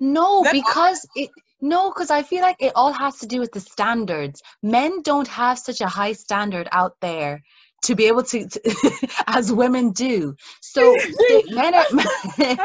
No, 0.00 0.42
Then- 0.42 0.54
because 0.54 1.06
it 1.16 1.30
no, 1.62 1.90
because 1.90 2.10
I 2.10 2.22
feel 2.22 2.42
like 2.42 2.56
it 2.60 2.72
all 2.74 2.92
has 2.92 3.18
to 3.20 3.26
do 3.26 3.40
with 3.40 3.50
the 3.52 3.60
standards. 3.60 4.42
Men 4.62 5.00
don't 5.02 5.26
have 5.28 5.58
such 5.58 5.80
a 5.80 5.86
high 5.88 6.12
standard 6.12 6.68
out 6.70 6.92
there 7.00 7.42
to 7.84 7.94
be 7.94 8.06
able 8.06 8.22
to, 8.22 8.48
to 8.48 9.10
as 9.26 9.52
women 9.52 9.90
do. 9.92 10.34
So 10.60 10.96
men 11.50 11.74
are. 11.74 11.86
men 12.38 12.58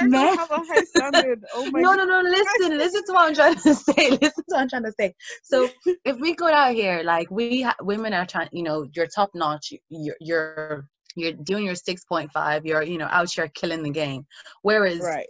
Men- 0.00 0.36
have 0.38 0.50
a 0.50 0.58
high 0.58 0.84
standard. 0.84 1.44
Oh 1.54 1.66
my 1.70 1.80
no, 1.82 1.94
no, 1.94 2.04
no. 2.04 2.22
Listen, 2.22 2.78
listen 2.78 3.04
to 3.06 3.12
what 3.12 3.28
I'm 3.28 3.34
trying 3.34 3.54
to 3.56 3.74
say. 3.74 4.10
Listen 4.10 4.20
to 4.30 4.44
what 4.46 4.60
I'm 4.60 4.68
trying 4.68 4.84
to 4.84 4.92
say. 4.98 5.14
So 5.42 5.68
if 6.04 6.18
we 6.18 6.34
go 6.34 6.48
out 6.48 6.74
here, 6.74 7.02
like 7.04 7.30
we 7.30 7.62
ha- 7.62 7.76
women 7.80 8.12
are 8.14 8.26
trying, 8.26 8.48
you 8.52 8.62
know, 8.62 8.86
you're 8.94 9.06
top 9.06 9.30
notch. 9.34 9.72
You're 9.88 10.16
you're 10.20 10.88
you're 11.16 11.32
doing 11.32 11.64
your 11.64 11.74
six 11.74 12.04
point 12.04 12.30
five. 12.32 12.64
You're 12.66 12.82
you 12.82 12.98
know 12.98 13.08
out 13.10 13.30
here 13.32 13.48
killing 13.54 13.82
the 13.82 13.90
game. 13.90 14.26
Whereas 14.62 15.00
Right. 15.00 15.26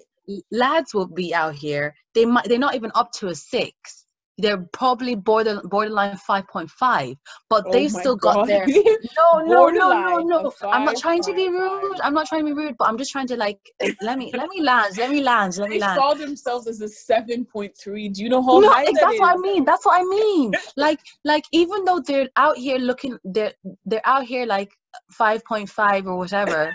lads 0.51 0.95
will 0.95 1.07
be 1.09 1.35
out 1.35 1.55
here. 1.55 1.95
They 2.15 2.25
might 2.25 2.45
they're 2.49 2.59
not 2.59 2.75
even 2.75 2.93
up 2.95 3.13
to 3.13 3.29
a 3.29 3.35
six. 3.35 4.06
They're 4.39 4.67
probably 4.73 5.15
border 5.15 5.61
borderline 5.65 6.17
five 6.19 6.47
point 6.49 6.71
five, 6.71 7.15
but 7.49 7.65
Oh 7.67 7.73
they've 7.73 7.91
still 7.91 8.17
got 8.17 8.35
God. 8.35 8.49
their 8.49 8.67
no 9.19 9.41
no 9.41 9.69
no 9.69 9.91
no 9.93 10.19
no. 10.21 10.53
I'm 10.73 10.85
not 10.85 10.97
trying 10.97 11.23
to 11.23 11.35
be 11.35 11.49
rude. 11.49 12.01
I'm 12.03 12.15
not 12.15 12.27
trying 12.27 12.47
to 12.47 12.55
be 12.55 12.61
rude, 12.61 12.77
but 12.79 12.89
I'm 12.89 12.99
just 12.99 13.13
trying 13.13 13.29
to 13.29 13.37
like 13.37 13.59
let 14.03 14.19
me 14.19 14.33
let 14.37 14.49
me 14.49 14.63
land. 14.63 14.97
Let 14.99 15.11
me 15.11 15.23
land. 15.23 15.57
Let 15.57 15.71
me 15.71 15.77
they 15.77 15.81
land. 15.81 16.01
saw 16.01 16.15
themselves 16.15 16.67
as 16.67 16.81
a 16.83 16.89
seven 16.89 17.45
point 17.45 17.77
three. 17.79 18.09
Do 18.09 18.23
you 18.23 18.29
know 18.29 18.43
how 18.43 18.61
No, 18.61 18.69
high 18.69 18.85
ex- 18.85 18.93
that 18.95 19.01
that's 19.01 19.19
what 19.21 19.35
I 19.35 19.39
mean. 19.39 19.65
That's 19.65 19.87
what 19.87 20.01
I 20.01 20.05
mean. 20.05 20.55
Like, 20.77 21.01
like 21.25 21.45
even 21.53 21.85
though 21.85 22.01
they're 22.01 22.29
out 22.37 22.57
here 22.59 22.79
looking, 22.79 23.19
they're 23.25 23.53
they're 23.87 24.07
out 24.07 24.25
here 24.25 24.47
like 24.47 24.71
five 25.11 25.45
point 25.45 25.69
five 25.71 26.07
or 26.07 26.17
whatever. 26.19 26.71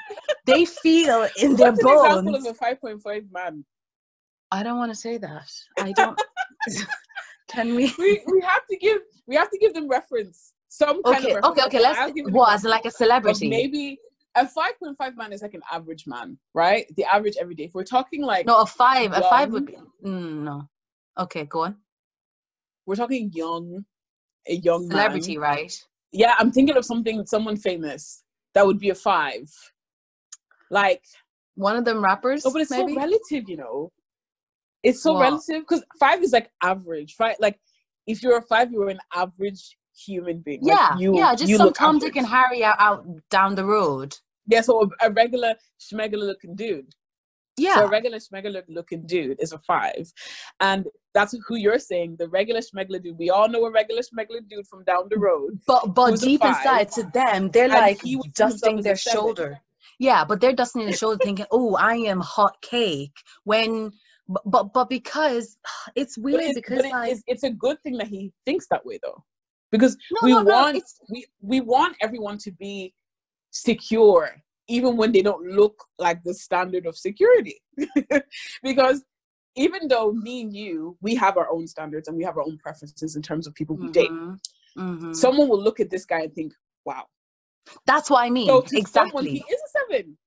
they 0.48 0.66
feel 0.66 1.28
in 1.38 1.56
their 1.56 1.72
What's 1.72 1.80
an 1.84 1.90
example 1.92 2.36
of 2.36 2.46
a 2.46 2.54
five 2.54 2.82
point 2.82 3.02
five 3.02 3.24
man? 3.32 3.66
I 4.52 4.64
don't 4.64 4.78
want 4.78 4.92
to 4.92 4.98
say 4.98 5.18
that. 5.18 5.50
I 5.80 5.94
don't. 5.94 6.20
Can 7.52 7.76
we? 7.76 7.94
We 7.98 8.22
we 8.32 8.42
have 8.42 8.66
to 8.70 8.78
give 8.78 9.00
we 9.28 9.36
have 9.36 9.50
to 9.52 9.58
give 9.58 9.74
them 9.74 9.88
reference. 9.90 10.54
Some 10.70 11.04
kind 11.04 11.18
Okay, 11.18 11.32
of 11.32 11.36
reference. 11.36 11.58
okay, 11.60 11.66
okay. 11.68 11.82
Let's. 11.82 12.00
I'll 12.00 12.12
give 12.12 12.26
What 12.32 12.54
as 12.54 12.64
like 12.64 12.86
a 12.86 12.88
of 12.88 12.94
celebrity? 12.94 13.50
maybe 13.50 14.00
a 14.36 14.48
five 14.48 14.80
point 14.80 14.98
five 14.98 15.18
man 15.18 15.34
is 15.34 15.42
like 15.42 15.54
an 15.54 15.62
average 15.72 16.06
man, 16.08 16.38
right? 16.54 16.86
The 16.96 17.04
average 17.06 17.36
everyday. 17.40 17.66
If 17.66 17.74
we're 17.74 17.84
talking 17.84 18.22
like 18.24 18.46
No, 18.46 18.62
a 18.62 18.66
five. 18.66 19.12
A 19.14 19.22
five 19.22 19.52
would 19.52 19.66
be. 19.66 19.74
Mm, 20.06 20.44
no. 20.44 20.70
Okay, 21.20 21.46
go 21.46 21.64
on. 21.66 21.76
we're 22.86 22.96
talking 22.96 23.30
young, 23.34 23.84
a 24.48 24.54
young 24.56 24.90
Celebrity, 24.90 25.38
man. 25.38 25.42
right? 25.50 25.74
Yeah, 26.14 26.34
I'm 26.40 26.52
thinking 26.52 26.78
of 26.78 26.86
something 26.86 27.26
someone 27.26 27.58
famous 27.58 28.24
that 28.54 28.66
would 28.66 28.80
be 28.80 28.90
a 28.90 28.96
five. 28.96 29.50
Like 30.70 31.04
One 31.56 31.76
of 31.76 31.84
them 31.84 32.02
rappers. 32.02 32.46
Oh, 32.46 32.52
but 32.54 32.62
it's 32.62 32.72
maybe. 32.72 32.94
so 32.94 33.00
relative, 33.00 33.50
you 33.50 33.58
know. 33.58 33.92
It's 34.84 35.04
so 35.04 35.20
relative 35.20 35.62
because 35.62 35.84
five 36.00 36.24
is 36.24 36.32
like 36.32 36.50
average. 36.64 37.16
right? 37.20 37.40
like 37.40 37.60
if 38.08 38.24
you're 38.24 38.38
a 38.38 38.42
five, 38.42 38.72
you're 38.72 38.90
an 38.90 39.00
average 39.14 39.78
human 39.96 40.40
being. 40.40 40.62
Like, 40.62 40.76
yeah, 40.76 40.98
you, 40.98 41.16
yeah. 41.16 41.36
Just 41.36 41.50
you 41.50 41.58
some 41.58 41.74
Tom, 41.74 42.00
Dick, 42.00 42.16
and. 42.16 42.26
Harry 42.26 42.64
out, 42.64 42.78
out 42.80 43.06
down 43.30 43.56
the 43.56 43.66
road. 43.66 44.16
Yeah, 44.48 44.62
so 44.62 44.90
a, 45.02 45.08
a 45.08 45.12
regular 45.12 45.56
schmegular 45.80 46.26
looking 46.26 46.56
dude. 46.56 46.94
Yeah. 47.58 47.76
So 47.76 47.86
a 47.86 47.90
regular 47.90 48.18
schmegular 48.18 48.64
looking 48.68 49.06
dude 49.06 49.38
is 49.40 49.52
a 49.52 49.60
five, 49.60 50.12
and 50.60 50.86
that's 51.14 51.36
who 51.48 51.56
you're 51.58 51.80
saying. 51.80 52.16
The 52.18 52.28
regular 52.30 52.62
schmegular 52.62 53.04
dude. 53.04 53.18
We 53.18 53.30
all 53.30 53.50
know 53.50 53.66
a 53.66 53.72
regular 53.72 54.02
schmegular 54.02 54.48
dude 54.48 54.68
from 54.68 54.84
down 54.86 55.08
the 55.10 55.20
road. 55.20 55.60
But 55.68 55.94
but 55.94 56.20
deep 56.20 56.44
inside 56.44 56.92
to 56.94 57.04
them, 57.14 57.50
they're 57.52 57.66
and 57.66 57.74
like 57.74 58.02
dusting 58.34 58.82
their 58.82 58.96
shoulder. 58.96 59.60
Yeah, 60.00 60.26
but 60.26 60.42
they're 60.42 60.54
dusting 60.54 60.86
their 60.86 60.96
shoulder, 60.96 61.20
thinking, 61.24 61.46
"Oh, 61.52 61.76
I 61.76 61.96
am 61.96 62.22
hot 62.22 62.60
cake." 62.62 63.14
When, 63.44 63.92
but 64.34 64.42
but, 64.46 64.74
but 64.74 64.90
because 64.90 65.58
it's 65.96 66.18
weird 66.18 66.42
it's, 66.42 66.56
because 66.56 66.84
it- 66.84 66.92
like 66.92 67.12
it's, 67.12 67.24
it's 67.28 67.44
a 67.44 67.50
good 67.52 67.82
thing 67.84 67.98
that 67.98 68.08
he 68.08 68.32
thinks 68.46 68.68
that 68.72 68.86
way, 68.86 69.00
though, 69.04 69.24
because 69.72 69.98
no 70.12 70.20
we 70.24 70.32
no 70.32 70.42
no, 70.42 70.50
want 70.52 70.78
it's 70.78 71.00
we 71.10 71.26
we 71.42 71.62
want 71.62 71.96
everyone 72.02 72.38
to 72.40 72.52
be 72.52 72.94
secure 73.52 74.30
even 74.68 74.96
when 74.96 75.12
they 75.12 75.22
don't 75.22 75.46
look 75.46 75.84
like 76.00 76.24
the 76.24 76.34
standard 76.34 76.86
of 76.86 76.98
security. 76.98 77.62
Because 78.64 79.04
even 79.56 79.88
though 79.90 80.14
me 80.14 80.42
and 80.44 80.56
you 80.56 80.98
we 81.02 81.16
have 81.16 81.36
our 81.38 81.50
own 81.52 81.68
standards 81.68 82.08
and 82.08 82.16
we 82.16 82.24
have 82.24 82.38
our 82.38 82.44
own 82.44 82.58
preferences 82.58 83.16
in 83.18 83.22
terms 83.22 83.48
of 83.48 83.54
people 83.54 83.76
we 83.76 83.90
date 83.90 84.10
Mhm, 84.12 84.40
mhm. 84.78 85.16
someone 85.16 85.50
will 85.50 85.62
look 85.62 85.80
at 85.82 85.90
this 85.90 86.06
guy 86.06 86.22
and 86.22 86.34
think 86.34 86.54
wow. 86.86 87.04
That's 87.86 88.10
what 88.10 88.24
I 88.24 88.30
mean. 88.30 88.48
so 88.48 88.62
to 88.62 88.82
someone 88.88 89.26
he 89.26 89.40
is 89.40 89.62
a 89.68 89.70
seven. 89.80 90.18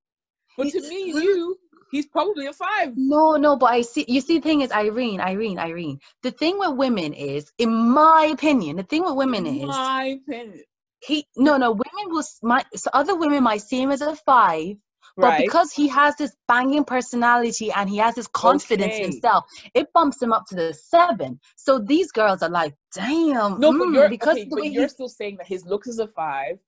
But 0.58 0.68
to 0.68 0.80
me 0.82 1.12
you 1.22 1.58
he's 1.94 2.06
probably 2.06 2.46
a 2.46 2.52
five 2.52 2.92
No, 2.96 3.36
no, 3.36 3.56
but 3.56 3.66
I 3.72 3.82
see. 3.82 4.04
You 4.08 4.20
see, 4.20 4.38
the 4.38 4.42
thing 4.48 4.60
is, 4.62 4.72
Irene, 4.72 5.20
Irene, 5.20 5.58
Irene. 5.58 6.00
The 6.22 6.32
thing 6.32 6.58
with 6.58 6.76
women 6.76 7.12
is, 7.14 7.52
in 7.58 7.72
my 7.72 8.30
opinion, 8.32 8.76
the 8.76 8.84
thing 8.84 9.04
with 9.04 9.16
women 9.16 9.46
in 9.46 9.68
is, 9.70 9.76
my 9.76 10.04
opinion 10.20 10.64
he 11.06 11.26
no, 11.36 11.56
no. 11.56 11.72
Women 11.72 12.14
will 12.14 12.24
might 12.42 12.66
so 12.76 12.90
other 12.92 13.16
women 13.16 13.42
might 13.42 13.62
see 13.62 13.82
him 13.82 13.90
as 13.90 14.00
a 14.00 14.16
five, 14.16 14.76
But 15.20 15.32
right 15.32 15.38
because 15.38 15.72
he 15.72 15.88
has 15.88 16.16
this 16.16 16.34
banging 16.48 16.84
personality 16.84 17.72
and 17.72 17.88
he 17.90 17.98
has 17.98 18.14
this 18.16 18.28
confidence 18.28 18.98
in 18.98 19.04
Okay. 19.04 19.12
himself, 19.12 19.44
it 19.74 19.92
bumps 19.94 20.22
him 20.22 20.32
up 20.32 20.46
to 20.48 20.56
the 20.56 20.74
seven. 20.74 21.40
So 21.56 21.78
these 21.78 22.12
girls 22.12 22.42
are 22.42 22.50
like, 22.50 22.74
damn. 22.94 23.60
No, 23.60 23.72
but 23.72 23.88
mm," 23.88 23.94
you're 23.94 24.08
because 24.08 24.38
okay, 24.38 24.44
the 24.44 24.56
but 24.56 24.64
way 24.64 24.70
you're 24.70 24.88
he, 24.88 24.94
still 24.94 25.08
saying 25.08 25.36
that 25.38 25.46
his 25.46 25.64
looks 25.66 25.88
is 25.88 25.98
a 25.98 26.08
five 26.08 26.58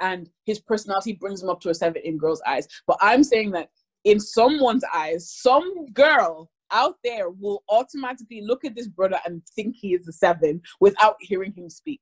and 0.00 0.30
his 0.46 0.60
personality 0.60 1.12
brings 1.14 1.42
him 1.42 1.50
up 1.50 1.60
to 1.62 1.70
a 1.70 1.74
seven 1.74 2.02
in 2.04 2.18
girls' 2.18 2.42
eyes. 2.46 2.66
But 2.86 2.98
I'm 3.00 3.24
saying 3.24 3.52
that 3.52 3.70
in 4.04 4.20
someone's 4.20 4.84
eyes, 4.94 5.30
some 5.30 5.86
girl 5.92 6.50
out 6.72 6.96
there 7.04 7.30
will 7.30 7.62
automatically 7.68 8.42
look 8.42 8.64
at 8.64 8.74
this 8.74 8.88
brother 8.88 9.18
and 9.26 9.42
think 9.54 9.76
he 9.76 9.94
is 9.94 10.08
a 10.08 10.12
seven 10.12 10.60
without 10.80 11.16
hearing 11.20 11.52
him 11.52 11.68
speak. 11.68 12.00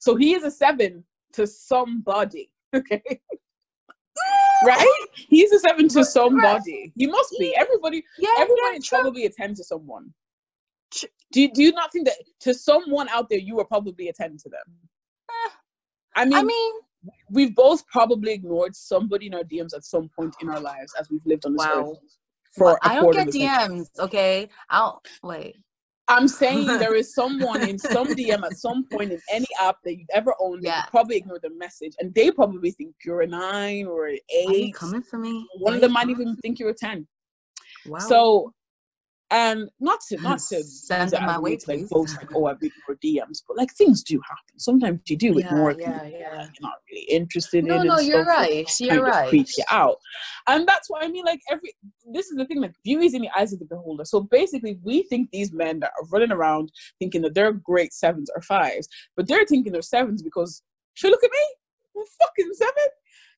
So 0.00 0.14
he 0.16 0.34
is 0.34 0.44
a 0.44 0.50
seven 0.50 1.04
to 1.32 1.46
somebody. 1.46 2.50
Okay. 2.74 3.02
right? 4.66 5.06
He's 5.14 5.52
a 5.52 5.60
seven 5.60 5.86
to 5.90 6.04
somebody. 6.04 6.92
He 6.96 7.06
must 7.06 7.36
be. 7.38 7.54
Everybody 7.56 8.02
yeah, 8.18 8.30
everybody 8.36 8.60
yeah, 8.72 8.78
is 8.78 8.86
true, 8.86 8.98
probably 8.98 9.26
a 9.26 9.30
10 9.30 9.54
to 9.54 9.62
someone. 9.62 10.12
Do 11.30 11.40
you, 11.40 11.52
do 11.52 11.62
you 11.62 11.70
not 11.70 11.92
think 11.92 12.06
that 12.06 12.16
to 12.40 12.52
someone 12.52 13.08
out 13.10 13.28
there 13.28 13.38
you 13.38 13.54
were 13.54 13.64
probably 13.64 14.08
a 14.08 14.12
10 14.12 14.38
to 14.38 14.48
them? 14.48 14.74
Eh, 15.30 15.50
I 16.16 16.24
mean, 16.24 16.34
I 16.34 16.42
mean, 16.42 16.74
we've 17.30 17.54
both 17.54 17.86
probably 17.88 18.32
ignored 18.32 18.74
somebody 18.74 19.26
in 19.26 19.34
our 19.34 19.42
DMs 19.44 19.74
at 19.74 19.84
some 19.84 20.08
point 20.16 20.34
in 20.40 20.48
our 20.48 20.60
lives 20.60 20.92
as 20.98 21.08
we've 21.10 21.24
lived 21.26 21.46
on 21.46 21.52
this 21.54 21.66
Wow. 21.66 21.90
earth. 21.92 21.98
For 22.52 22.64
well, 22.66 22.78
a 22.82 22.88
I 22.88 22.94
don't 22.94 23.12
get 23.12 23.22
of 23.22 23.28
a 23.28 23.32
century. 23.32 23.76
DMs. 23.78 23.86
Okay, 23.98 24.48
I'll 24.70 25.02
wait. 25.22 25.56
I'm 26.06 26.28
saying 26.28 26.66
there 26.78 26.94
is 26.94 27.14
someone 27.14 27.62
in 27.62 27.78
some 27.78 28.08
DM 28.14 28.44
at 28.44 28.56
some 28.58 28.84
point 28.92 29.10
in 29.12 29.20
any 29.30 29.46
app 29.60 29.76
that 29.84 29.96
you've 29.98 30.08
ever 30.12 30.34
owned 30.38 30.62
that 30.62 30.68
Yeah. 30.68 30.82
you 30.84 30.90
probably 30.90 31.16
ignored 31.16 31.40
the 31.42 31.50
message, 31.50 31.94
and 31.98 32.14
they 32.14 32.30
probably 32.30 32.70
think 32.70 32.94
you're 33.04 33.22
a 33.22 33.26
nine 33.26 33.86
or 33.86 34.06
an 34.06 34.12
Are 34.14 34.52
you 34.52 34.66
eight. 34.66 34.74
coming 34.74 35.02
for 35.02 35.18
me? 35.18 35.46
One 35.58 35.74
of 35.74 35.80
them 35.80 35.92
might 35.92 36.10
even 36.10 36.36
think 36.36 36.58
you're 36.58 36.70
a 36.70 36.74
ten. 36.74 37.06
Wow. 37.86 37.98
So, 37.98 38.52
and 39.34 39.68
not 39.80 39.98
to 40.08 40.16
not 40.22 40.38
to 40.38 40.62
Send 40.62 41.10
them 41.10 41.26
my 41.26 41.38
way, 41.40 41.58
like 41.66 41.88
please. 41.88 42.16
like 42.16 42.34
oh 42.36 42.46
I've 42.46 42.62
ignored 42.62 43.00
DMs, 43.04 43.42
but 43.48 43.56
like 43.56 43.72
things 43.74 44.04
do 44.04 44.20
happen. 44.28 44.58
Sometimes 44.58 45.00
you 45.08 45.16
do 45.16 45.34
yeah, 45.36 45.52
more 45.52 45.72
yeah, 45.72 45.98
people 45.98 46.08
yeah. 46.08 46.34
you're 46.44 46.52
not 46.60 46.74
really 46.88 47.04
interested 47.10 47.64
No, 47.64 47.80
in. 47.80 47.88
no, 47.88 47.96
and 47.96 48.06
you're 48.06 48.24
right. 48.24 48.70
You're 48.78 49.02
right. 49.02 49.28
creep 49.28 49.48
you 49.58 49.64
out. 49.72 49.96
And 50.46 50.68
that's 50.68 50.88
why 50.88 51.00
I 51.02 51.08
mean, 51.08 51.24
like 51.24 51.40
every 51.50 51.72
this 52.12 52.26
is 52.26 52.36
the 52.36 52.44
thing, 52.44 52.60
like 52.60 52.74
beauty 52.84 53.06
is 53.06 53.14
in 53.14 53.22
the 53.22 53.30
eyes 53.36 53.52
of 53.52 53.58
the 53.58 53.64
beholder. 53.64 54.04
So 54.04 54.20
basically, 54.20 54.78
we 54.84 55.02
think 55.02 55.30
these 55.32 55.52
men 55.52 55.80
that 55.80 55.90
are 55.98 56.06
running 56.12 56.30
around 56.30 56.70
thinking 57.00 57.22
that 57.22 57.34
they're 57.34 57.52
great 57.52 57.92
sevens 57.92 58.30
or 58.36 58.42
fives, 58.42 58.88
but 59.16 59.26
they're 59.26 59.46
thinking 59.46 59.72
they're 59.72 59.82
sevens 59.82 60.22
because 60.22 60.62
should 60.94 61.10
look 61.10 61.24
at 61.24 61.30
me, 61.32 61.46
I'm 61.96 62.04
fucking 62.20 62.52
seven. 62.54 62.88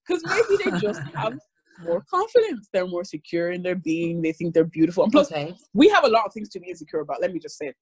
Because 0.07 0.23
maybe 0.27 0.63
they 0.63 0.79
just 0.79 1.01
have 1.15 1.39
more 1.83 2.03
confidence. 2.11 2.69
They're 2.73 2.87
more 2.87 3.05
secure 3.05 3.51
in 3.53 3.63
their 3.63 3.75
being. 3.75 4.23
They 4.23 4.33
think 4.33 4.55
they're 4.55 4.65
beautiful. 4.65 5.05
And 5.05 5.13
plus, 5.13 5.31
Okay. 5.31 5.55
we 5.75 5.89
have 5.89 6.05
a 6.05 6.09
lot 6.09 6.25
of 6.27 6.33
things 6.33 6.49
to 6.51 6.61
be 6.61 6.69
insecure 6.71 7.01
about. 7.01 7.21
Let 7.21 7.33
me 7.33 7.39
just 7.41 7.59
say 7.59 7.69
it. 7.69 7.77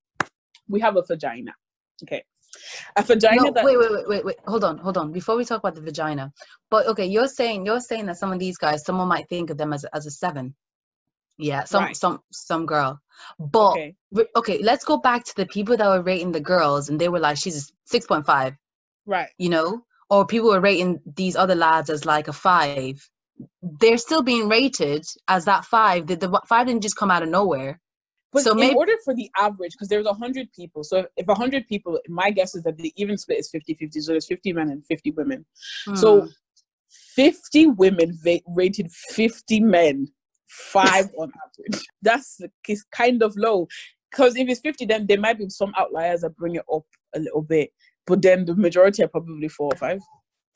We 0.68 0.80
have 0.80 0.96
a 0.96 1.02
vagina. 1.02 1.54
Okay. 2.02 2.24
A 2.96 3.02
vagina 3.02 3.42
No, 3.42 3.50
that 3.52 3.64
wait, 3.64 3.78
wait, 3.78 3.90
wait, 3.90 4.08
wait, 4.08 4.24
wait. 4.24 4.36
Hold 4.46 4.64
on, 4.64 4.78
hold 4.78 4.96
on. 4.96 5.10
Before 5.12 5.36
we 5.36 5.44
talk 5.44 5.58
about 5.58 5.74
the 5.74 5.80
vagina, 5.80 6.32
but 6.70 6.86
okay, 6.86 7.04
you're 7.06 7.26
saying 7.28 7.66
you're 7.66 7.80
saying 7.80 8.06
that 8.06 8.16
some 8.16 8.32
of 8.32 8.38
these 8.38 8.56
guys, 8.58 8.84
someone 8.84 9.08
might 9.08 9.28
think 9.28 9.50
of 9.50 9.58
them 9.58 9.72
as 9.72 9.84
a- 9.84 9.94
as 9.94 10.06
a 10.06 10.10
seven. 10.10 10.54
Yeah, 11.36 11.64
some 11.64 11.82
Right. 11.84 11.96
some 11.96 12.20
some 12.30 12.64
girl. 12.64 13.00
But 13.40 13.70
okay. 13.72 13.96
okay. 14.16 14.28
okay, 14.36 14.58
let's 14.62 14.84
go 14.84 14.98
back 14.98 15.24
to 15.24 15.34
the 15.36 15.46
people 15.46 15.76
that 15.76 15.88
were 15.88 16.02
rating 16.02 16.30
the 16.30 16.40
girls, 16.40 16.88
and 16.88 17.00
they 17.00 17.08
were 17.08 17.18
like, 17.18 17.38
she's 17.38 17.56
a 17.68 17.72
six 17.86 18.06
point 18.06 18.24
five. 18.24 18.54
Right. 19.04 19.30
You 19.36 19.48
know, 19.48 19.84
or 20.08 20.24
people 20.24 20.50
were 20.50 20.60
rating 20.60 21.00
these 21.04 21.34
other 21.34 21.56
lads 21.56 21.90
as 21.90 22.04
like 22.04 22.28
a 22.28 22.32
five. 22.32 23.08
They're 23.80 23.98
still 23.98 24.22
being 24.22 24.48
rated 24.48 25.04
as 25.28 25.44
that 25.46 25.64
five. 25.64 26.06
The, 26.06 26.16
the 26.16 26.40
five 26.48 26.66
didn't 26.66 26.82
just 26.82 26.96
come 26.96 27.10
out 27.10 27.22
of 27.22 27.28
nowhere. 27.28 27.80
But 28.32 28.42
So 28.42 28.52
in 28.52 28.58
maybe- 28.58 28.74
order 28.74 28.94
for 29.04 29.14
the 29.14 29.30
average, 29.38 29.72
because 29.72 29.88
there's 29.88 30.06
100 30.06 30.52
people, 30.52 30.82
so 30.84 31.06
if 31.16 31.26
100 31.26 31.66
people, 31.68 32.00
my 32.08 32.30
guess 32.30 32.54
is 32.54 32.62
that 32.64 32.76
the 32.76 32.92
even 32.96 33.16
split 33.16 33.38
is 33.38 33.48
50 33.50 33.74
50. 33.74 34.00
So 34.00 34.12
there's 34.12 34.26
50 34.26 34.52
men 34.52 34.70
and 34.70 34.84
50 34.86 35.10
women. 35.12 35.46
So 35.94 36.22
Hmm. 36.22 36.26
50 37.14 37.66
women 37.68 38.18
va- 38.24 38.40
rated 38.48 38.90
50 38.90 39.60
men, 39.60 40.08
five 40.48 41.06
on 41.18 41.32
average. 41.44 41.84
That's 42.02 42.40
is 42.68 42.84
kind 42.92 43.22
of 43.22 43.34
low. 43.36 43.68
Because 44.10 44.36
if 44.36 44.48
it's 44.48 44.60
50, 44.60 44.84
then 44.86 45.06
there 45.06 45.18
might 45.20 45.38
be 45.38 45.48
some 45.48 45.72
outliers 45.76 46.20
that 46.22 46.36
bring 46.36 46.54
it 46.56 46.64
up 46.72 46.84
a 47.14 47.18
little 47.20 47.42
bit. 47.42 47.70
But 48.06 48.22
then 48.22 48.44
the 48.44 48.54
majority 48.54 49.02
are 49.02 49.08
probably 49.08 49.48
four 49.48 49.72
or 49.72 49.76
five. 49.76 50.00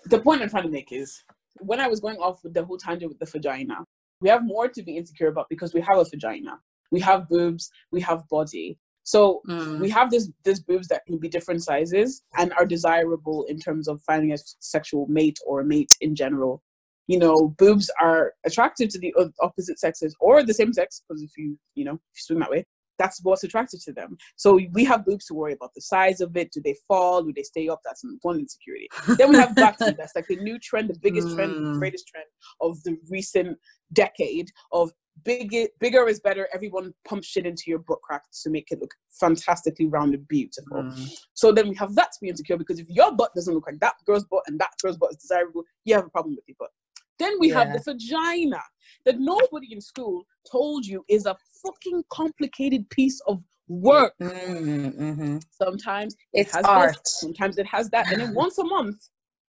The 0.07 0.21
point 0.21 0.43
I'm 0.43 0.49
trying 0.51 0.65
to 0.65 0.69
make 0.69 0.93
is 0.93 1.23
when 1.61 1.81
I 1.81 1.89
was 1.89 2.01
going 2.01 2.17
off 2.19 2.43
with 2.43 2.55
the 2.55 2.65
whole 2.65 2.79
tangent 2.79 3.11
with 3.11 3.19
the 3.19 3.27
vagina, 3.27 3.85
we 4.21 4.29
have 4.29 4.45
more 4.45 4.69
to 4.69 4.83
be 4.83 4.97
insecure 4.97 5.29
about 5.29 5.47
because 5.49 5.75
we 5.75 5.81
have 5.81 5.99
a 5.99 6.05
vagina. 6.05 6.59
We 6.91 7.01
have 7.01 7.29
boobs, 7.29 7.71
we 7.93 8.01
have 8.03 8.27
body. 8.29 8.79
So 9.05 9.43
Mm. 9.49 9.81
we 9.81 9.89
have 9.91 10.11
this 10.11 10.31
this 10.45 10.61
boobs 10.61 10.89
that 10.89 11.03
can 11.07 11.19
be 11.19 11.29
different 11.29 11.63
sizes 11.63 12.23
and 12.37 12.53
are 12.55 12.67
desirable 12.67 13.45
in 13.49 13.59
terms 13.59 13.89
of 13.89 14.03
finding 14.03 14.33
a 14.33 14.39
sexual 14.61 15.07
mate 15.09 15.39
or 15.47 15.61
a 15.61 15.65
mate 15.65 15.93
in 16.01 16.15
general. 16.15 16.63
You 17.07 17.19
know, 17.19 17.55
boobs 17.59 17.91
are 18.01 18.35
attractive 18.45 18.91
to 18.91 18.99
the 18.99 19.15
opposite 19.41 19.79
sexes 19.79 20.15
or 20.21 20.43
the 20.43 20.53
same 20.53 20.73
sex 20.75 21.03
because 21.09 21.23
if 21.23 21.31
you 21.39 21.59
you 21.75 21.85
know 21.85 21.95
if 21.95 22.17
you 22.17 22.23
swing 22.23 22.41
that 22.41 22.51
way, 22.51 22.67
that's 22.99 23.23
what's 23.23 23.45
attractive 23.45 23.83
to 23.85 23.93
them. 23.93 24.17
So 24.37 24.59
we 24.73 24.85
have 24.85 25.05
boobs 25.05 25.27
to 25.27 25.35
worry 25.35 25.53
about 25.53 25.73
the 25.75 25.81
size 25.81 26.21
of 26.21 26.37
it. 26.37 26.53
Do 26.53 26.61
they 26.63 26.77
fall? 26.87 27.23
Do 27.23 27.33
they 27.35 27.43
stay 27.43 27.69
up? 27.69 27.81
That's 27.85 28.03
one 28.23 28.39
insecurity. 28.39 28.89
Then 29.17 29.31
we 29.31 29.37
have 29.37 29.55
back 29.55 29.79
teeth. 29.79 29.97
That's 29.97 30.15
like 30.15 30.27
the 30.27 30.37
new 30.37 30.59
trend, 30.59 30.89
the 30.91 30.99
biggest 31.01 31.35
trend, 31.35 31.53
the 31.55 31.69
Mm. 31.69 31.79
greatest 31.79 32.09
trend 32.09 32.27
of 32.61 32.83
the 32.85 32.97
recent 33.11 33.59
decade 33.93 34.49
of 34.73 34.91
big 35.25 35.55
bigger 35.81 36.09
is 36.09 36.21
better. 36.21 36.49
Everyone 36.55 36.93
pumps 37.07 37.27
shit 37.27 37.47
into 37.47 37.65
your 37.67 37.81
butt 37.81 38.01
crack 38.03 38.23
to 38.43 38.51
make 38.51 38.71
it 38.71 38.81
look 38.81 38.95
fantastically 39.21 39.87
rounded, 39.87 40.27
beautiful. 40.29 40.83
Mm. 40.85 41.11
So 41.35 41.53
then 41.53 41.69
we 41.69 41.75
have 41.77 41.95
that 41.97 42.13
to 42.13 42.19
be 42.23 42.29
insecure 42.29 42.57
because 42.57 42.79
if 42.79 42.89
your 42.89 43.13
butt 43.15 43.35
doesn't 43.35 43.53
look 43.53 43.67
like 43.67 43.81
that 43.81 43.95
girl's 44.07 44.25
butt 44.25 44.45
and 44.47 44.59
that 44.61 44.71
girl's 44.83 44.97
butt 44.97 45.11
is 45.13 45.17
desirable, 45.19 45.65
you 45.85 45.95
have 45.95 46.07
a 46.07 46.11
problem 46.11 46.37
with 46.37 46.45
your 46.47 46.57
butt. 46.59 46.71
Then 47.19 47.35
we 47.41 47.49
have 47.51 47.73
the 47.73 47.81
vagina 47.81 48.61
that 49.05 49.19
nobody 49.19 49.73
in 49.73 49.81
school 49.81 50.25
told 50.51 50.87
you 50.87 51.05
is 51.09 51.27
a 51.27 51.37
fucking 51.63 52.05
complicated 52.11 52.89
piece 52.91 53.21
of 53.27 53.43
work. 53.69 54.15
Mm, 54.21 54.95
mhm. 54.95 55.43
Sometimes 55.51 56.15
it 56.33 56.41
It's 56.47 56.55
has 56.55 56.65
art. 56.65 56.95
this, 56.95 57.01
sometimes 57.21 57.59
it 57.59 57.67
has 57.67 57.91
that, 57.91 58.11
and 58.11 58.21
then 58.21 58.35
once 58.45 58.59
a 58.59 58.65
month 58.65 59.09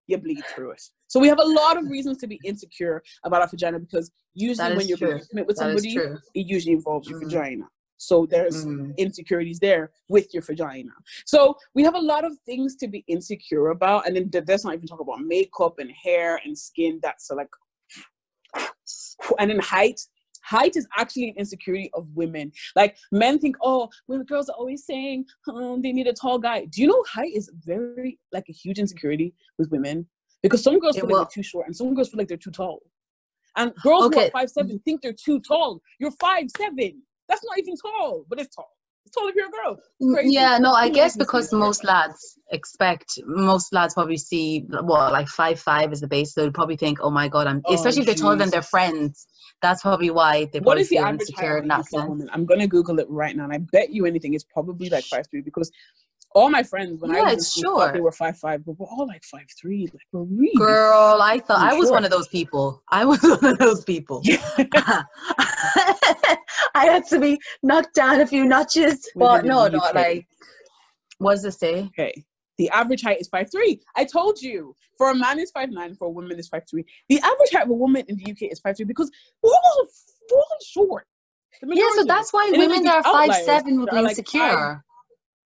you 0.06 0.16
bleed 0.18 0.42
through 0.54 0.70
it. 0.72 0.82
So 1.08 1.18
we 1.18 1.28
have 1.28 1.40
a 1.40 1.44
lot 1.44 1.76
of 1.76 1.88
reasons 1.88 2.18
to 2.18 2.26
be 2.26 2.40
insecure 2.44 3.02
about 3.24 3.42
our 3.42 3.48
vagina 3.48 3.78
because 3.80 4.10
usually 4.34 4.76
when 4.76 4.86
you're 4.88 4.98
going 4.98 5.18
to 5.18 5.26
commit 5.26 5.46
with 5.46 5.56
That 5.56 5.64
somebody, 5.64 5.96
it 6.34 6.46
usually 6.46 6.74
involves 6.74 7.08
your 7.08 7.18
Mm. 7.20 7.24
vagina. 7.24 7.64
So 7.98 8.26
there's 8.26 8.66
Mm. 8.66 8.96
insecurities 8.98 9.58
there 9.58 9.90
with 10.08 10.32
your 10.34 10.42
vagina. 10.42 10.92
So 11.24 11.56
we 11.74 11.82
have 11.84 11.94
a 11.94 12.00
lot 12.00 12.24
of 12.24 12.38
things 12.44 12.76
to 12.76 12.88
be 12.88 13.04
insecure 13.06 13.68
about, 13.68 14.06
and 14.06 14.14
then 14.16 14.30
th- 14.30 14.44
let's 14.46 14.64
not 14.64 14.74
even 14.74 14.86
talk 14.86 15.00
about 15.00 15.20
makeup 15.20 15.78
and 15.78 15.90
hair 15.90 16.40
and 16.44 16.56
skin. 16.58 17.00
That's 17.02 17.30
like, 17.30 17.48
and 19.38 19.50
then 19.50 19.58
height. 19.60 20.00
Height 20.42 20.76
is 20.76 20.86
actually 20.96 21.30
an 21.30 21.34
insecurity 21.36 21.90
of 21.94 22.06
women. 22.14 22.52
Like 22.76 22.96
men 23.10 23.38
think, 23.40 23.56
oh, 23.62 23.88
well, 24.06 24.22
girls 24.22 24.48
are 24.48 24.54
always 24.56 24.86
saying 24.86 25.26
um, 25.48 25.82
they 25.82 25.92
need 25.92 26.06
a 26.06 26.12
tall 26.12 26.38
guy. 26.38 26.66
Do 26.66 26.82
you 26.82 26.86
know 26.88 27.02
height 27.08 27.32
is 27.34 27.50
very 27.64 28.20
like 28.32 28.48
a 28.48 28.52
huge 28.52 28.78
insecurity 28.78 29.34
with 29.58 29.70
women 29.72 30.06
because 30.42 30.62
some 30.62 30.78
girls 30.78 30.96
It 30.96 31.00
feel 31.00 31.08
will- 31.08 31.18
like 31.18 31.28
they're 31.30 31.42
too 31.42 31.48
short 31.48 31.66
and 31.66 31.74
some 31.74 31.94
girls 31.94 32.10
feel 32.10 32.18
like 32.18 32.28
they're 32.28 32.36
too 32.36 32.52
tall. 32.52 32.80
And 33.56 33.74
girls 33.82 34.04
who 34.14 34.20
are 34.20 34.30
five 34.30 34.50
seven 34.50 34.78
think 34.84 35.00
they're 35.02 35.12
too 35.14 35.40
tall. 35.40 35.80
You're 35.98 36.12
five 36.12 36.46
seven. 36.56 37.02
That's 37.28 37.44
not 37.44 37.58
even 37.58 37.74
tall, 37.76 38.24
but 38.28 38.40
it's 38.40 38.54
tall. 38.54 38.70
It's 39.04 39.14
tall 39.14 39.28
if 39.28 39.34
you're 39.34 39.48
a 39.48 39.50
girl. 39.50 39.78
Mm, 40.02 40.14
Crazy. 40.14 40.34
Yeah, 40.34 40.58
no, 40.58 40.72
I 40.72 40.88
guess 40.88 41.16
because 41.16 41.52
most 41.52 41.84
lads 41.84 42.38
expect 42.50 43.18
most 43.26 43.72
lads 43.72 43.94
probably 43.94 44.16
see 44.16 44.60
what 44.68 45.12
like 45.12 45.28
five 45.28 45.58
five 45.60 45.92
is 45.92 46.00
the 46.00 46.08
base, 46.08 46.34
so 46.34 46.44
they 46.44 46.50
probably 46.50 46.76
think, 46.76 46.98
oh 47.00 47.10
my 47.10 47.28
god, 47.28 47.46
I'm 47.46 47.62
Oh, 47.64 47.74
especially 47.74 48.00
if 48.00 48.06
they're 48.06 48.14
taller 48.14 48.36
than 48.36 48.50
their 48.50 48.62
friends. 48.62 49.26
That's 49.62 49.82
probably 49.82 50.10
why 50.10 50.46
they 50.52 50.60
What 50.60 50.76
probably 50.76 50.84
the 50.84 50.98
average 50.98 51.20
insecure 51.22 51.54
height 51.54 51.62
in 51.62 51.68
that 51.68 51.86
sense. 51.86 52.28
I'm 52.32 52.44
gonna 52.44 52.66
Google 52.66 52.98
it 52.98 53.08
right 53.08 53.34
now, 53.36 53.44
and 53.44 53.52
I 53.52 53.58
bet 53.58 53.90
you 53.90 54.06
anything 54.06 54.34
it's 54.34 54.44
probably 54.44 54.88
like 54.90 55.04
five 55.04 55.26
three 55.30 55.40
because 55.40 55.70
all 56.34 56.50
my 56.50 56.62
friends 56.62 57.00
when 57.00 57.10
I 57.10 57.22
was 57.22 57.50
school 57.52 57.78
thought 57.78 57.94
they 57.94 58.00
were 58.00 58.12
five 58.12 58.36
five, 58.38 58.64
but 58.64 58.78
we're 58.78 58.86
all 58.86 59.06
like 59.06 59.24
five 59.24 59.46
three. 59.58 59.86
Like 59.86 60.02
we're 60.12 60.24
really 60.24 60.52
Girl, 60.56 61.20
I 61.22 61.38
thought 61.38 61.58
fucking 61.60 61.70
I 61.70 61.74
was 61.74 61.90
one 61.90 62.04
of 62.04 62.10
those 62.10 62.28
people. 62.28 62.82
I 62.90 63.04
was 63.04 63.22
one 63.40 63.52
of 63.52 63.58
those 63.58 63.84
people. 63.84 64.20
Yeah. 64.24 64.36
I 66.76 66.84
had 66.86 67.06
to 67.06 67.18
be 67.18 67.38
knocked 67.62 67.94
down 67.94 68.20
a 68.20 68.26
few 68.26 68.44
notches, 68.44 69.08
but 69.16 69.44
no, 69.44 69.64
the 69.64 69.70
no, 69.70 69.78
UK. 69.78 69.94
like 69.94 70.26
what 71.18 71.32
does 71.32 71.44
it 71.44 71.52
say? 71.52 71.84
Okay. 71.86 72.24
The 72.58 72.70
average 72.70 73.02
height 73.02 73.20
is 73.20 73.28
five 73.28 73.50
three. 73.50 73.80
I 73.96 74.04
told 74.04 74.40
you. 74.40 74.74
For 74.96 75.10
a 75.10 75.14
man 75.14 75.38
is 75.38 75.50
five 75.50 75.68
nine. 75.70 75.94
For 75.94 76.06
a 76.06 76.10
woman 76.10 76.38
is 76.38 76.48
five 76.48 76.62
three. 76.70 76.84
The 77.10 77.18
average 77.18 77.50
height 77.52 77.64
of 77.64 77.70
a 77.70 77.74
woman 77.74 78.04
in 78.08 78.16
the 78.16 78.30
UK 78.30 78.50
is 78.50 78.60
five 78.60 78.76
three 78.76 78.86
because 78.86 79.10
we're 79.42 79.50
all, 79.50 79.86
we're 80.30 80.38
all 80.38 80.58
short. 80.66 81.06
Yeah, 81.62 81.88
so 81.94 82.04
that's 82.04 82.32
why 82.32 82.48
And 82.52 82.58
women 82.58 82.82
that 82.84 83.04
are 83.04 83.12
five 83.12 83.34
seven 83.44 83.80
would 83.80 83.90
be 83.90 83.96
are 83.96 84.02
like 84.02 84.18
insecure. 84.18 84.84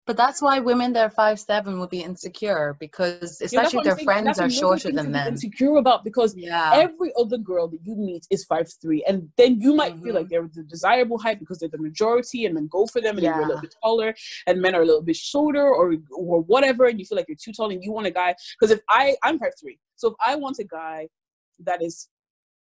But 0.08 0.16
that's 0.16 0.42
why 0.42 0.60
women 0.60 0.94
that 0.94 1.04
are 1.04 1.10
five 1.10 1.38
seven 1.38 1.80
would 1.80 1.90
be 1.90 2.02
insecure 2.02 2.78
because 2.80 3.42
especially 3.42 3.76
what 3.76 3.84
their 3.86 3.98
friends 3.98 4.40
are 4.40 4.50
shorter 4.50 4.90
than 4.90 5.12
them. 5.12 5.28
Insecure 5.28 5.76
about 5.76 6.06
because 6.06 6.34
Yeah. 6.36 6.72
every 6.74 7.12
other 7.20 7.38
girl 7.38 7.68
that 7.68 7.82
you 7.84 7.96
meet 7.96 8.26
is 8.30 8.46
five 8.46 8.68
three, 8.82 9.04
and 9.08 9.30
then 9.36 9.60
you 9.60 9.76
might 9.76 9.96
feel 10.02 10.14
Mhm. 10.14 10.20
like 10.20 10.30
they're 10.30 10.50
the 10.60 10.64
desirable 10.64 11.20
height 11.20 11.40
because 11.40 11.60
they're 11.60 11.76
the 11.78 11.78
majority, 11.90 12.46
and 12.46 12.56
then 12.56 12.68
go 12.68 12.88
for 12.88 13.02
them, 13.02 13.18
and 13.18 13.26
then 13.26 13.34
you're 13.36 13.44
a 13.44 13.48
little 13.48 13.62
bit 13.62 13.76
taller, 13.84 14.16
and 14.48 14.62
men 14.62 14.74
are 14.76 14.82
a 14.82 14.86
little 14.86 15.02
bit 15.02 15.18
shorter, 15.18 15.68
or 15.68 15.86
or 16.16 16.42
whatever, 16.54 16.86
and 16.86 17.00
you 17.00 17.06
feel 17.06 17.18
like 17.18 17.28
you're 17.28 17.44
too 17.46 17.52
tall, 17.52 17.70
and 17.70 17.84
you 17.84 17.92
want 17.92 18.08
a 18.08 18.12
guy. 18.12 18.34
Because 18.58 18.72
if 18.72 18.82
I 18.90 19.18
I'm 19.26 19.38
five 19.40 19.54
three, 19.60 19.78
so 19.98 20.08
if 20.12 20.16
I 20.26 20.36
want 20.38 20.58
a 20.60 20.64
guy 20.64 21.10
that 21.60 21.82
is 21.82 22.08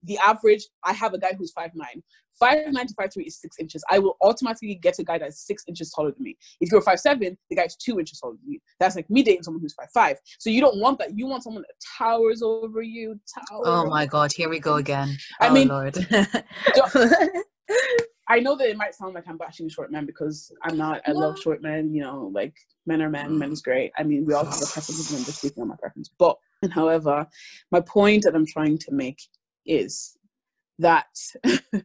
the 0.03 0.17
average, 0.25 0.65
I 0.83 0.93
have 0.93 1.13
a 1.13 1.17
guy 1.17 1.33
who's 1.37 1.51
five 1.51 1.71
nine. 1.75 2.03
Five 2.39 2.71
nine 2.71 2.85
to 2.85 2.93
five 2.93 3.11
three 3.11 3.25
is 3.25 3.39
six 3.39 3.57
inches. 3.59 3.83
I 3.89 3.99
will 3.99 4.15
automatically 4.21 4.75
get 4.75 4.99
a 4.99 5.03
guy 5.03 5.17
that's 5.17 5.45
six 5.45 5.63
inches 5.67 5.91
taller 5.91 6.11
than 6.11 6.23
me. 6.23 6.37
If 6.61 6.71
you're 6.71 6.81
five 6.81 6.99
seven, 6.99 7.37
the 7.49 7.55
guy's 7.55 7.75
two 7.75 7.99
inches 7.99 8.19
taller 8.19 8.35
than 8.35 8.51
you. 8.51 8.59
That's 8.79 8.95
like 8.95 9.09
me 9.09 9.23
dating 9.23 9.43
someone 9.43 9.61
who's 9.61 9.73
five 9.73 9.89
five. 9.93 10.17
So 10.37 10.49
you 10.49 10.61
don't 10.61 10.79
want 10.79 10.99
that. 10.99 11.17
You 11.17 11.25
want 11.25 11.43
someone 11.43 11.63
that 11.63 11.73
towers 11.97 12.41
over 12.43 12.81
you. 12.81 13.19
Tower 13.33 13.61
Oh 13.65 13.85
my 13.89 14.05
god, 14.05 14.31
here 14.31 14.49
we 14.49 14.59
go 14.59 14.75
again. 14.75 15.17
I 15.39 15.49
oh 15.49 15.53
mean, 15.53 15.67
Lord. 15.69 15.97
I 18.29 18.39
know 18.39 18.57
that 18.57 18.69
it 18.69 18.77
might 18.77 18.93
sound 18.93 19.15
like 19.15 19.23
I'm 19.27 19.37
bashing 19.37 19.69
short 19.69 19.91
men 19.91 20.05
because 20.05 20.51
I'm 20.63 20.77
not. 20.77 21.01
I 21.07 21.13
love 21.13 21.39
short 21.39 21.61
men. 21.61 21.93
You 21.93 22.01
know, 22.01 22.29
like 22.33 22.53
men 22.85 23.01
are 23.01 23.09
men. 23.09 23.39
Men 23.39 23.51
is 23.51 23.61
great. 23.61 23.93
I 23.97 24.03
mean, 24.03 24.25
we 24.25 24.33
all 24.33 24.43
have 24.43 24.53
our 24.53 24.59
preferences. 24.59 25.11
and 25.11 25.19
I'm 25.19 25.25
just 25.25 25.39
speaking 25.39 25.61
on 25.61 25.69
my 25.69 25.75
preference. 25.75 26.11
But 26.19 26.37
and 26.61 26.73
however, 26.73 27.25
my 27.71 27.79
point 27.81 28.23
that 28.23 28.35
I'm 28.35 28.45
trying 28.45 28.77
to 28.79 28.91
make 28.91 29.21
is 29.67 30.17
that 30.79 31.07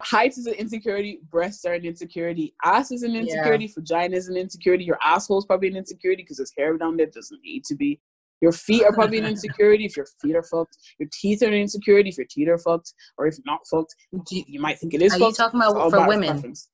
height 0.00 0.36
is 0.36 0.46
an 0.46 0.54
insecurity, 0.54 1.20
breasts 1.30 1.64
are 1.64 1.74
an 1.74 1.84
insecurity, 1.84 2.54
ass 2.64 2.90
is 2.90 3.02
an 3.02 3.12
Yeah. 3.12 3.20
insecurity, 3.22 3.66
vagina 3.68 4.16
is 4.16 4.28
an 4.28 4.36
insecurity, 4.36 4.84
your 4.84 4.98
asshole 5.02 5.38
is 5.38 5.44
probably 5.44 5.68
an 5.68 5.76
insecurity 5.76 6.22
because 6.22 6.38
there's 6.38 6.52
hair 6.56 6.76
down 6.76 6.96
there 6.96 7.06
doesn't 7.06 7.40
need 7.42 7.64
to 7.64 7.74
be. 7.74 8.00
Your 8.40 8.52
feet 8.52 8.84
are 8.84 8.92
probably 8.92 9.18
an 9.18 9.24
insecurity 9.34 9.84
if 9.84 9.96
your 9.96 10.06
feet 10.22 10.34
are 10.34 10.42
fucked. 10.42 10.78
Your 10.98 11.08
teeth 11.12 11.42
are 11.42 11.46
an 11.48 11.54
insecurity 11.54 12.08
if 12.08 12.16
your 12.16 12.26
teeth 12.28 12.48
are 12.48 12.58
fucked, 12.58 12.94
or 13.18 13.26
if 13.26 13.36
not 13.44 13.60
fucked, 13.70 13.94
you- 14.30 14.60
might 14.60 14.78
think 14.78 14.94
it 14.94 15.02
is 15.02 15.12
Are 15.12 15.18
you 15.18 15.32
talking 15.32 15.60
about 15.60 15.90
for 15.90 16.06
women? 16.06 16.28
preference. 16.30 16.68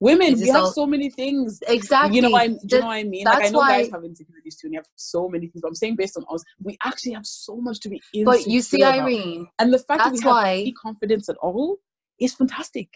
Women, 0.00 0.40
we 0.40 0.48
have 0.48 0.64
all- 0.64 0.72
so 0.72 0.86
many 0.86 1.10
things. 1.10 1.60
Exactly. 1.68 2.16
You 2.16 2.22
know 2.22 2.30
what 2.30 2.40
I, 2.42 2.44
you 2.46 2.58
know 2.80 2.86
what 2.86 2.92
I 2.92 3.04
mean? 3.04 3.24
Like 3.26 3.44
I 3.44 3.48
know 3.50 3.60
guys 3.60 3.88
why- 3.90 3.96
have 3.98 4.04
insecurities 4.04 4.56
too, 4.56 4.66
and 4.68 4.74
you 4.74 4.78
have 4.80 4.86
so 4.96 5.28
many 5.28 5.46
things. 5.48 5.60
But 5.60 5.68
I'm 5.68 5.74
saying 5.74 5.96
based 5.96 6.16
on 6.16 6.24
us, 6.32 6.42
we 6.62 6.78
actually 6.82 7.12
have 7.12 7.26
so 7.26 7.56
much 7.56 7.80
to 7.80 7.90
be 7.90 8.00
insecure 8.14 8.24
but 8.24 8.46
you 8.46 8.62
see, 8.62 8.80
about. 8.80 9.00
Irene, 9.00 9.46
and 9.58 9.72
the 9.72 9.78
fact 9.78 9.98
that 9.98 10.10
that's 10.10 10.12
we 10.12 10.20
have 10.20 10.30
why- 10.30 10.52
any 10.60 10.72
confidence 10.72 11.28
at 11.28 11.36
all 11.36 11.76
is 12.18 12.34
fantastic, 12.34 12.88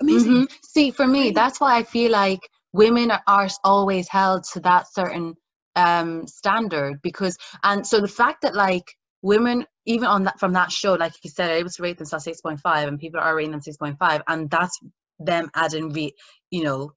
amazing. 0.00 0.46
Mhm. 0.46 0.52
See, 0.64 0.90
for 0.92 1.06
me, 1.06 1.30
that's 1.32 1.60
why 1.60 1.76
I 1.76 1.82
feel 1.82 2.12
like 2.12 2.40
women 2.72 3.10
are, 3.10 3.22
are 3.26 3.48
always 3.64 4.08
held 4.08 4.44
to 4.52 4.60
that 4.60 4.86
certain 4.92 5.34
um 5.76 6.26
standard 6.26 7.00
because, 7.02 7.36
and 7.64 7.86
so 7.86 8.00
the 8.00 8.08
fact 8.08 8.42
that 8.42 8.54
like 8.54 8.96
women, 9.22 9.66
even 9.86 10.04
on 10.06 10.24
that 10.24 10.38
from 10.38 10.52
that 10.52 10.70
show, 10.70 10.94
like 10.94 11.12
you 11.22 11.30
said, 11.30 11.50
are 11.50 11.54
able 11.54 11.70
to 11.70 11.82
rate 11.82 12.00
point 12.42 12.60
five, 12.60 12.86
and 12.88 12.98
people 13.00 13.20
are 13.20 13.34
rating 13.34 13.50
them 13.52 13.60
six 13.60 13.76
point 13.76 13.98
five, 13.98 14.22
and 14.28 14.48
that's 14.50 14.78
them 15.20 15.50
adding, 15.54 15.92
re, 15.92 16.14
you 16.50 16.64
know, 16.64 16.92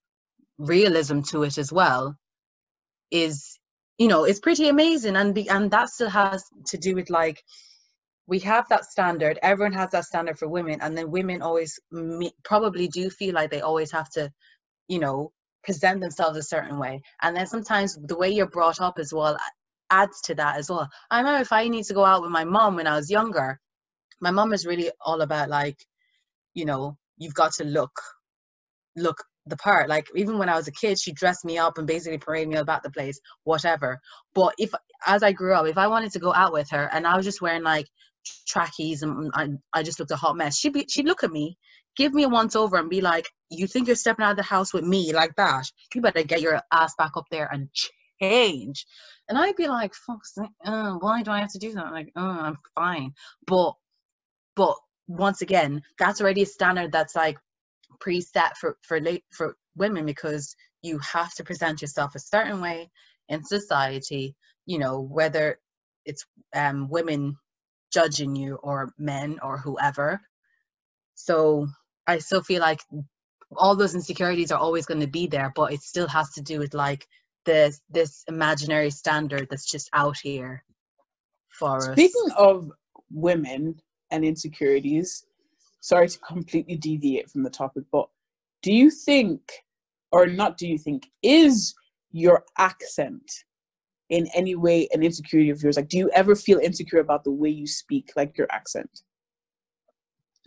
realism 0.59 1.21
to 1.21 1.43
it 1.43 1.57
as 1.59 1.73
well, 1.73 2.17
is 3.11 3.59
you 3.99 4.07
know, 4.09 4.25
it's 4.25 4.39
pretty 4.41 4.69
amazing, 4.69 5.15
and 5.17 5.35
be, 5.35 5.49
and 5.49 5.71
that 5.71 5.89
still 5.89 6.09
has 6.09 6.45
to 6.67 6.77
do 6.77 6.95
with 6.95 7.09
like 7.11 7.43
we 8.27 8.39
have 8.39 8.67
that 8.69 8.85
standard 8.85 9.37
everyone 9.43 9.73
has 9.73 9.91
that 9.91 10.05
standard 10.05 10.39
for 10.39 10.47
women 10.47 10.79
and 10.81 10.97
then 10.97 11.11
women 11.11 11.41
always 11.41 11.79
me- 11.91 12.33
probably 12.43 12.87
do 12.87 13.09
feel 13.09 13.35
like 13.35 13.51
they 13.51 13.61
always 13.61 13.91
have 13.91 14.09
to 14.11 14.31
you 14.89 14.99
know 14.99 15.31
present 15.63 16.01
themselves 16.01 16.37
a 16.37 16.43
certain 16.43 16.79
way. 16.79 17.01
And 17.21 17.35
then 17.35 17.47
sometimes 17.47 17.97
the 18.03 18.17
way 18.17 18.29
you're 18.29 18.47
brought 18.49 18.81
up 18.81 18.99
as 18.99 19.13
well 19.13 19.37
adds 19.91 20.21
to 20.23 20.35
that 20.35 20.57
as 20.57 20.69
well. 20.69 20.89
I 21.11 21.19
remember 21.19 21.41
if 21.41 21.51
i 21.53 21.67
need 21.67 21.85
to 21.85 21.93
go 21.93 22.05
out 22.05 22.21
with 22.21 22.31
my 22.31 22.45
mom 22.45 22.75
when 22.75 22.87
i 22.87 22.95
was 22.97 23.11
younger 23.11 23.59
my 24.21 24.31
mom 24.31 24.53
is 24.53 24.65
really 24.65 24.91
all 25.05 25.21
about 25.21 25.49
like 25.49 25.77
you 26.53 26.65
know 26.65 26.97
you've 27.17 27.33
got 27.33 27.53
to 27.53 27.63
look 27.63 27.95
look 28.95 29.17
the 29.45 29.57
part 29.57 29.89
like 29.89 30.07
even 30.15 30.37
when 30.37 30.49
i 30.49 30.55
was 30.55 30.67
a 30.67 30.71
kid 30.71 30.97
she 30.99 31.11
dressed 31.11 31.43
me 31.43 31.57
up 31.57 31.77
and 31.77 31.87
basically 31.87 32.17
paraded 32.17 32.47
me 32.47 32.55
about 32.55 32.83
the 32.83 32.91
place 32.91 33.19
whatever 33.43 33.99
but 34.33 34.53
if 34.57 34.71
as 35.05 35.21
i 35.23 35.31
grew 35.31 35.53
up 35.53 35.67
if 35.67 35.77
i 35.77 35.87
wanted 35.87 36.11
to 36.11 36.19
go 36.19 36.33
out 36.33 36.53
with 36.53 36.69
her 36.69 36.89
and 36.93 37.05
i 37.05 37.15
was 37.17 37.25
just 37.25 37.41
wearing 37.41 37.63
like 37.63 37.87
trackies 38.47 39.03
and 39.03 39.31
I, 39.33 39.49
I 39.73 39.83
just 39.83 39.99
looked 39.99 40.11
a 40.11 40.15
hot 40.15 40.35
mess. 40.35 40.57
She'd 40.57 40.73
be 40.73 40.85
she'd 40.89 41.07
look 41.07 41.23
at 41.23 41.31
me, 41.31 41.57
give 41.95 42.13
me 42.13 42.23
a 42.23 42.29
once 42.29 42.55
over 42.55 42.77
and 42.77 42.89
be 42.89 43.01
like, 43.01 43.25
You 43.49 43.67
think 43.67 43.87
you're 43.87 43.95
stepping 43.95 44.25
out 44.25 44.31
of 44.31 44.37
the 44.37 44.43
house 44.43 44.73
with 44.73 44.83
me 44.83 45.13
like 45.13 45.35
that? 45.35 45.65
You 45.93 46.01
better 46.01 46.23
get 46.23 46.41
your 46.41 46.61
ass 46.71 46.93
back 46.97 47.11
up 47.15 47.25
there 47.31 47.49
and 47.51 47.69
change. 48.21 48.85
And 49.29 49.37
I'd 49.37 49.55
be 49.55 49.67
like, 49.67 49.93
Fuck 49.93 50.21
uh, 50.65 50.93
why 50.93 51.23
do 51.23 51.31
I 51.31 51.39
have 51.39 51.51
to 51.53 51.59
do 51.59 51.73
that? 51.73 51.91
Like, 51.91 52.11
oh, 52.15 52.21
I'm 52.21 52.57
fine. 52.75 53.13
But 53.47 53.73
but 54.55 54.75
once 55.07 55.41
again, 55.41 55.83
that's 55.99 56.21
already 56.21 56.43
a 56.43 56.45
standard 56.47 56.91
that's 56.91 57.15
like 57.15 57.37
preset 57.99 58.55
for 58.59 58.77
for 58.83 58.99
late 58.99 59.23
for 59.31 59.55
women 59.75 60.05
because 60.05 60.55
you 60.81 60.99
have 60.99 61.33
to 61.35 61.43
present 61.43 61.81
yourself 61.81 62.15
a 62.15 62.19
certain 62.19 62.61
way 62.61 62.89
in 63.29 63.43
society, 63.43 64.35
you 64.65 64.79
know, 64.79 64.99
whether 65.01 65.59
it's 66.05 66.25
um 66.55 66.89
women 66.89 67.37
judging 67.93 68.35
you 68.35 68.55
or 68.55 68.91
men 68.97 69.39
or 69.43 69.57
whoever. 69.57 70.21
So 71.15 71.67
I 72.07 72.19
still 72.19 72.43
feel 72.43 72.61
like 72.61 72.81
all 73.55 73.75
those 73.75 73.95
insecurities 73.95 74.51
are 74.51 74.59
always 74.59 74.85
going 74.85 75.01
to 75.01 75.07
be 75.07 75.27
there, 75.27 75.51
but 75.55 75.73
it 75.73 75.81
still 75.81 76.07
has 76.07 76.31
to 76.33 76.41
do 76.41 76.59
with 76.59 76.73
like 76.73 77.07
this 77.45 77.81
this 77.89 78.23
imaginary 78.27 78.91
standard 78.91 79.47
that's 79.49 79.69
just 79.69 79.89
out 79.93 80.17
here 80.21 80.63
for 81.49 81.91
us. 81.91 81.99
Speaking 82.01 82.31
of 82.37 82.71
women 83.11 83.75
and 84.13 84.23
insecurities, 84.23 85.25
sorry 85.81 86.07
to 86.07 86.19
completely 86.19 86.77
deviate 86.77 87.29
from 87.29 87.43
the 87.43 87.49
topic, 87.49 87.83
but 87.91 88.07
do 88.61 88.71
you 88.71 88.89
think, 88.89 89.41
or 90.11 90.27
not 90.27 90.57
do 90.57 90.67
you 90.67 90.77
think, 90.77 91.07
is 91.21 91.73
your 92.11 92.45
accent 92.57 93.43
in 94.09 94.27
any 94.35 94.55
way 94.55 94.87
an 94.93 95.03
insecurity 95.03 95.49
of 95.49 95.61
yours? 95.61 95.75
Like, 95.75 95.89
do 95.89 95.97
you 95.97 96.09
ever 96.13 96.35
feel 96.35 96.59
insecure 96.59 96.99
about 96.99 97.23
the 97.23 97.31
way 97.31 97.49
you 97.49 97.67
speak, 97.67 98.11
like 98.15 98.37
your 98.37 98.47
accent? 98.51 99.01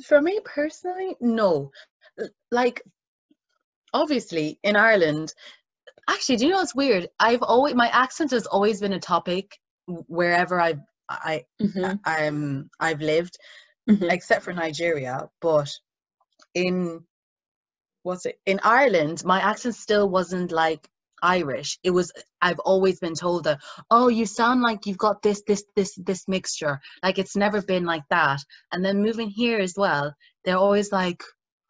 For 0.04 0.22
me 0.22 0.40
personally, 0.44 1.16
no. 1.20 1.70
Like, 2.50 2.82
obviously, 3.92 4.58
in 4.62 4.76
Ireland, 4.76 5.34
actually, 6.08 6.36
do 6.36 6.46
you 6.46 6.52
know 6.52 6.58
what's 6.58 6.74
weird? 6.74 7.08
I've 7.18 7.42
always 7.42 7.74
my 7.74 7.88
accent 7.88 8.30
has 8.30 8.46
always 8.46 8.80
been 8.80 8.92
a 8.92 9.00
topic 9.00 9.58
wherever 9.86 10.60
I've 10.60 10.80
I 11.09 11.44
Mm-hmm. 11.62 11.96
I'm 12.04 12.70
I've 12.80 13.00
lived, 13.00 13.36
Mhm. 13.88 14.11
except 14.11 14.44
for 14.44 14.52
Nigeria. 14.52 15.28
But 15.40 15.70
in 16.54 17.04
what's 18.02 18.26
it 18.26 18.38
in 18.46 18.61
Ireland, 18.62 19.24
my 19.24 19.40
accent 19.40 19.74
still 19.74 20.09
wasn't 20.09 20.52
like 20.52 20.88
Irish. 21.22 21.78
It 21.82 21.90
was 21.90 22.12
I've 22.42 22.59
always 22.61 23.00
been 23.00 23.14
told 23.14 23.44
that, 23.44 23.61
oh, 23.90 24.09
you 24.09 24.26
sound 24.26 24.61
like 24.62 24.86
you've 24.86 24.98
got 24.98 25.22
this, 25.22 25.42
this, 25.46 25.64
this, 25.74 25.94
this 25.96 26.28
mixture. 26.28 26.80
Like 27.02 27.18
it's 27.18 27.36
never 27.36 27.62
been 27.62 27.84
like 27.84 28.04
that. 28.11 28.40
And 28.72 28.84
then 28.84 29.02
moving 29.02 29.28
here 29.30 29.59
as 29.59 29.74
well, 29.76 30.14
they're 30.44 30.59
always 30.59 30.92
like, 30.92 31.22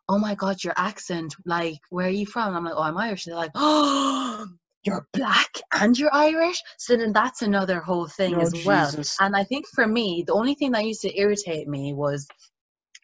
oh 0.08 0.18
my 0.18 0.34
god, 0.34 0.62
your 0.62 0.74
accent. 0.76 1.34
Like, 1.44 1.78
where 1.90 2.06
are 2.06 2.10
you 2.10 2.26
from? 2.26 2.54
I'm 2.54 2.64
like, 2.64 2.74
oh, 2.76 2.82
I'm 2.82 2.98
Irish. 2.98 3.24
They're 3.24 3.34
like, 3.36 3.52
oh, 3.54 4.46
you're 4.86 5.06
black 5.14 5.50
and 5.72 5.98
you're 5.98 6.14
Irish. 6.14 6.62
So 6.78 6.96
then 6.96 7.12
that's 7.12 7.42
another 7.42 7.80
whole 7.80 8.08
thing 8.08 8.34
Oh, 8.36 8.42
as 8.42 8.54
well. 8.64 8.92
Jesus. 8.92 9.16
And 9.20 9.36
I 9.36 9.44
think 9.44 9.66
for 9.74 9.86
me, 9.86 10.24
the 10.26 10.34
only 10.34 10.54
thing 10.54 10.72
that 10.72 10.84
used 10.86 11.02
to 11.02 11.18
irritate 11.18 11.68
me 11.68 11.94
was 11.94 12.26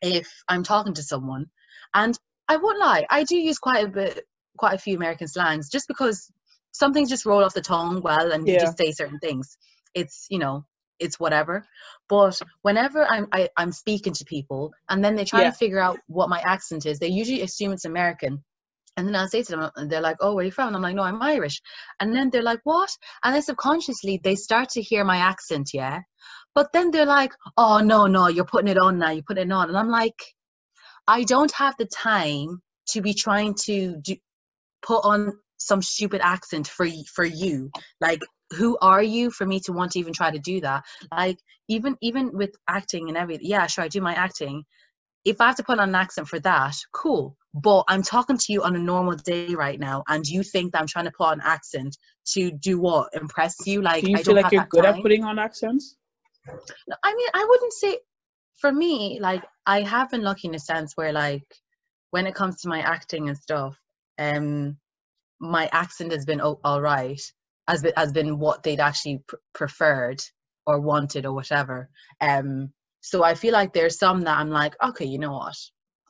if 0.03 0.29
I'm 0.49 0.63
talking 0.63 0.95
to 0.95 1.03
someone, 1.03 1.47
and 1.95 2.19
I 2.49 2.57
won't 2.57 2.79
lie, 2.81 3.05
I 3.11 3.25
do 3.25 3.37
use 3.37 3.59
quite 3.59 3.85
a 3.85 3.89
bit, 3.89 4.25
quite 4.59 4.75
a 4.75 4.79
few 4.79 4.97
American 4.97 5.29
slangs, 5.29 5.69
just 5.71 5.89
because 5.89 6.31
some 6.73 6.93
things 6.93 7.11
just 7.11 7.27
roll 7.27 7.45
off 7.45 7.55
the 7.55 7.61
tongue 7.63 8.01
well, 8.03 8.33
and 8.33 8.49
you 8.49 8.59
just 8.59 8.79
say 8.79 8.93
certain 8.93 9.19
things. 9.19 9.57
It's 9.95 10.27
you 10.31 10.39
know, 10.39 10.65
it's 10.99 11.21
whatever. 11.21 11.67
But 12.09 12.41
whenever 12.63 13.05
I'm 13.05 13.29
I, 13.33 13.49
I'm 13.57 13.73
speaking 13.73 14.13
to 14.15 14.25
people, 14.25 14.73
and 14.89 15.05
then 15.05 15.17
they 15.17 15.25
try 15.25 15.43
Yeah. 15.43 15.51
to 15.51 15.57
figure 15.57 15.81
out 15.81 15.99
what 16.09 16.29
my 16.31 16.41
accent 16.41 16.87
is, 16.87 16.99
they 16.99 17.09
usually 17.09 17.43
assume 17.43 17.73
it's 17.73 17.85
American. 17.85 18.43
And 18.97 19.07
then 19.09 19.17
I'll 19.17 19.29
say 19.29 19.43
to 19.43 19.53
them, 19.53 19.71
and 19.77 19.91
they're 19.91 20.01
like, 20.03 20.19
"Oh, 20.21 20.35
where 20.35 20.43
are 20.43 20.47
you 20.47 20.53
from?" 20.53 20.69
And 20.69 20.77
I'm 20.77 20.83
like, 20.83 20.95
"No, 20.95 21.03
I'm 21.03 21.23
Irish." 21.23 21.61
And 22.01 22.15
then 22.15 22.31
they're 22.31 22.43
like, 22.43 22.61
"What?" 22.65 22.91
And 23.25 23.35
then 23.35 23.43
subconsciously 23.43 24.21
they 24.23 24.35
start 24.37 24.69
to 24.71 24.83
hear 24.83 25.05
my 25.05 25.17
accent, 25.19 25.71
yeah. 25.73 26.01
But 26.55 26.73
then 26.73 26.91
they're 26.91 27.07
like, 27.07 27.33
"Oh 27.57 27.79
no, 27.79 28.07
no, 28.07 28.29
you're 28.29 28.45
putting 28.45 28.69
it 28.71 28.79
on 28.79 28.99
now. 28.99 29.11
You're 29.11 29.25
putting 29.27 29.49
it 29.51 29.53
on." 29.53 29.69
And 29.69 29.79
I'm 29.79 29.89
like, 29.89 30.23
I 31.09 31.25
don't 31.25 31.53
have 31.53 31.75
the 31.79 31.87
time 31.87 32.63
to 32.89 33.01
be 33.01 33.15
trying 33.15 33.55
to 33.65 33.97
do, 34.03 34.17
put 34.83 35.05
on 35.05 35.33
some 35.59 35.83
stupid 35.83 36.21
accent 36.23 36.69
for 36.69 36.87
for 37.15 37.25
you. 37.25 37.71
Like, 38.01 38.21
who 38.57 38.79
are 38.83 39.03
you 39.03 39.31
for 39.31 39.47
me 39.47 39.61
to 39.61 39.73
want 39.73 39.93
to 39.93 39.99
even 40.01 40.13
try 40.13 40.31
to 40.31 40.39
do 40.39 40.61
that? 40.63 40.85
Like, 41.13 41.39
even 41.69 41.97
even 42.03 42.33
with 42.33 42.51
acting 42.69 43.09
and 43.09 43.17
everything, 43.17 43.47
yeah, 43.49 43.67
sure, 43.67 43.85
I 43.85 43.89
do 43.89 44.01
my 44.01 44.15
acting. 44.15 44.65
If 45.25 45.41
I 45.41 45.49
have 45.49 45.57
to 45.57 45.65
put 45.65 45.79
on 45.79 45.91
an 45.91 45.95
accent 45.95 46.29
for 46.29 46.41
that, 46.41 46.77
cool. 46.93 47.37
But 47.55 47.85
I'm 47.89 48.03
talking 48.03 48.39
to 48.39 48.53
you 48.53 48.63
on 48.63 48.77
a 48.77 48.79
normal 48.79 49.15
day 49.15 49.55
right 49.55 49.79
now, 49.79 50.03
and 50.09 50.25
you 50.27 50.43
think 50.43 50.73
that 50.73 50.81
I'm 50.81 50.87
trying 50.87 51.05
to 51.05 51.13
put 51.17 51.27
on 51.27 51.41
an 51.41 51.47
accent 51.47 51.97
to 52.33 52.51
do 52.51 52.81
what? 52.81 53.11
Impress 53.13 53.67
you? 53.67 53.83
Like, 53.83 54.05
Do 54.05 54.11
you 54.11 54.17
I 54.17 54.23
feel 54.23 54.35
like 54.35 54.53
you're 54.53 54.63
good 54.63 54.85
time. 54.85 54.95
at 54.97 55.03
putting 55.03 55.23
on 55.25 55.39
accents? 55.39 55.97
No, 56.47 56.97
I 57.05 57.15
mean, 57.15 57.29
I 57.35 57.47
wouldn't 57.49 57.73
say 57.75 57.99
for 58.59 58.73
me, 58.73 59.19
like 59.21 59.45
I 59.67 59.83
have 59.83 60.11
been 60.11 60.23
lucky 60.23 60.49
in 60.49 60.55
a 60.55 60.59
sense 60.59 60.97
where 60.97 61.13
like 61.13 61.45
when 62.11 62.27
it 62.27 62.35
comes 62.35 62.61
to 62.63 62.69
my 62.69 62.81
acting 62.81 63.29
and 63.29 63.37
stuff, 63.37 63.77
um 64.19 64.77
my 65.41 65.69
accent 65.73 66.13
has 66.13 66.25
been 66.25 66.41
o- 66.41 66.61
all 66.65 66.81
right, 66.81 67.21
has 67.69 67.83
been 67.83 67.93
has 67.97 68.13
been 68.13 68.39
what 68.39 68.63
they'd 68.63 68.81
actually 68.81 69.19
pr- 69.27 69.37
preferred 69.53 70.23
or 70.67 70.81
wanted 70.81 71.27
or 71.27 71.33
whatever. 71.33 71.91
Um 72.21 72.73
so 73.01 73.25
I 73.25 73.35
feel 73.35 73.53
like 73.53 73.73
there's 73.73 73.99
some 73.99 74.23
that 74.23 74.39
I'm 74.39 74.51
like, 74.51 74.75
okay, 74.83 75.05
you 75.05 75.19
know 75.19 75.33
what? 75.33 75.57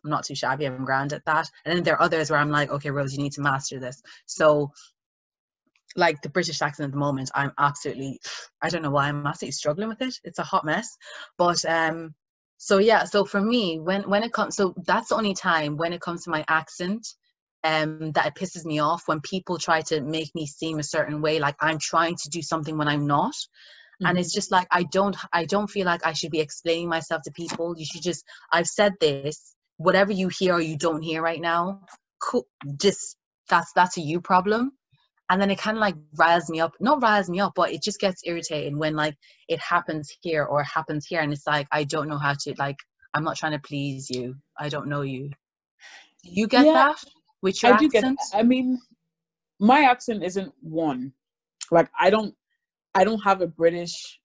I'm 0.05 0.11
not 0.11 0.25
too 0.25 0.35
shabby, 0.35 0.67
I'm 0.67 0.85
grand 0.85 1.13
at 1.13 1.25
that. 1.27 1.49
And 1.65 1.77
then 1.77 1.83
there 1.85 1.95
are 1.95 2.03
others 2.03 2.31
where 2.31 2.41
I'm 2.41 2.51
like, 2.51 2.71
okay, 2.71 2.91
Rose, 2.91 3.15
you 3.15 3.23
need 3.23 3.33
to 3.33 3.41
master 3.41 3.79
this. 3.81 4.03
So 4.27 4.73
like 5.97 6.23
the 6.23 6.29
British 6.31 6.63
accent 6.63 6.87
at 6.87 6.93
the 6.93 6.99
moment, 6.99 7.31
I'm 7.35 7.53
absolutely 7.59 8.21
I 8.63 8.69
don't 8.71 8.83
know 8.83 8.91
why 8.91 9.09
I'm 9.09 9.27
absolutely 9.27 9.53
struggling 9.53 9.89
with 9.89 10.01
it. 10.03 10.15
It's 10.25 10.39
a 10.39 10.45
hot 10.45 10.65
mess. 10.65 10.97
But 11.39 11.65
um 11.67 12.15
so 12.57 12.79
yeah 12.79 13.05
so 13.05 13.25
for 13.25 13.41
me 13.41 13.81
when 13.81 14.09
when 14.09 14.23
it 14.23 14.33
comes 14.33 14.57
so 14.57 14.73
that's 14.87 15.09
the 15.09 15.17
only 15.17 15.35
time 15.35 15.77
when 15.77 15.93
it 15.93 16.01
comes 16.01 16.23
to 16.25 16.31
my 16.31 16.45
accent 16.49 17.05
um 17.65 18.13
that 18.13 18.27
it 18.27 18.35
pisses 18.35 18.65
me 18.65 18.79
off 18.79 19.03
when 19.07 19.21
people 19.21 19.59
try 19.59 19.81
to 19.81 20.01
make 20.01 20.33
me 20.35 20.47
seem 20.47 20.79
a 20.79 20.85
certain 20.85 21.21
way 21.21 21.41
like 21.41 21.57
i'm 21.61 21.79
trying 21.81 22.15
to 22.15 22.29
do 22.31 22.41
something 22.41 22.79
when 22.79 22.87
i'm 22.87 23.07
not 23.07 23.35
and 24.05 24.17
Mm-hmm. 24.17 24.19
it's 24.19 24.33
just 24.33 24.53
like 24.53 24.69
i 24.71 24.85
don't 24.85 25.17
i 25.33 25.45
don't 25.45 25.71
feel 25.71 25.87
like 25.87 26.07
i 26.07 26.13
should 26.13 26.31
be 26.31 26.41
explaining 26.41 26.89
myself 26.89 27.23
to 27.25 27.33
people 27.33 27.75
you 27.77 27.85
should 27.85 28.03
just 28.03 28.25
i've 28.53 28.67
said 28.69 28.93
this 29.01 29.57
whatever 29.79 30.13
you 30.13 30.29
hear 30.29 30.55
or 30.55 30.61
you 30.61 30.77
don't 30.77 31.03
hear 31.03 31.23
right 31.23 31.41
now 31.41 31.81
cool 32.21 32.47
just 32.81 33.17
that's 33.49 33.73
that's 33.75 33.97
a 33.99 34.01
you 34.01 34.21
problem 34.21 34.73
and 35.31 35.41
then 35.41 35.51
it 35.51 35.59
kind 35.59 35.77
of 35.77 35.81
like 35.81 35.97
riles 36.17 36.49
me 36.51 36.61
up 36.61 36.73
not 36.81 37.03
riles 37.03 37.29
me 37.29 37.41
up 37.41 37.53
but 37.57 37.73
it 37.73 37.83
just 37.83 37.99
gets 38.01 38.23
irritating 38.25 38.79
when 38.79 38.95
like 38.95 39.17
it 39.49 39.59
happens 39.61 40.11
here 40.21 40.45
or 40.45 40.63
happens 40.63 41.07
here 41.07 41.21
and 41.21 41.33
it's 41.33 41.47
like 41.47 41.67
i 41.73 41.85
don't 41.85 42.09
know 42.09 42.19
how 42.19 42.35
to 42.35 42.55
like 42.59 42.77
i'm 43.15 43.25
not 43.25 43.37
trying 43.37 43.53
to 43.53 43.59
please 43.61 44.09
you 44.11 44.35
i 44.59 44.69
don't 44.69 44.89
know 44.89 45.03
you 45.03 45.31
you 46.23 46.47
get 46.47 46.67
Yeah, 46.67 46.75
that 46.75 47.05
with 47.43 47.63
your 47.63 47.73
I 47.75 47.79
do 47.79 47.89
get. 47.89 48.05
accent 48.05 48.21
I 48.33 48.43
mean, 48.43 48.81
my 49.59 49.81
accent 49.83 50.23
isn't 50.23 50.53
one. 50.61 51.13
Like 51.71 51.89
I 51.99 52.11
don't, 52.11 52.35
I 52.95 53.05
don't 53.05 53.21
have 53.21 53.41
a 53.41 53.47
British 53.47 54.21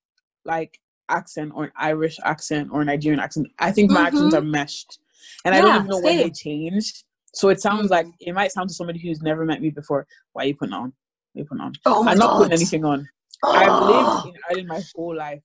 like 0.45 0.79
accent 1.09 1.51
or 1.55 1.65
an 1.65 1.71
Irish 1.77 2.17
accent 2.23 2.69
or 2.71 2.81
a 2.81 2.85
Nigerian 2.85 3.19
accent. 3.19 3.47
I 3.59 3.71
think 3.71 3.91
my 3.91 4.01
accents 4.01 4.33
Mhm. 4.33 4.37
are 4.37 4.41
meshed, 4.41 4.99
and 5.45 5.55
I 5.55 5.61
don't 5.61 5.75
even 5.75 5.87
know 5.87 5.99
when 5.99 6.17
they 6.17 6.31
changed. 6.31 7.03
So 7.33 7.49
it 7.49 7.61
sounds 7.61 7.87
Mm. 7.87 7.91
like 7.91 8.07
it 8.19 8.33
might 8.33 8.51
sound 8.51 8.69
to 8.69 8.75
somebody 8.75 8.99
who's 8.99 9.21
never 9.21 9.45
met 9.45 9.61
me 9.61 9.69
before. 9.69 10.07
Why 10.33 10.43
are 10.43 10.47
you 10.47 10.55
putting 10.55 10.73
on? 10.73 10.93
Why 11.33 11.39
are 11.39 11.43
you 11.43 11.45
putting 11.45 11.61
on? 11.63 11.73
oh 11.85 12.07
I'm 12.07 12.17
not 12.17 12.31
god 12.31 12.37
putting 12.37 12.53
anything 12.53 12.85
on. 12.85 13.07
I've 13.43 13.69
Oh. 13.69 13.85
lived 13.85 14.25
in 14.25 14.33
Ireland 14.49 14.67
my 14.67 14.81
whole 14.95 15.15
life, 15.15 15.41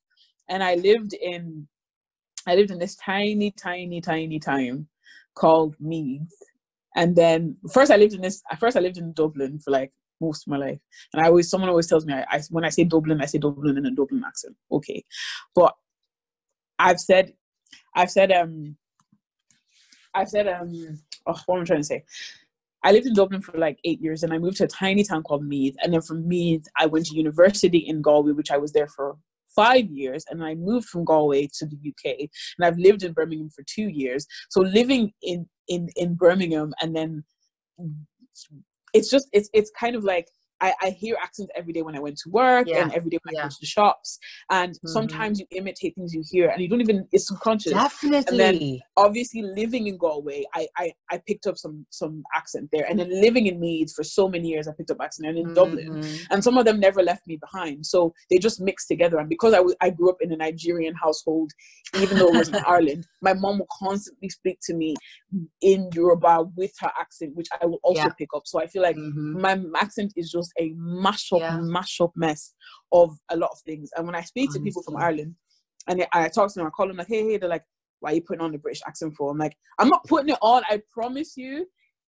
and 0.49 0.63
I 0.63 0.77
lived 0.77 1.13
in, 1.15 1.69
I 2.47 2.55
lived 2.55 2.71
in 2.71 2.79
this 2.79 2.97
tiny, 2.97 3.51
tiny, 3.53 4.01
tiny 4.01 4.39
town 4.39 4.89
called 5.35 5.77
Meath, 5.81 6.33
and 6.97 7.15
then 7.15 7.57
first 7.73 7.91
I 7.91 7.97
lived 7.97 8.15
in 8.15 8.23
this. 8.23 8.43
At 8.51 8.59
first, 8.61 8.77
I 8.77 8.81
lived 8.81 8.97
in 8.99 9.13
Dublin 9.13 9.59
for 9.59 9.71
like 9.71 9.93
most 10.21 10.47
of 10.47 10.51
my 10.51 10.57
life, 10.57 10.79
and 11.13 11.23
I 11.23 11.29
always 11.29 11.51
someone 11.51 11.69
always 11.69 11.89
tells 11.89 12.07
me 12.07 12.15
I, 12.15 12.25
I 12.31 12.41
when 12.51 12.65
I 12.65 12.71
say 12.71 12.85
Dublin, 12.85 13.21
I 13.21 13.27
say 13.27 13.39
Dublin 13.39 13.77
in 13.77 13.87
a 13.87 13.91
Dublin 13.91 14.23
accent. 14.27 14.57
Okay, 14.71 15.05
but 15.55 15.75
I've 16.79 17.01
said, 17.01 17.35
I've 17.95 18.11
said, 18.11 18.33
um, 18.33 18.77
I've 20.15 20.29
said, 20.29 20.49
um, 20.49 20.99
oh, 21.27 21.39
what 21.47 21.57
am 21.57 21.63
I 21.63 21.65
trying 21.65 21.81
to 21.81 21.85
say? 21.85 22.05
I 22.85 22.93
lived 22.93 23.07
in 23.07 23.15
Dublin 23.15 23.43
for 23.43 23.57
like 23.57 23.79
eight 23.85 24.01
years 24.01 24.23
and 24.23 24.33
I 24.33 24.39
moved 24.39 24.57
to 24.57 24.65
a 24.65 24.69
tiny 24.69 25.05
town 25.05 25.23
called 25.23 25.45
Meath. 25.45 25.77
And 25.83 25.93
then 25.93 26.03
from 26.03 26.27
Meath, 26.27 26.67
I 26.77 26.87
went 26.87 27.07
to 27.07 27.17
university 27.17 27.79
in 27.79 28.03
Galway, 28.03 28.33
which 28.33 28.51
I 28.51 28.57
was 28.57 28.73
there 28.73 28.89
for 28.89 29.17
five 29.55 29.89
years. 29.91 30.25
And 30.31 30.43
I 30.43 30.55
moved 30.55 30.89
from 30.89 31.05
Galway 31.05 31.49
to 31.59 31.67
the 31.67 31.77
UK. 31.77 32.29
And 32.59 32.65
I've 32.65 32.79
lived 32.79 33.05
in 33.05 33.13
Birmingham 33.13 33.51
for 33.51 33.63
two 33.69 33.89
years. 33.89 34.27
So 34.51 34.61
living 34.63 35.13
in, 35.23 35.49
in, 35.69 35.89
in 35.95 36.15
Birmingham 36.15 36.73
and 36.81 36.95
then 36.95 37.25
it's 38.93 39.11
just, 39.11 39.29
it's, 39.33 39.49
it's 39.53 39.71
kind 39.79 39.95
of 39.95 40.03
like, 40.03 40.29
I, 40.63 40.73
I 40.81 40.91
hear 40.91 41.17
accents 41.21 41.51
every 41.57 41.73
day 41.73 41.83
when 41.83 41.97
I 41.97 42.01
went 42.01 42.17
to 42.19 42.31
work 42.31 42.69
Yeah, 42.69 42.85
and 42.85 42.93
every 42.95 43.11
day 43.11 43.19
when 43.25 43.35
I 43.35 43.37
yeah. 43.39 43.45
go 43.45 43.49
to 43.51 43.57
the 43.61 43.67
shops. 43.67 44.19
And 44.51 44.73
Mhm. 44.75 44.89
sometimes 44.89 45.41
you 45.41 45.47
imitate 45.51 45.95
things 45.97 46.15
you 46.15 46.23
hear 46.31 46.49
and 46.49 46.63
you 46.63 46.69
don't 46.69 46.81
even, 46.81 47.07
it's 47.13 47.29
subconscious 47.29 47.73
definitely 47.73 48.25
And 48.29 48.39
then 48.41 48.81
obviously 48.97 49.43
living 49.43 49.87
in 49.89 49.97
Galway, 49.97 50.45
I, 50.55 50.69
I 50.77 50.93
I 51.11 51.21
picked 51.27 51.47
up 51.47 51.57
some 51.59 51.87
some 51.91 52.23
accent 52.35 52.69
there, 52.73 52.87
and 52.89 52.99
then 52.99 53.11
living 53.11 53.47
in 53.47 53.59
Meath 53.59 53.93
for 53.95 54.05
so 54.05 54.29
many 54.29 54.49
years, 54.49 54.69
I 54.69 54.73
picked 54.73 54.91
up 54.91 55.01
accent, 55.01 55.29
and 55.29 55.39
in 55.39 55.53
Dublin, 55.55 55.89
Mhm. 55.93 56.27
and 56.31 56.45
some 56.45 56.57
of 56.59 56.65
them 56.65 56.79
never 56.81 57.03
left 57.03 57.27
me 57.27 57.37
behind. 57.37 57.85
So 57.87 58.13
they 58.31 58.39
just 58.39 58.61
mixed 58.61 58.89
together. 58.89 59.19
And 59.19 59.29
because 59.29 59.55
I 59.55 59.63
I 59.87 59.91
grew 59.91 60.11
up 60.11 60.19
in 60.21 60.33
a 60.33 60.37
Nigerian 60.37 60.95
household, 60.95 61.51
even 61.95 62.19
though 62.19 62.29
it 62.29 62.35
was 62.37 62.49
in 62.49 62.55
Ireland, 62.67 63.07
my 63.23 63.33
mom 63.35 63.59
will 63.59 63.69
constantly 63.87 64.29
speak 64.29 64.59
to 64.69 64.75
me 64.75 64.95
in 65.63 65.91
Yoruba 65.95 66.45
with 66.57 66.73
her 66.81 66.93
accent, 67.01 67.35
which 67.35 67.49
I 67.61 67.67
will 67.67 67.81
also 67.83 68.05
Yeah. 68.09 68.15
pick 68.19 68.29
up. 68.37 68.43
So 68.47 68.61
I 68.61 68.67
feel 68.67 68.83
like 68.83 68.97
Mhm. 68.97 69.41
my 69.41 69.59
accent 69.81 70.13
is 70.17 70.31
just 70.31 70.52
a 70.59 70.73
mash 70.77 71.33
up, 71.33 71.41
Yeah. 71.41 71.59
mash 71.61 72.01
up 72.01 72.13
mess 72.15 72.55
of 72.93 73.17
a 73.31 73.37
lot 73.37 73.51
of 73.53 73.59
things. 73.61 73.91
And 73.97 74.07
when 74.07 74.15
I 74.15 74.23
speak 74.23 74.53
to 74.53 74.61
people 74.61 74.83
from 74.83 74.97
Ireland, 74.97 75.35
and 75.89 76.03
I, 76.13 76.25
I 76.25 76.29
talk 76.29 76.53
to 76.53 76.59
them, 76.59 76.67
I 76.67 76.71
call 76.71 76.89
them 76.89 76.97
like, 76.97 77.09
hey, 77.09 77.25
hey, 77.25 77.37
they're 77.39 77.49
like, 77.49 77.65
why 78.01 78.13
are 78.13 78.15
you 78.15 78.23
putting 78.23 78.43
on 78.43 78.53
the 78.53 78.59
British 78.59 78.83
accent 78.87 79.15
for? 79.17 79.31
I'm 79.31 79.39
like, 79.39 79.57
I'm 79.79 79.89
not 79.89 80.05
putting 80.07 80.31
it 80.31 80.39
on. 80.43 80.63
I 80.69 80.83
promise 80.93 81.37
you, 81.37 81.67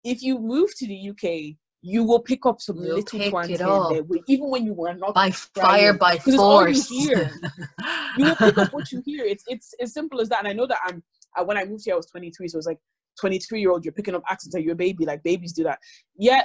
if 0.04 0.22
you 0.22 0.38
move 0.38 0.70
to 0.78 0.86
the 0.86 1.10
UK, 1.10 1.56
you 1.82 2.04
will 2.04 2.20
pick 2.20 2.46
up 2.46 2.60
some 2.60 2.76
You'll 2.76 2.96
little 2.96 3.30
twang 3.30 3.48
here 3.48 3.58
there, 3.58 4.02
even 4.28 4.50
when 4.50 4.66
you 4.66 4.74
were 4.74 4.92
not 4.94 5.14
by 5.14 5.30
trying, 5.30 5.52
fire 5.54 5.92
by 5.94 6.14
it's 6.14 6.26
you 6.26 6.36
force 6.36 6.88
hear. 6.88 7.32
you 8.18 8.26
will 8.26 8.36
pick 8.36 8.58
up 8.58 8.72
what 8.72 8.92
you 8.92 9.02
hear. 9.04 9.24
It's 9.24 9.44
it's 9.46 9.72
as 9.80 9.94
simple 9.94 10.20
as 10.20 10.28
that. 10.28 10.40
And 10.40 10.48
I 10.48 10.52
know 10.52 10.66
that 10.66 10.78
I'm 10.84 11.02
uh, 11.38 11.44
when 11.44 11.56
I 11.56 11.64
moved 11.64 11.84
here, 11.84 11.94
I 11.94 11.96
was 11.96 12.06
23, 12.06 12.48
so 12.48 12.56
it 12.56 12.58
was 12.58 12.66
like 12.66 12.78
23 13.20 13.60
year 13.60 13.70
old. 13.70 13.84
You're 13.84 13.92
picking 13.92 14.14
up 14.14 14.22
accents 14.28 14.54
like 14.54 14.64
you're 14.64 14.74
a 14.74 14.76
baby, 14.76 15.06
like 15.06 15.22
babies 15.22 15.52
do 15.52 15.64
that. 15.64 15.78
Yeah, 16.18 16.42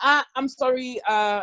I, 0.00 0.24
I'm 0.36 0.48
sorry. 0.48 1.00
Uh, 1.08 1.42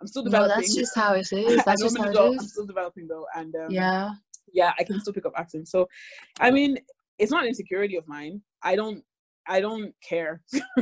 I'm 0.00 0.06
still 0.06 0.22
no 0.24 0.30
developing. 0.30 0.56
that's 0.56 0.74
just 0.74 0.94
how 0.94 1.14
it 1.14 1.32
is 1.32 1.62
that's 1.64 1.82
just 1.82 1.96
I'm 1.98 2.04
how 2.04 2.10
adult. 2.10 2.34
it 2.34 2.40
I'm 2.40 2.46
still 2.46 2.66
developing 2.66 3.08
though, 3.08 3.26
and 3.34 3.54
um, 3.56 3.72
yeah 3.72 4.10
yeah, 4.52 4.72
I 4.78 4.84
can 4.84 5.00
still 5.00 5.12
pick 5.12 5.26
up 5.26 5.32
accents. 5.36 5.70
So, 5.70 5.88
I 6.40 6.50
mean, 6.50 6.78
it's 7.18 7.30
not 7.30 7.42
an 7.42 7.48
insecurity 7.48 7.96
of 7.96 8.06
mine. 8.08 8.40
I 8.62 8.76
don't, 8.76 9.02
I 9.46 9.60
don't 9.60 9.94
care. 10.06 10.42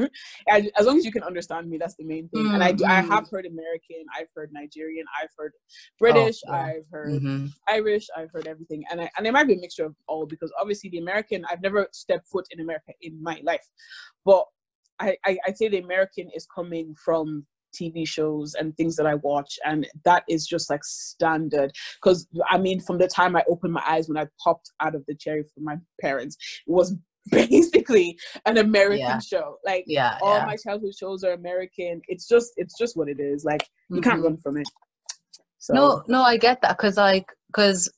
as, 0.48 0.64
as 0.76 0.86
long 0.86 0.98
as 0.98 1.04
you 1.04 1.12
can 1.12 1.22
understand 1.22 1.68
me, 1.68 1.78
that's 1.78 1.94
the 1.96 2.04
main 2.04 2.28
thing. 2.28 2.50
And 2.52 2.62
I, 2.62 2.72
do, 2.72 2.84
I 2.88 3.02
Mm, 3.02 3.08
have 3.08 3.28
heard 3.30 3.46
American, 3.46 4.04
I've 4.16 4.28
heard 4.34 4.50
Nigerian, 4.52 5.04
I've 5.22 5.30
heard 5.38 5.52
British, 5.98 6.40
Oh, 6.48 6.52
yeah. 6.52 6.62
I've 6.64 6.86
heard 6.90 7.22
Mhm. 7.22 7.52
Irish, 7.68 8.06
I've 8.16 8.30
heard 8.32 8.46
everything, 8.46 8.84
and 8.90 9.00
I, 9.00 9.10
and 9.16 9.26
it 9.26 9.32
might 9.32 9.46
be 9.48 9.54
a 9.54 9.58
mixture 9.58 9.84
of 9.86 9.96
all 10.06 10.24
because 10.26 10.52
obviously 10.60 10.90
the 10.90 10.98
American, 10.98 11.44
I've 11.50 11.62
never 11.62 11.88
stepped 11.92 12.28
foot 12.28 12.46
in 12.50 12.60
America 12.60 12.92
in 13.02 13.20
my 13.22 13.40
life, 13.44 13.66
but 14.24 14.46
I, 15.00 15.16
I 15.26 15.52
say 15.54 15.68
the 15.68 15.78
American 15.78 16.30
is 16.34 16.46
coming 16.54 16.94
from 17.04 17.46
TV 17.74 18.06
shows 18.08 18.54
and 18.54 18.76
things 18.76 18.96
that 18.96 19.06
I 19.06 19.14
watch, 19.16 19.58
and 19.64 19.86
that 20.04 20.24
is 20.28 20.46
just 20.46 20.70
like 20.70 20.84
standard. 20.84 21.72
Because 22.02 22.26
I 22.50 22.58
mean, 22.58 22.80
from 22.80 22.98
the 22.98 23.08
time 23.08 23.36
I 23.36 23.44
opened 23.48 23.72
my 23.74 23.82
eyes 23.86 24.08
when 24.08 24.16
I 24.18 24.26
popped 24.42 24.70
out 24.80 24.94
of 24.94 25.04
the 25.06 25.14
cherry 25.14 25.44
from 25.54 25.64
my 25.64 25.76
parents, 26.00 26.36
it 26.66 26.70
was 26.70 26.94
basically 27.30 28.16
an 28.46 28.58
American 28.58 29.00
Yeah. 29.00 29.18
show. 29.18 29.56
Like 29.64 29.84
yeah 29.86 30.18
all 30.22 30.38
yeah 30.38 30.46
my 30.46 30.56
childhood 30.56 30.94
shows 30.94 31.24
are 31.24 31.32
American. 31.32 32.00
It's 32.08 32.26
just 32.26 32.52
it's 32.56 32.78
just 32.78 32.96
what 32.96 33.08
it 33.08 33.20
is. 33.20 33.44
Like 33.44 33.66
you 33.90 34.00
can't 34.00 34.20
Mhm. 34.20 34.24
run 34.24 34.36
from 34.38 34.56
it. 34.58 34.68
So 35.58 35.74
no 35.74 36.02
no 36.06 36.22
i 36.22 36.36
get 36.36 36.60
that 36.62 36.76
because 36.76 36.96
like 36.96 37.26
because 37.48 37.90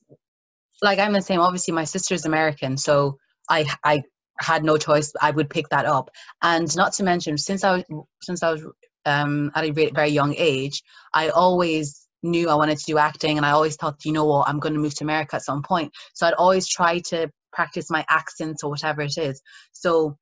like 0.81 0.97
i'm 0.97 1.13
the 1.13 1.21
same 1.21 1.39
obviously 1.39 1.71
my 1.71 1.83
sister's 1.83 2.25
american 2.25 2.75
so 2.77 3.15
i 3.49 3.63
i 3.83 4.01
had 4.39 4.63
no 4.63 4.77
choice 4.77 5.11
i 5.21 5.31
would 5.31 5.49
pick 5.49 5.67
that 5.69 5.85
up. 5.85 6.09
And 6.41 6.73
not 6.75 6.93
to 6.93 7.03
mention 7.03 7.37
since 7.37 7.63
i 7.63 7.77
was 7.77 7.83
since 8.21 8.43
i 8.43 8.51
was 8.51 8.65
um 9.05 9.51
at 9.55 9.65
a 9.65 9.71
ve- 9.71 9.91
very 9.93 10.09
young 10.09 10.35
age 10.37 10.83
i 11.13 11.29
always 11.29 12.07
knew 12.21 12.49
i 12.49 12.55
wanted 12.55 12.77
to 12.77 12.85
do 12.85 12.97
acting 12.97 13.37
and 13.37 13.45
i 13.45 13.51
always 13.51 13.75
thought 13.75 14.03
you 14.03 14.11
know 14.11 14.25
what? 14.25 14.47
I'm 14.47 14.59
going 14.59 14.73
to 14.73 14.79
move 14.79 14.95
to 14.95 15.03
america 15.03 15.37
at 15.37 15.43
some 15.43 15.63
point. 15.63 15.91
So 16.13 16.27
i'd 16.27 16.33
always 16.33 16.67
try 16.67 16.99
to 17.11 17.29
practice 17.51 17.89
my 17.89 18.05
accents 18.09 18.63
or 18.63 18.69
whatever 18.69 19.01
it 19.01 19.17
is. 19.17 19.41
So 19.71 20.17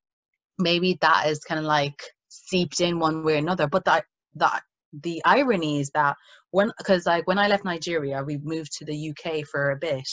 maybe 0.58 0.98
that 1.00 1.28
is 1.28 1.40
kind 1.40 1.58
of 1.58 1.64
like 1.64 2.02
seeped 2.28 2.80
in 2.80 2.98
one 2.98 3.24
way 3.24 3.34
or 3.34 3.38
another. 3.38 3.66
But 3.68 3.84
that 3.84 4.04
that 4.36 4.62
the 4.92 5.20
irony 5.24 5.80
is 5.80 5.90
that 5.90 6.16
when 6.50 6.70
because 6.78 7.06
like 7.06 7.26
when 7.26 7.38
i 7.38 7.46
left 7.46 7.64
nigeria 7.64 8.22
we 8.22 8.38
moved 8.38 8.72
to 8.72 8.84
the 8.84 9.10
uk 9.10 9.44
for 9.46 9.70
a 9.70 9.76
bit 9.76 10.08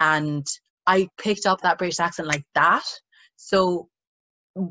and 0.00 0.46
i 0.86 1.08
picked 1.18 1.46
up 1.46 1.60
that 1.62 1.78
british 1.78 1.98
accent 1.98 2.28
like 2.28 2.44
that 2.54 2.84
so 3.42 3.88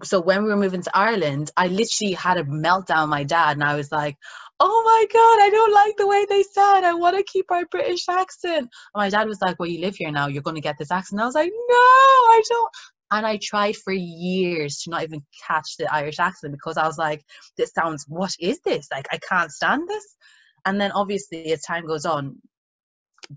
so 0.03 0.21
when 0.21 0.43
we 0.43 0.49
were 0.49 0.57
moving 0.57 0.81
to 0.81 0.97
ireland 0.97 1.51
i 1.57 1.67
literally 1.67 2.13
had 2.13 2.37
a 2.37 2.43
meltdown 2.43 3.01
with 3.01 3.09
my 3.09 3.23
dad 3.23 3.57
and 3.57 3.63
i 3.63 3.75
was 3.75 3.91
like 3.91 4.15
oh 4.59 4.83
my 4.85 5.05
god 5.11 5.43
i 5.45 5.49
don't 5.49 5.73
like 5.73 5.97
the 5.97 6.07
way 6.07 6.25
they 6.29 6.43
said 6.43 6.83
i 6.83 6.93
want 6.93 7.17
to 7.17 7.23
keep 7.23 7.45
our 7.51 7.65
british 7.65 8.07
accent. 8.07 8.59
And 8.59 8.69
my 8.95 9.09
dad 9.09 9.27
was 9.27 9.41
like 9.41 9.59
well 9.59 9.69
you 9.69 9.81
live 9.81 9.95
here 9.95 10.11
now. 10.11 10.27
You're 10.27 10.43
going 10.43 10.55
to 10.55 10.61
get 10.61 10.77
this 10.77 10.91
accent. 10.91 11.19
And 11.19 11.23
i 11.23 11.25
was 11.25 11.35
like 11.35 11.51
no 11.51 11.75
i 11.75 12.41
don't. 12.47 12.71
And 13.11 13.25
i 13.25 13.39
tried 13.41 13.75
for 13.75 13.91
years 13.91 14.77
to 14.83 14.91
not 14.91 15.03
even 15.03 15.21
catch 15.45 15.77
the 15.77 15.93
irish 15.93 16.19
accent 16.19 16.53
because 16.53 16.77
i 16.77 16.85
was 16.85 16.97
like 16.97 17.23
this 17.57 17.71
sounds 17.73 18.05
what 18.07 18.31
is 18.39 18.59
this? 18.61 18.87
Like 18.91 19.07
i 19.11 19.17
can't 19.17 19.51
stand 19.51 19.89
this. 19.89 20.15
And 20.65 20.79
then 20.79 20.91
obviously 20.91 21.51
as 21.51 21.63
time 21.63 21.87
goes 21.87 22.05
on 22.05 22.37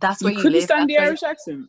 that's 0.00 0.22
where 0.22 0.32
you 0.32 0.38
you, 0.38 0.42
couldn't 0.42 0.58
live 0.58 0.64
stand 0.64 0.88
the 0.88 0.98
Irish 0.98 1.22
accent. 1.22 1.68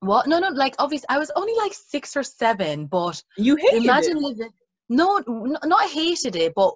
What 0.00 0.26
no 0.26 0.38
no 0.38 0.48
like 0.48 0.74
obviously 0.78 1.06
i 1.08 1.18
was 1.18 1.30
only 1.36 1.54
like 1.56 1.72
six 1.72 2.16
or 2.16 2.22
seven 2.22 2.86
but 2.86 3.22
You 3.36 3.56
hated 3.56 3.84
imagine 3.84 4.16
it. 4.18 4.22
living 4.22 4.50
no 4.88 5.16
n- 5.26 5.56
not 5.64 5.88
hated 5.90 6.36
it 6.36 6.52
but 6.54 6.74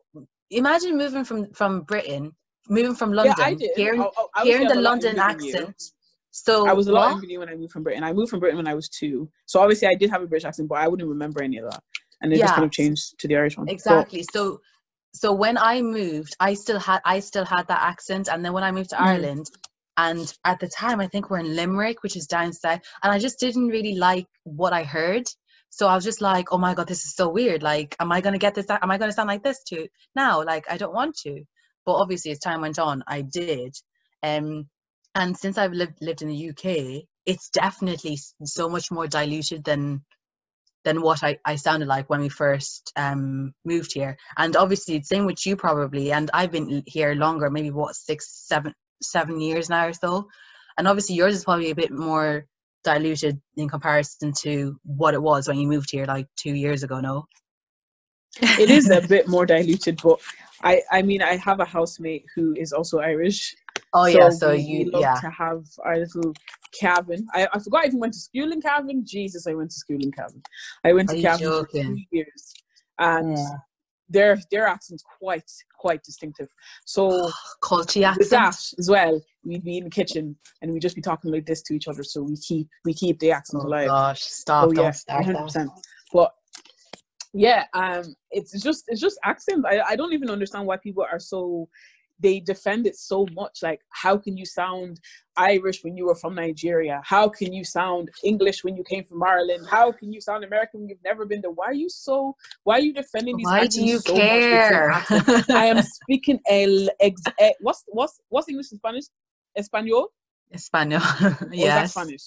imagine 0.51 0.97
moving 0.97 1.25
from 1.25 1.51
from 1.53 1.83
britain 1.83 2.33
moving 2.69 2.95
from 2.95 3.13
london 3.13 3.35
yeah, 3.39 3.45
I 3.45 3.55
did. 3.55 3.71
hearing, 3.77 4.01
I, 4.01 4.05
I, 4.05 4.25
I 4.35 4.45
hearing 4.45 4.69
the 4.69 4.73
I'm 4.75 4.79
a 4.79 4.83
lot 4.83 4.91
london 5.03 5.17
younger 5.17 5.33
than 5.39 5.45
you. 5.47 5.53
accent 5.55 5.83
so 6.33 6.67
I 6.67 6.73
was 6.73 6.87
a 6.89 6.93
lot 6.93 7.01
what? 7.01 7.09
younger 7.11 7.21
than 7.23 7.31
you 7.31 7.39
when 7.41 7.49
I 7.49 7.57
moved 7.57 7.73
from 7.73 7.83
Britain. 7.83 8.05
I 8.05 8.13
moved 8.13 8.31
from 8.31 8.39
Britain 8.39 8.57
when 8.57 8.69
I 8.69 8.75
was 8.75 8.89
two, 8.89 9.29
so 9.47 9.59
obviously 9.59 9.89
I 9.89 9.95
did 9.95 10.11
have 10.11 10.23
a 10.23 10.29
British 10.29 10.45
accent, 10.45 10.69
but 10.69 10.77
I 10.79 10.87
wouldn't 10.87 11.09
remember 11.09 11.43
any 11.43 11.59
of 11.59 11.69
that, 11.69 11.83
and 12.23 12.33
it 12.33 12.39
just 12.39 12.55
kind 12.55 12.65
of 12.65 12.71
changed 12.71 13.19
to 13.19 13.27
the 13.27 13.37
Irish 13.37 13.57
one. 13.57 13.67
But- 13.67 13.73
exactly 13.73 14.23
so 14.33 14.61
so 15.13 15.33
when 15.33 15.59
i 15.59 15.83
moved 15.83 16.37
i 16.39 16.55
still 16.55 16.79
had 16.79 17.01
i 17.05 17.19
still 17.19 17.45
had 17.45 17.67
that 17.67 17.81
accent 17.83 18.29
and 18.29 18.45
then 18.45 18.53
when 18.53 18.63
i 18.63 18.71
moved 18.71 18.91
to 18.91 18.97
Mhm. 18.97 19.01
ireland 19.01 19.51
And 20.01 20.33
at 20.47 20.59
the 20.61 20.67
time, 20.67 20.99
I 20.99 21.09
think 21.09 21.29
we're 21.29 21.41
in 21.41 21.55
Limerick, 21.55 22.03
which 22.03 22.17
is 22.17 22.27
down 22.27 22.55
south, 22.55 22.81
and 23.03 23.13
I 23.13 23.19
just 23.19 23.39
didn't 23.39 23.69
really 23.69 23.97
like 23.97 24.27
what 24.45 24.73
I 24.73 24.83
heard. 24.83 25.27
So 25.69 25.87
I 25.87 25.95
was 25.95 26.05
just 26.05 26.23
like, 26.23 26.53
oh 26.53 26.59
my 26.59 26.73
god, 26.73 26.89
this 26.89 27.05
is 27.05 27.15
so 27.15 27.29
weird. 27.29 27.63
Like, 27.63 27.97
am 28.01 28.11
I 28.11 28.23
gonna 28.23 28.39
get 28.39 28.55
this? 28.55 28.65
Am 28.71 28.91
I 28.91 28.97
gonna 28.97 29.13
sound 29.13 29.29
like 29.29 29.43
this 29.43 29.63
too 29.63 29.89
now? 30.17 30.43
Like, 30.43 30.65
I 30.71 30.79
don't 30.79 30.95
want 30.95 31.19
to. 31.25 31.45
But 31.85 31.97
obviously, 31.97 32.31
as 32.31 32.39
time 32.39 32.63
went 32.63 32.79
on, 32.79 33.05
I 33.07 33.21
did. 33.21 33.77
Um, 34.23 34.71
and 35.15 35.37
since 35.37 35.59
I've 35.59 35.73
lived 35.73 35.99
lived 36.01 36.23
in 36.23 36.29
the 36.29 36.49
UK, 36.49 37.05
it's 37.27 37.51
definitely 37.51 38.19
so 38.45 38.71
much 38.71 38.91
more 38.91 39.07
diluted 39.07 39.65
than 39.65 40.03
than 40.85 41.03
what 41.03 41.23
I, 41.23 41.37
I 41.45 41.57
sounded 41.57 41.89
like 41.89 42.09
when 42.09 42.23
we 42.23 42.31
first 42.31 42.91
um, 42.97 43.53
moved 43.67 43.93
here. 43.93 44.17
And 44.39 44.57
obviously, 44.57 45.03
same 45.03 45.27
with 45.27 45.45
you 45.45 45.57
probably. 45.57 46.11
And 46.11 46.31
I've 46.33 46.53
been 46.53 46.83
here 46.87 47.15
longer, 47.15 47.51
maybe 47.51 47.71
what 47.71 47.95
six, 47.97 48.31
seven, 48.49 48.75
seven 49.03 49.41
years 49.41 49.69
now 49.69 49.87
or 49.87 49.93
so. 49.93 50.29
And 50.79 50.89
obviously, 50.89 51.17
yours 51.17 51.35
is 51.35 51.45
probably 51.45 51.71
a 51.71 51.75
bit 51.75 51.91
more 51.91 52.47
diluted 52.85 53.41
in 53.57 53.69
comparison 53.69 54.33
to 54.33 54.79
what 54.85 55.15
it 55.15 55.23
was 55.23 55.47
when 55.47 55.59
you 55.59 55.69
moved 55.69 55.91
here 55.91 56.07
like 56.07 56.27
two 56.37 56.55
years 56.55 56.83
ago. 56.83 57.01
No. 57.01 57.27
it 58.41 58.71
is 58.71 58.91
a 58.91 59.07
bit 59.07 59.29
more 59.29 59.45
diluted, 59.55 60.01
but 60.03 60.19
I 60.63 60.83
I 60.91 61.03
mean 61.03 61.23
I 61.23 61.37
have 61.37 61.61
a 61.61 61.65
housemate 61.65 62.25
who 62.35 62.55
is 62.57 62.73
also 62.73 63.01
Irish. 63.01 63.55
Oh 63.93 64.07
yeah. 64.07 64.31
So 64.31 64.51
we, 64.51 64.57
we 64.57 64.63
you 64.63 64.91
love 64.91 65.03
yeah. 65.03 65.21
to 65.21 65.31
have 65.31 65.65
our 65.85 65.99
little 65.99 66.33
cabin. 66.79 67.27
I, 67.35 67.49
I 67.53 67.59
forgot 67.59 67.85
I 67.85 67.87
even 67.89 67.99
went 67.99 68.15
to 68.15 68.21
school 68.21 68.53
in 68.53 68.61
Cavan. 68.61 69.05
Jesus, 69.05 69.47
I 69.47 69.55
went 69.55 69.71
to 69.71 69.77
school 69.77 69.99
in 70.01 70.13
Cavan. 70.13 70.43
I 70.85 70.93
went 70.93 71.11
Are 71.11 71.17
to 71.17 71.23
Cavan 71.23 71.65
for 71.65 71.67
two 71.67 71.99
years, 72.11 72.55
and 72.99 73.37
Yeah. 73.37 73.57
Their 74.11 74.39
their 74.51 74.67
accent's 74.67 75.05
quite 75.19 75.51
quite 75.79 76.03
distinctive. 76.03 76.49
So 76.85 77.31
culture 77.63 78.05
accent. 78.05 78.31
that 78.31 78.57
as 78.79 78.89
well, 78.91 79.21
we'd 79.45 79.65
be 79.65 79.79
in 79.79 79.85
the 79.85 79.91
kitchen 79.91 80.37
and 80.61 80.73
we'd 80.73 80.83
just 80.83 80.97
be 80.97 81.03
talking 81.03 81.31
like 81.33 81.47
this 81.47 81.63
to 81.63 81.75
each 81.75 81.89
other. 81.89 82.03
So 82.03 82.23
we 82.23 82.37
keep 82.37 82.69
we 82.85 82.93
keep 82.93 83.19
the 83.21 83.33
accent 83.33 83.63
Oh 83.65 83.69
alive. 83.69 83.89
gosh, 83.89 84.23
stop! 84.23 84.69
Oh 84.69 84.73
yeah, 84.73 84.91
start 84.91 85.25
hundred 85.25 85.45
percent. 85.45 85.71
But 86.13 86.33
yeah, 87.33 87.65
um, 87.75 88.15
it's 88.31 88.61
just 88.61 88.85
it's 88.89 89.01
just 89.01 89.19
accents. 89.25 89.65
I 89.67 89.81
I 89.81 89.97
don't 89.97 90.13
even 90.13 90.31
understand 90.31 90.67
why 90.67 90.77
people 90.77 91.07
are 91.11 91.21
so 91.21 91.69
they 92.21 92.39
defend 92.41 92.87
it 92.87 92.97
so 92.97 93.27
much. 93.33 93.61
Like, 93.63 93.81
how 93.91 94.17
can 94.19 94.37
you 94.37 94.45
sound 94.45 95.01
Irish 95.37 95.83
when 95.83 95.97
you 95.97 96.05
were 96.07 96.15
from 96.15 96.35
Nigeria? 96.35 97.01
How 97.05 97.29
can 97.29 97.53
you 97.53 97.65
sound 97.65 98.11
English 98.23 98.63
when 98.63 98.77
you 98.77 98.85
came 98.85 99.05
from 99.05 99.23
Ireland? 99.23 99.67
How 99.71 99.91
can 99.91 100.13
you 100.13 100.21
sound 100.21 100.45
American 100.45 100.81
when 100.81 100.89
you've 100.91 101.03
never 101.05 101.25
been 101.25 101.41
there? 101.41 101.51
Why 101.51 101.67
are 101.67 101.75
you 101.75 101.89
so? 101.89 102.37
Why 102.65 102.75
are 102.79 102.81
you 102.83 102.93
defending 102.93 103.37
these? 103.39 103.47
Why 103.47 103.67
do 103.67 103.83
you 103.85 103.99
so 103.99 104.13
much 104.13 104.21
with 104.23 105.23
certain 105.23 105.45
care? 105.45 105.57
I 105.57 105.67
am 105.67 105.83
speaking 105.83 106.39
a 106.51 106.89
ex, 107.01 107.23
eh, 107.39 107.53
what's 107.61 107.85
what's 107.89 108.21
what's 108.29 108.49
English 108.49 108.71
and 108.73 108.79
Spanish? 108.79 109.05
Espanol? 109.57 110.09
Espanol. 110.53 111.01
Or 111.23 111.29
is 111.29 111.39
that 111.39 111.49
yes. 111.55 111.91
Spanish? 111.93 112.23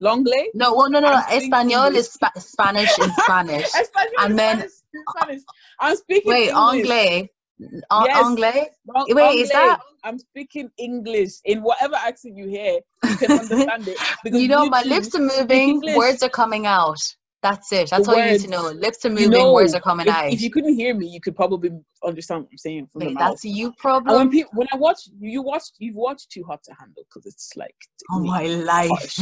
Longley? 0.00 0.50
No, 0.54 0.74
well, 0.74 0.88
no, 0.88 1.00
no. 1.00 1.08
I'm 1.08 1.42
Espanol 1.42 1.94
is 1.96 2.10
spa- 2.12 2.30
Spanish 2.38 2.96
in 3.00 3.10
Spanish. 3.24 3.64
Espanol 3.74 4.12
And 4.20 4.30
is 4.32 4.36
then- 4.36 4.56
Spanish, 4.58 4.72
is 4.94 5.02
Spanish. 5.16 5.42
I'm 5.80 5.96
speaking 5.96 6.30
Wait, 6.32 6.48
English. 6.50 6.80
anglais. 6.90 7.30
An- 7.60 7.82
Yes. 8.04 8.26
Anglais? 8.26 8.70
Wait, 9.08 9.40
is 9.40 9.48
that- 9.50 9.80
I'm 10.04 10.18
speaking 10.18 10.70
English 10.78 11.32
in 11.44 11.62
whatever 11.62 11.96
accent 11.96 12.36
you 12.36 12.48
hear. 12.48 12.78
You 13.08 13.16
can 13.16 13.30
understand 13.38 13.88
it. 13.88 13.98
Because 14.22 14.40
You 14.40 14.48
know, 14.48 14.66
my 14.66 14.82
lips 14.82 15.14
are 15.14 15.20
moving, 15.20 15.80
words 15.96 16.22
are 16.22 16.28
coming 16.28 16.66
out. 16.66 17.00
That's 17.40 17.72
it. 17.72 17.90
That's 17.90 18.06
The 18.06 18.12
all 18.14 18.18
you 18.18 18.32
need 18.32 18.40
to 18.40 18.48
know. 18.50 18.70
Lips 18.70 19.04
are 19.04 19.08
You 19.10 19.14
moving, 19.14 19.30
know, 19.30 19.52
words 19.52 19.72
are 19.74 19.80
coming 19.80 20.08
if, 20.08 20.14
out. 20.14 20.32
if 20.32 20.40
you 20.42 20.50
couldn't 20.50 20.74
hear 20.74 20.92
me, 20.94 21.06
you 21.06 21.20
could 21.20 21.36
probably 21.36 21.70
understand 22.04 22.42
what 22.42 22.48
I'm 22.52 22.58
saying 22.58 22.88
from 22.92 23.02
Wait, 23.04 23.16
that's 23.18 23.44
a 23.44 23.48
you 23.48 23.66
And 23.66 23.74
when 23.74 23.78
problem? 23.78 24.30
people, 24.30 24.50
when 24.54 24.66
I 24.72 24.76
watch, 24.76 25.08
you 25.20 25.42
watched, 25.42 25.74
you've 25.78 25.94
watched 25.94 26.30
Too 26.32 26.42
Hot 26.44 26.60
to 26.64 26.74
Handle 26.78 27.04
because 27.08 27.26
it's 27.26 27.52
like 27.56 27.74
Oh 28.10 28.18
my 28.20 28.46
life. 28.46 29.18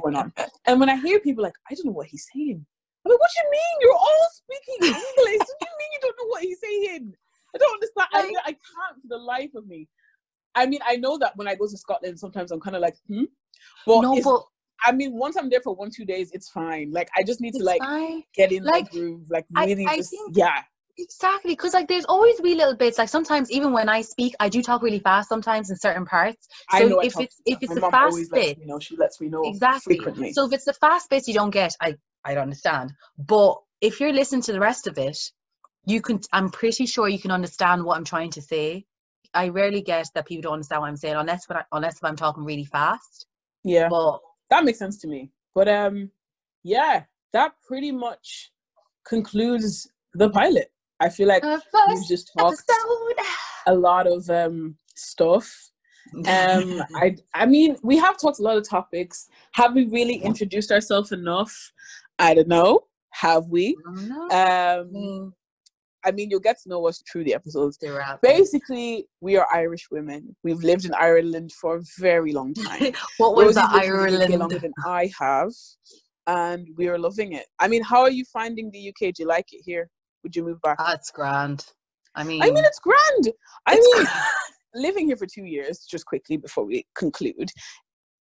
going 0.00 0.14
on. 0.16 0.32
And 0.66 0.78
when 0.78 0.88
I 0.90 0.96
hear 0.96 1.18
people 1.20 1.42
like, 1.42 1.54
I 1.70 1.74
don't 1.74 1.86
know 1.86 1.92
what 1.92 2.06
he's 2.06 2.26
saying. 2.32 2.64
I'm 3.04 3.10
like, 3.10 3.18
what 3.20 3.30
you 3.36 3.50
mean? 3.50 3.76
You're 3.80 3.94
all 3.94 4.28
speaking 4.32 4.84
English. 4.86 5.38
what 5.38 5.58
do 5.60 5.66
you 5.66 5.76
mean 5.78 5.88
you 5.92 6.00
don't 6.02 6.16
know 6.20 6.26
what 6.28 6.42
he's 6.42 6.60
saying? 6.60 7.14
I 7.54 7.58
don't 7.58 7.74
understand. 7.74 8.08
I, 8.12 8.50
I 8.50 8.52
can't 8.52 9.00
for 9.02 9.08
the 9.08 9.18
life 9.18 9.50
of 9.54 9.66
me. 9.66 9.88
I 10.54 10.66
mean, 10.66 10.80
I 10.86 10.96
know 10.96 11.16
that 11.18 11.36
when 11.36 11.46
I 11.48 11.54
go 11.54 11.66
to 11.66 11.76
Scotland, 11.76 12.18
sometimes 12.18 12.50
I'm 12.50 12.60
kind 12.60 12.76
of 12.76 12.82
like, 12.82 12.96
hmm. 13.08 13.24
But, 13.86 14.00
no, 14.02 14.20
but 14.22 14.42
I 14.84 14.92
mean, 14.92 15.14
once 15.14 15.36
I'm 15.36 15.48
there 15.50 15.60
for 15.62 15.74
one, 15.74 15.90
two 15.94 16.04
days, 16.04 16.30
it's 16.32 16.48
fine. 16.50 16.90
Like, 16.90 17.08
I 17.16 17.22
just 17.22 17.40
need 17.40 17.54
to 17.54 17.62
like 17.62 17.82
fine. 17.82 18.22
get 18.34 18.50
in 18.52 18.64
Like, 18.64 18.90
the 18.90 18.98
groove. 18.98 19.26
Like, 19.30 19.46
I- 19.56 19.66
really 19.66 19.86
I 19.86 19.96
just, 19.96 20.10
think- 20.10 20.36
yeah. 20.36 20.62
Exactly, 20.98 21.52
because 21.52 21.72
like 21.72 21.88
there's 21.88 22.04
always 22.04 22.38
wee 22.42 22.54
little 22.54 22.76
bits. 22.76 22.98
Like 22.98 23.08
sometimes 23.08 23.50
even 23.50 23.72
when 23.72 23.88
I 23.88 24.02
speak, 24.02 24.34
I 24.38 24.50
do 24.50 24.60
talk 24.60 24.82
really 24.82 24.98
fast 24.98 25.30
sometimes 25.30 25.70
in 25.70 25.76
certain 25.78 26.04
parts. 26.04 26.46
I 26.68 26.80
So 26.80 27.00
I 27.00 27.04
if 27.06 27.18
it's 27.18 27.40
if 27.46 27.58
it's 27.62 27.74
mom 27.80 27.90
fast 27.90 28.30
bit, 28.30 28.58
you 28.58 28.66
know. 28.66 28.78
She 28.80 28.96
lets 28.98 29.18
me 29.18 29.28
know 29.28 29.42
exactly. 29.44 29.96
frequently. 29.96 30.34
So 30.34 30.44
if 30.44 30.52
it's 30.52 30.64
the 30.64 30.74
fast 30.74 31.08
bits 31.08 31.26
you 31.26 31.32
don't 31.32 31.50
get, 31.50 31.74
I 31.80 31.94
I 32.22 32.34
don't 32.34 32.42
understand. 32.42 32.92
But 33.16 33.56
if 33.80 33.98
you're 33.98 34.12
listening 34.12 34.42
to 34.42 34.52
the 34.52 34.60
rest 34.60 34.86
of 34.88 34.98
it, 34.98 35.16
you 35.86 36.00
can. 36.00 36.20
I'm 36.32 36.50
pretty 36.50 36.86
sure 36.86 37.08
you 37.08 37.18
can 37.18 37.30
understand 37.30 37.84
what 37.84 37.96
I'm 37.96 38.04
trying 38.04 38.30
to 38.32 38.42
say. 38.42 38.86
I 39.32 39.48
rarely 39.48 39.80
get 39.80 40.08
that 40.14 40.26
people 40.26 40.42
don't 40.42 40.54
understand 40.54 40.82
what 40.82 40.88
I'm 40.88 40.96
saying 40.96 41.14
unless 41.14 41.48
when 41.48 41.58
I, 41.58 41.64
unless 41.72 41.96
if 41.96 42.04
I'm 42.04 42.16
talking 42.16 42.44
really 42.44 42.64
fast. 42.64 43.26
yeah. 43.64 43.88
But 43.88 44.20
that 44.50 44.64
makes 44.64 44.78
sense 44.78 44.98
to 44.98 45.08
me. 45.08 45.30
But 45.54 45.68
um, 45.68 46.10
yeah, 46.62 47.04
that 47.32 47.52
pretty 47.66 47.92
much 47.92 48.50
concludes 49.06 49.88
the 50.14 50.30
pilot. 50.30 50.72
I 51.00 51.08
feel 51.08 51.28
like 51.28 51.42
we've 51.42 52.08
just 52.08 52.30
talked 52.36 52.62
episode. 52.68 53.24
a 53.66 53.74
lot 53.74 54.06
of 54.06 54.28
um 54.28 54.76
stuff. 54.94 55.70
Um, 56.26 56.82
I 56.96 57.16
I 57.34 57.46
mean, 57.46 57.76
we 57.82 57.96
have 57.96 58.18
talked 58.18 58.38
a 58.38 58.42
lot 58.42 58.56
of 58.56 58.68
topics. 58.68 59.28
Have 59.52 59.74
we 59.74 59.86
really 59.86 60.16
introduced 60.16 60.70
ourselves 60.70 61.12
enough? 61.12 61.72
I 62.18 62.34
don't 62.34 62.48
know. 62.48 62.80
Have 63.10 63.46
we? 63.46 63.76
Um, 64.30 64.92
mean, 64.92 65.32
I 66.04 66.10
mean, 66.12 66.30
you'll 66.30 66.40
get 66.40 66.60
to 66.62 66.68
know 66.68 66.86
us 66.86 67.02
through 67.10 67.24
the 67.24 67.34
episodes. 67.34 67.76
they're 67.80 68.00
out. 68.00 68.22
Basically, 68.22 69.06
we 69.20 69.36
are 69.36 69.46
Irish 69.52 69.88
women. 69.90 70.34
We've 70.42 70.62
lived 70.62 70.84
in 70.84 70.94
Ireland 70.94 71.52
for 71.52 71.76
a 71.76 71.82
very 71.98 72.32
long 72.32 72.54
time. 72.68 72.92
what 73.18 73.36
was 73.36 73.44
Rosie's 73.44 73.54
that 73.56 73.72
lived 73.72 74.30
the 74.30 74.34
UK 74.34 74.40
longer 74.40 74.58
than 74.58 74.72
I 74.86 75.10
have, 75.18 75.52
and 76.26 76.68
we 76.76 76.88
are 76.88 76.98
loving 76.98 77.32
it. 77.34 77.46
I 77.58 77.68
mean, 77.68 77.82
how 77.82 78.00
are 78.00 78.10
you 78.10 78.24
finding 78.32 78.70
the 78.70 78.88
UK? 78.88 79.14
Do 79.14 79.22
you 79.22 79.26
like 79.26 79.46
it 79.52 79.62
here? 79.64 79.88
Would 80.22 80.34
you 80.36 80.44
move 80.44 80.60
back? 80.62 80.76
Ah, 80.80 80.90
That's 80.90 81.10
grand. 81.10 81.66
I 82.14 82.24
mean, 82.24 82.42
I 82.42 82.50
mean, 82.50 82.64
it's 82.64 82.80
grand. 82.80 83.34
I 83.66 83.74
it's 83.74 83.86
mean, 83.96 84.04
grand. 84.04 84.24
living 84.74 85.06
here 85.06 85.16
for 85.16 85.26
two 85.26 85.44
years, 85.44 85.86
just 85.90 86.06
quickly 86.06 86.36
before 86.36 86.64
we 86.64 86.86
conclude, 86.96 87.50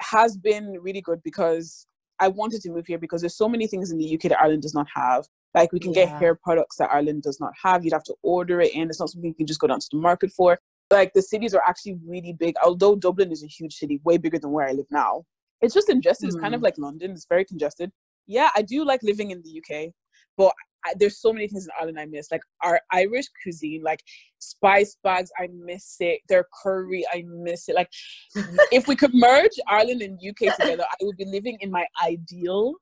has 0.02 0.38
been 0.38 0.78
really 0.82 1.02
good 1.02 1.22
because 1.24 1.86
I 2.20 2.28
wanted 2.28 2.62
to 2.62 2.72
move 2.72 2.86
here 2.88 2.98
because 2.98 3.22
there's 3.22 3.38
so 3.38 3.50
many 3.50 3.68
things 3.68 3.92
in 3.92 3.98
the 3.98 4.14
UK 4.16 4.24
that 4.24 4.40
Ireland 4.42 4.62
does 4.62 4.74
not 4.74 4.88
have. 4.96 5.26
Like 5.56 5.72
we 5.72 5.80
can 5.80 5.92
get 5.92 6.10
hair 6.20 6.36
products 6.36 6.78
that 6.78 6.90
Ireland 6.92 7.24
does 7.24 7.40
not 7.40 7.54
have. 7.64 7.84
You'd 7.84 7.94
have 7.94 8.04
to 8.04 8.16
order 8.22 8.62
it 8.62 8.74
in. 8.74 8.90
It's 8.90 9.00
not 9.00 9.10
something 9.10 9.30
you 9.30 9.36
can 9.36 9.48
just 9.48 9.60
go 9.60 9.68
down 9.68 9.80
to 9.80 9.88
the 9.92 9.98
market 9.98 10.32
for. 10.32 10.60
Like 10.92 11.12
the 11.14 11.22
cities 11.22 11.54
are 11.54 11.64
actually 11.68 11.98
really 12.06 12.34
big. 12.34 12.56
Although 12.64 12.96
Dublin 12.96 13.32
is 13.32 13.44
a 13.44 13.48
huge 13.48 13.76
city, 13.76 14.00
way 14.04 14.18
bigger 14.18 14.40
than 14.40 14.52
where 14.52 14.68
I 14.68 14.74
live 14.74 14.86
now. 14.92 15.26
It's 15.62 15.74
just 15.74 15.88
congested. 15.88 16.30
It's 16.30 16.38
kind 16.40 16.54
of 16.56 16.62
Mhm. 16.62 16.64
like 16.64 16.78
London. 16.78 17.12
It's 17.12 17.26
very 17.28 17.46
congested. 17.46 17.92
Yeah, 18.28 18.50
I 18.56 18.62
do 18.62 18.86
like 18.86 19.02
living 19.04 19.32
in 19.32 19.42
the 19.42 19.50
UK, 19.50 19.92
but 20.38 20.54
I, 20.86 20.94
there's 20.98 21.20
so 21.20 21.34
many 21.34 21.48
things 21.48 21.66
in 21.66 21.72
Ireland 21.80 22.00
I 22.00 22.06
miss. 22.06 22.32
Like 22.32 22.44
our 22.64 22.80
Irish 22.94 23.26
cuisine, 23.44 23.82
like 23.84 24.02
spice 24.38 24.96
bags, 25.04 25.32
I 25.38 25.48
miss 25.52 25.96
it. 26.00 26.22
Their 26.30 26.46
curry, 26.64 27.04
I 27.12 27.24
miss 27.28 27.68
it. 27.70 27.76
Like 27.76 27.90
if 28.72 28.88
we 28.88 28.96
could 28.96 29.14
merge 29.14 29.60
Ireland 29.68 30.02
and 30.02 30.20
UK 30.26 30.56
together, 30.56 30.86
I 30.90 30.96
would 31.02 31.18
be 31.18 31.26
living 31.26 31.58
in 31.60 31.72
my 31.72 31.86
ideal 32.04 32.76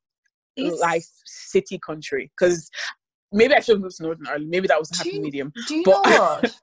Life 0.57 1.07
city 1.25 1.79
country. 1.79 2.31
Because 2.37 2.69
maybe 3.31 3.53
I 3.53 3.59
should 3.59 3.75
have 3.75 3.81
moved 3.81 3.97
to 3.97 4.03
Northern 4.03 4.27
Ireland. 4.27 4.49
Maybe 4.49 4.67
that 4.67 4.79
was 4.79 4.89
the 4.89 4.95
Do 4.95 5.09
happy 5.09 5.17
you- 5.17 5.21
medium. 5.23 5.53
Do 5.67 5.75
you 5.75 5.83
But- 5.83 6.05
know 6.05 6.19
what? 6.41 6.59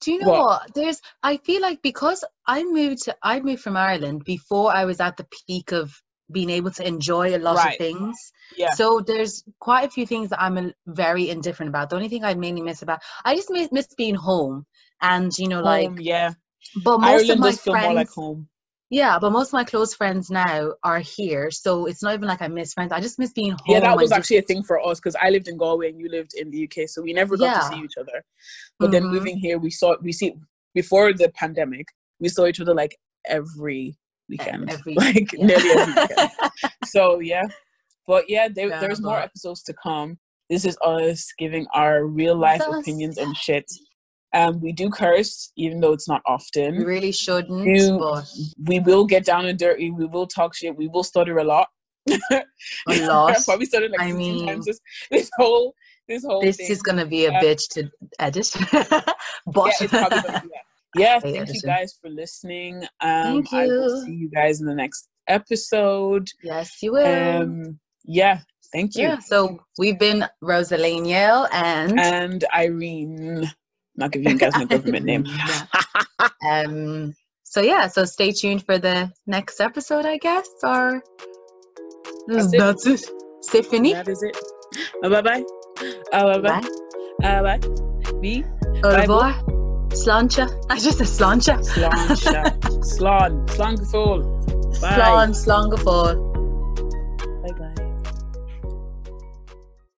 Do 0.00 0.12
you 0.12 0.18
know 0.20 0.28
What? 0.28 0.38
what? 0.46 0.74
There's 0.74 1.00
I 1.24 1.38
feel 1.38 1.60
like 1.60 1.82
because 1.82 2.24
I 2.46 2.62
moved 2.62 3.02
to 3.04 3.16
I 3.22 3.40
moved 3.40 3.62
from 3.62 3.76
Ireland 3.76 4.24
before 4.24 4.72
I 4.72 4.84
was 4.84 5.00
at 5.00 5.16
the 5.16 5.26
peak 5.48 5.72
of 5.72 5.92
being 6.30 6.50
able 6.50 6.70
to 6.70 6.86
enjoy 6.86 7.34
a 7.34 7.38
lot 7.38 7.56
Right. 7.56 7.72
of 7.72 7.78
things. 7.78 8.16
Yeah. 8.56 8.70
So 8.74 9.00
there's 9.04 9.42
quite 9.58 9.86
a 9.88 9.90
few 9.90 10.06
things 10.06 10.30
that 10.30 10.40
I'm 10.40 10.72
very 10.86 11.30
indifferent 11.30 11.68
about. 11.70 11.90
The 11.90 11.96
only 11.96 12.08
thing 12.08 12.22
I 12.22 12.34
mainly 12.34 12.62
miss 12.62 12.82
about 12.82 13.00
I 13.24 13.34
just 13.34 13.50
miss, 13.50 13.72
miss 13.72 13.88
being 13.96 14.14
home 14.14 14.66
and 15.02 15.36
you 15.36 15.48
know 15.48 15.62
like 15.62 15.90
yeah. 15.98 16.32
but 16.84 16.98
most 17.00 17.08
Ireland 17.22 17.30
of 17.30 17.38
my 17.40 17.52
friends 17.52 17.84
more 17.86 17.94
like 17.94 18.10
home. 18.10 18.48
Yeah, 18.90 19.18
but 19.18 19.30
most 19.32 19.48
of 19.48 19.52
my 19.54 19.64
close 19.64 19.94
friends 19.94 20.30
now 20.30 20.72
are 20.82 20.98
here. 21.00 21.50
So 21.50 21.86
it's 21.86 22.02
not 22.02 22.14
even 22.14 22.26
like 22.28 22.40
I 22.40 22.48
miss 22.48 22.72
friends. 22.72 22.90
I 22.92 23.00
just 23.00 23.18
miss 23.18 23.32
being 23.32 23.50
home. 23.52 23.58
Yeah, 23.74 23.80
that 23.80 23.96
was 23.96 24.12
actually 24.12 24.38
a 24.38 24.42
thing 24.42 24.62
for 24.62 24.78
us 24.84 24.98
because 24.98 25.16
I 25.20 25.30
lived 25.30 25.48
in 25.48 25.56
Galway 25.58 25.90
and 25.90 26.00
you 26.00 26.08
lived 26.08 26.32
in 26.34 26.50
the 26.50 26.64
UK, 26.64 26.88
so 26.88 27.02
we 27.02 27.12
never 27.12 27.36
got 27.36 27.54
to 27.54 27.62
see 27.68 27.82
each 27.84 27.96
other. 27.98 28.24
But 28.78 28.90
then 28.90 29.04
Mhm. 29.04 29.12
moving 29.12 29.38
here, 29.38 29.58
we 29.58 29.70
saw 29.70 29.96
we 30.00 30.12
see 30.12 30.34
before 30.74 31.12
the 31.12 31.28
pandemic, 31.30 31.86
we 32.20 32.28
saw 32.28 32.46
each 32.46 32.60
other 32.60 32.74
like 32.74 32.96
every 33.26 33.98
weekend, 34.28 34.70
every- 34.70 34.94
like 35.06 35.32
yeah. 35.32 35.46
nearly 35.46 35.70
every 35.72 35.92
weekend. 35.94 36.30
so 36.84 37.20
yeah, 37.20 37.44
but 38.06 38.28
yeah, 38.30 38.48
there, 38.48 38.68
Yeah, 38.68 38.80
there's 38.80 39.02
more 39.02 39.18
episodes 39.18 39.62
to 39.64 39.74
come. 39.82 40.18
This 40.48 40.64
is 40.64 40.78
us 40.82 41.30
giving 41.38 41.66
our 41.74 42.06
real 42.06 42.34
life 42.36 42.62
opinions 42.66 43.18
on 43.18 43.34
shit. 43.34 43.70
Um, 44.34 44.60
we 44.60 44.72
do 44.72 44.90
curse, 44.90 45.52
even 45.56 45.80
though 45.80 45.92
it's 45.92 46.08
not 46.08 46.22
We 46.28 46.34
often. 46.34 46.76
really 46.84 47.12
shouldn't, 47.12 47.64
You- 47.66 47.98
but 47.98 48.24
We 48.66 48.80
will 48.80 49.04
get 49.06 49.24
down 49.24 49.46
and 49.46 49.58
dirty. 49.58 49.90
We 49.90 50.06
will 50.06 50.26
talk 50.26 50.54
shit. 50.54 50.76
We 50.76 50.88
will 50.88 51.04
stutter 51.04 51.38
a 51.38 51.44
lot. 51.44 51.68
a 52.08 52.44
lot. 53.06 53.36
Probably 53.44 53.66
stuttered 53.66 53.90
like 53.92 54.00
I 54.00 54.12
mean- 54.12 54.46
times 54.46 54.66
this, 54.66 54.80
this 55.10 55.30
whole 55.38 55.74
this 56.08 56.24
whole 56.24 56.40
This 56.40 56.56
thing. 56.56 56.70
is 56.70 56.80
gonna 56.82 57.04
be 57.06 57.26
a 57.26 57.32
Yeah. 57.32 57.42
bitch 57.42 57.68
to 57.74 57.90
edit. 58.18 58.50
but 58.72 59.66
yeah, 59.66 59.72
it's 59.80 59.86
probably 59.90 60.20
gonna 60.22 60.42
be, 60.42 61.00
yeah. 61.00 61.20
thank 61.20 61.48
you 61.52 61.60
guys 61.62 61.98
for 62.00 62.08
listening. 62.08 62.82
Um, 63.00 63.44
Thank 63.44 63.52
I 63.52 63.66
will 63.66 63.98
you. 63.98 64.04
see 64.06 64.12
you 64.12 64.30
guys 64.30 64.60
in 64.60 64.66
the 64.66 64.74
next 64.74 65.08
episode. 65.26 66.28
yes, 66.42 66.82
you 66.82 66.92
will. 66.92 67.42
Um, 67.42 67.78
yeah, 68.04 68.40
thank 68.72 68.94
you. 68.96 69.02
yeah. 69.02 69.18
So 69.18 69.58
we've 69.78 69.98
been 69.98 70.24
Rosaline 70.42 71.04
Yale 71.04 71.46
and 71.52 72.00
And 72.00 72.44
Irene, 72.54 73.50
not 73.98 74.12
giving 74.12 74.30
you 74.30 74.38
guys 74.38 74.54
my 74.54 74.64
government 74.64 75.04
name. 75.04 75.26
um. 76.48 77.14
So 77.44 77.60
yeah. 77.60 77.88
So 77.88 78.04
stay 78.04 78.32
tuned 78.32 78.64
for 78.64 78.78
the 78.78 79.10
next 79.26 79.60
episode, 79.60 80.06
I 80.06 80.18
guess. 80.18 80.48
Or 80.62 81.02
That's 82.28 82.52
it. 82.52 82.58
that's 82.58 82.86
it. 82.86 83.04
C'est 83.42 83.62
fini. 83.62 83.92
That 83.92 84.08
is 84.08 84.22
it. 84.22 84.36
bye 85.02 85.22
bye. 85.22 85.44
Uh, 86.12 86.24
bye 86.24 86.40
bye. 86.40 86.60
Bye. 87.20 87.28
Uh, 87.28 87.42
bye. 87.42 87.60
Me. 88.20 88.44
Au 88.84 88.90
Bye, 88.90 89.00
revoir. 89.02 89.34
Sláinte. 89.90 90.46
I 90.70 90.78
just 90.78 90.98
said 90.98 91.06
sláinte. 91.06 91.54
Slán. 91.64 92.16
Slán. 92.84 93.48
Slán. 93.48 93.76
Slán. 93.76 94.38
Bye. 94.80 94.94
Slan, 94.94 95.34
slangafol. 95.34 96.27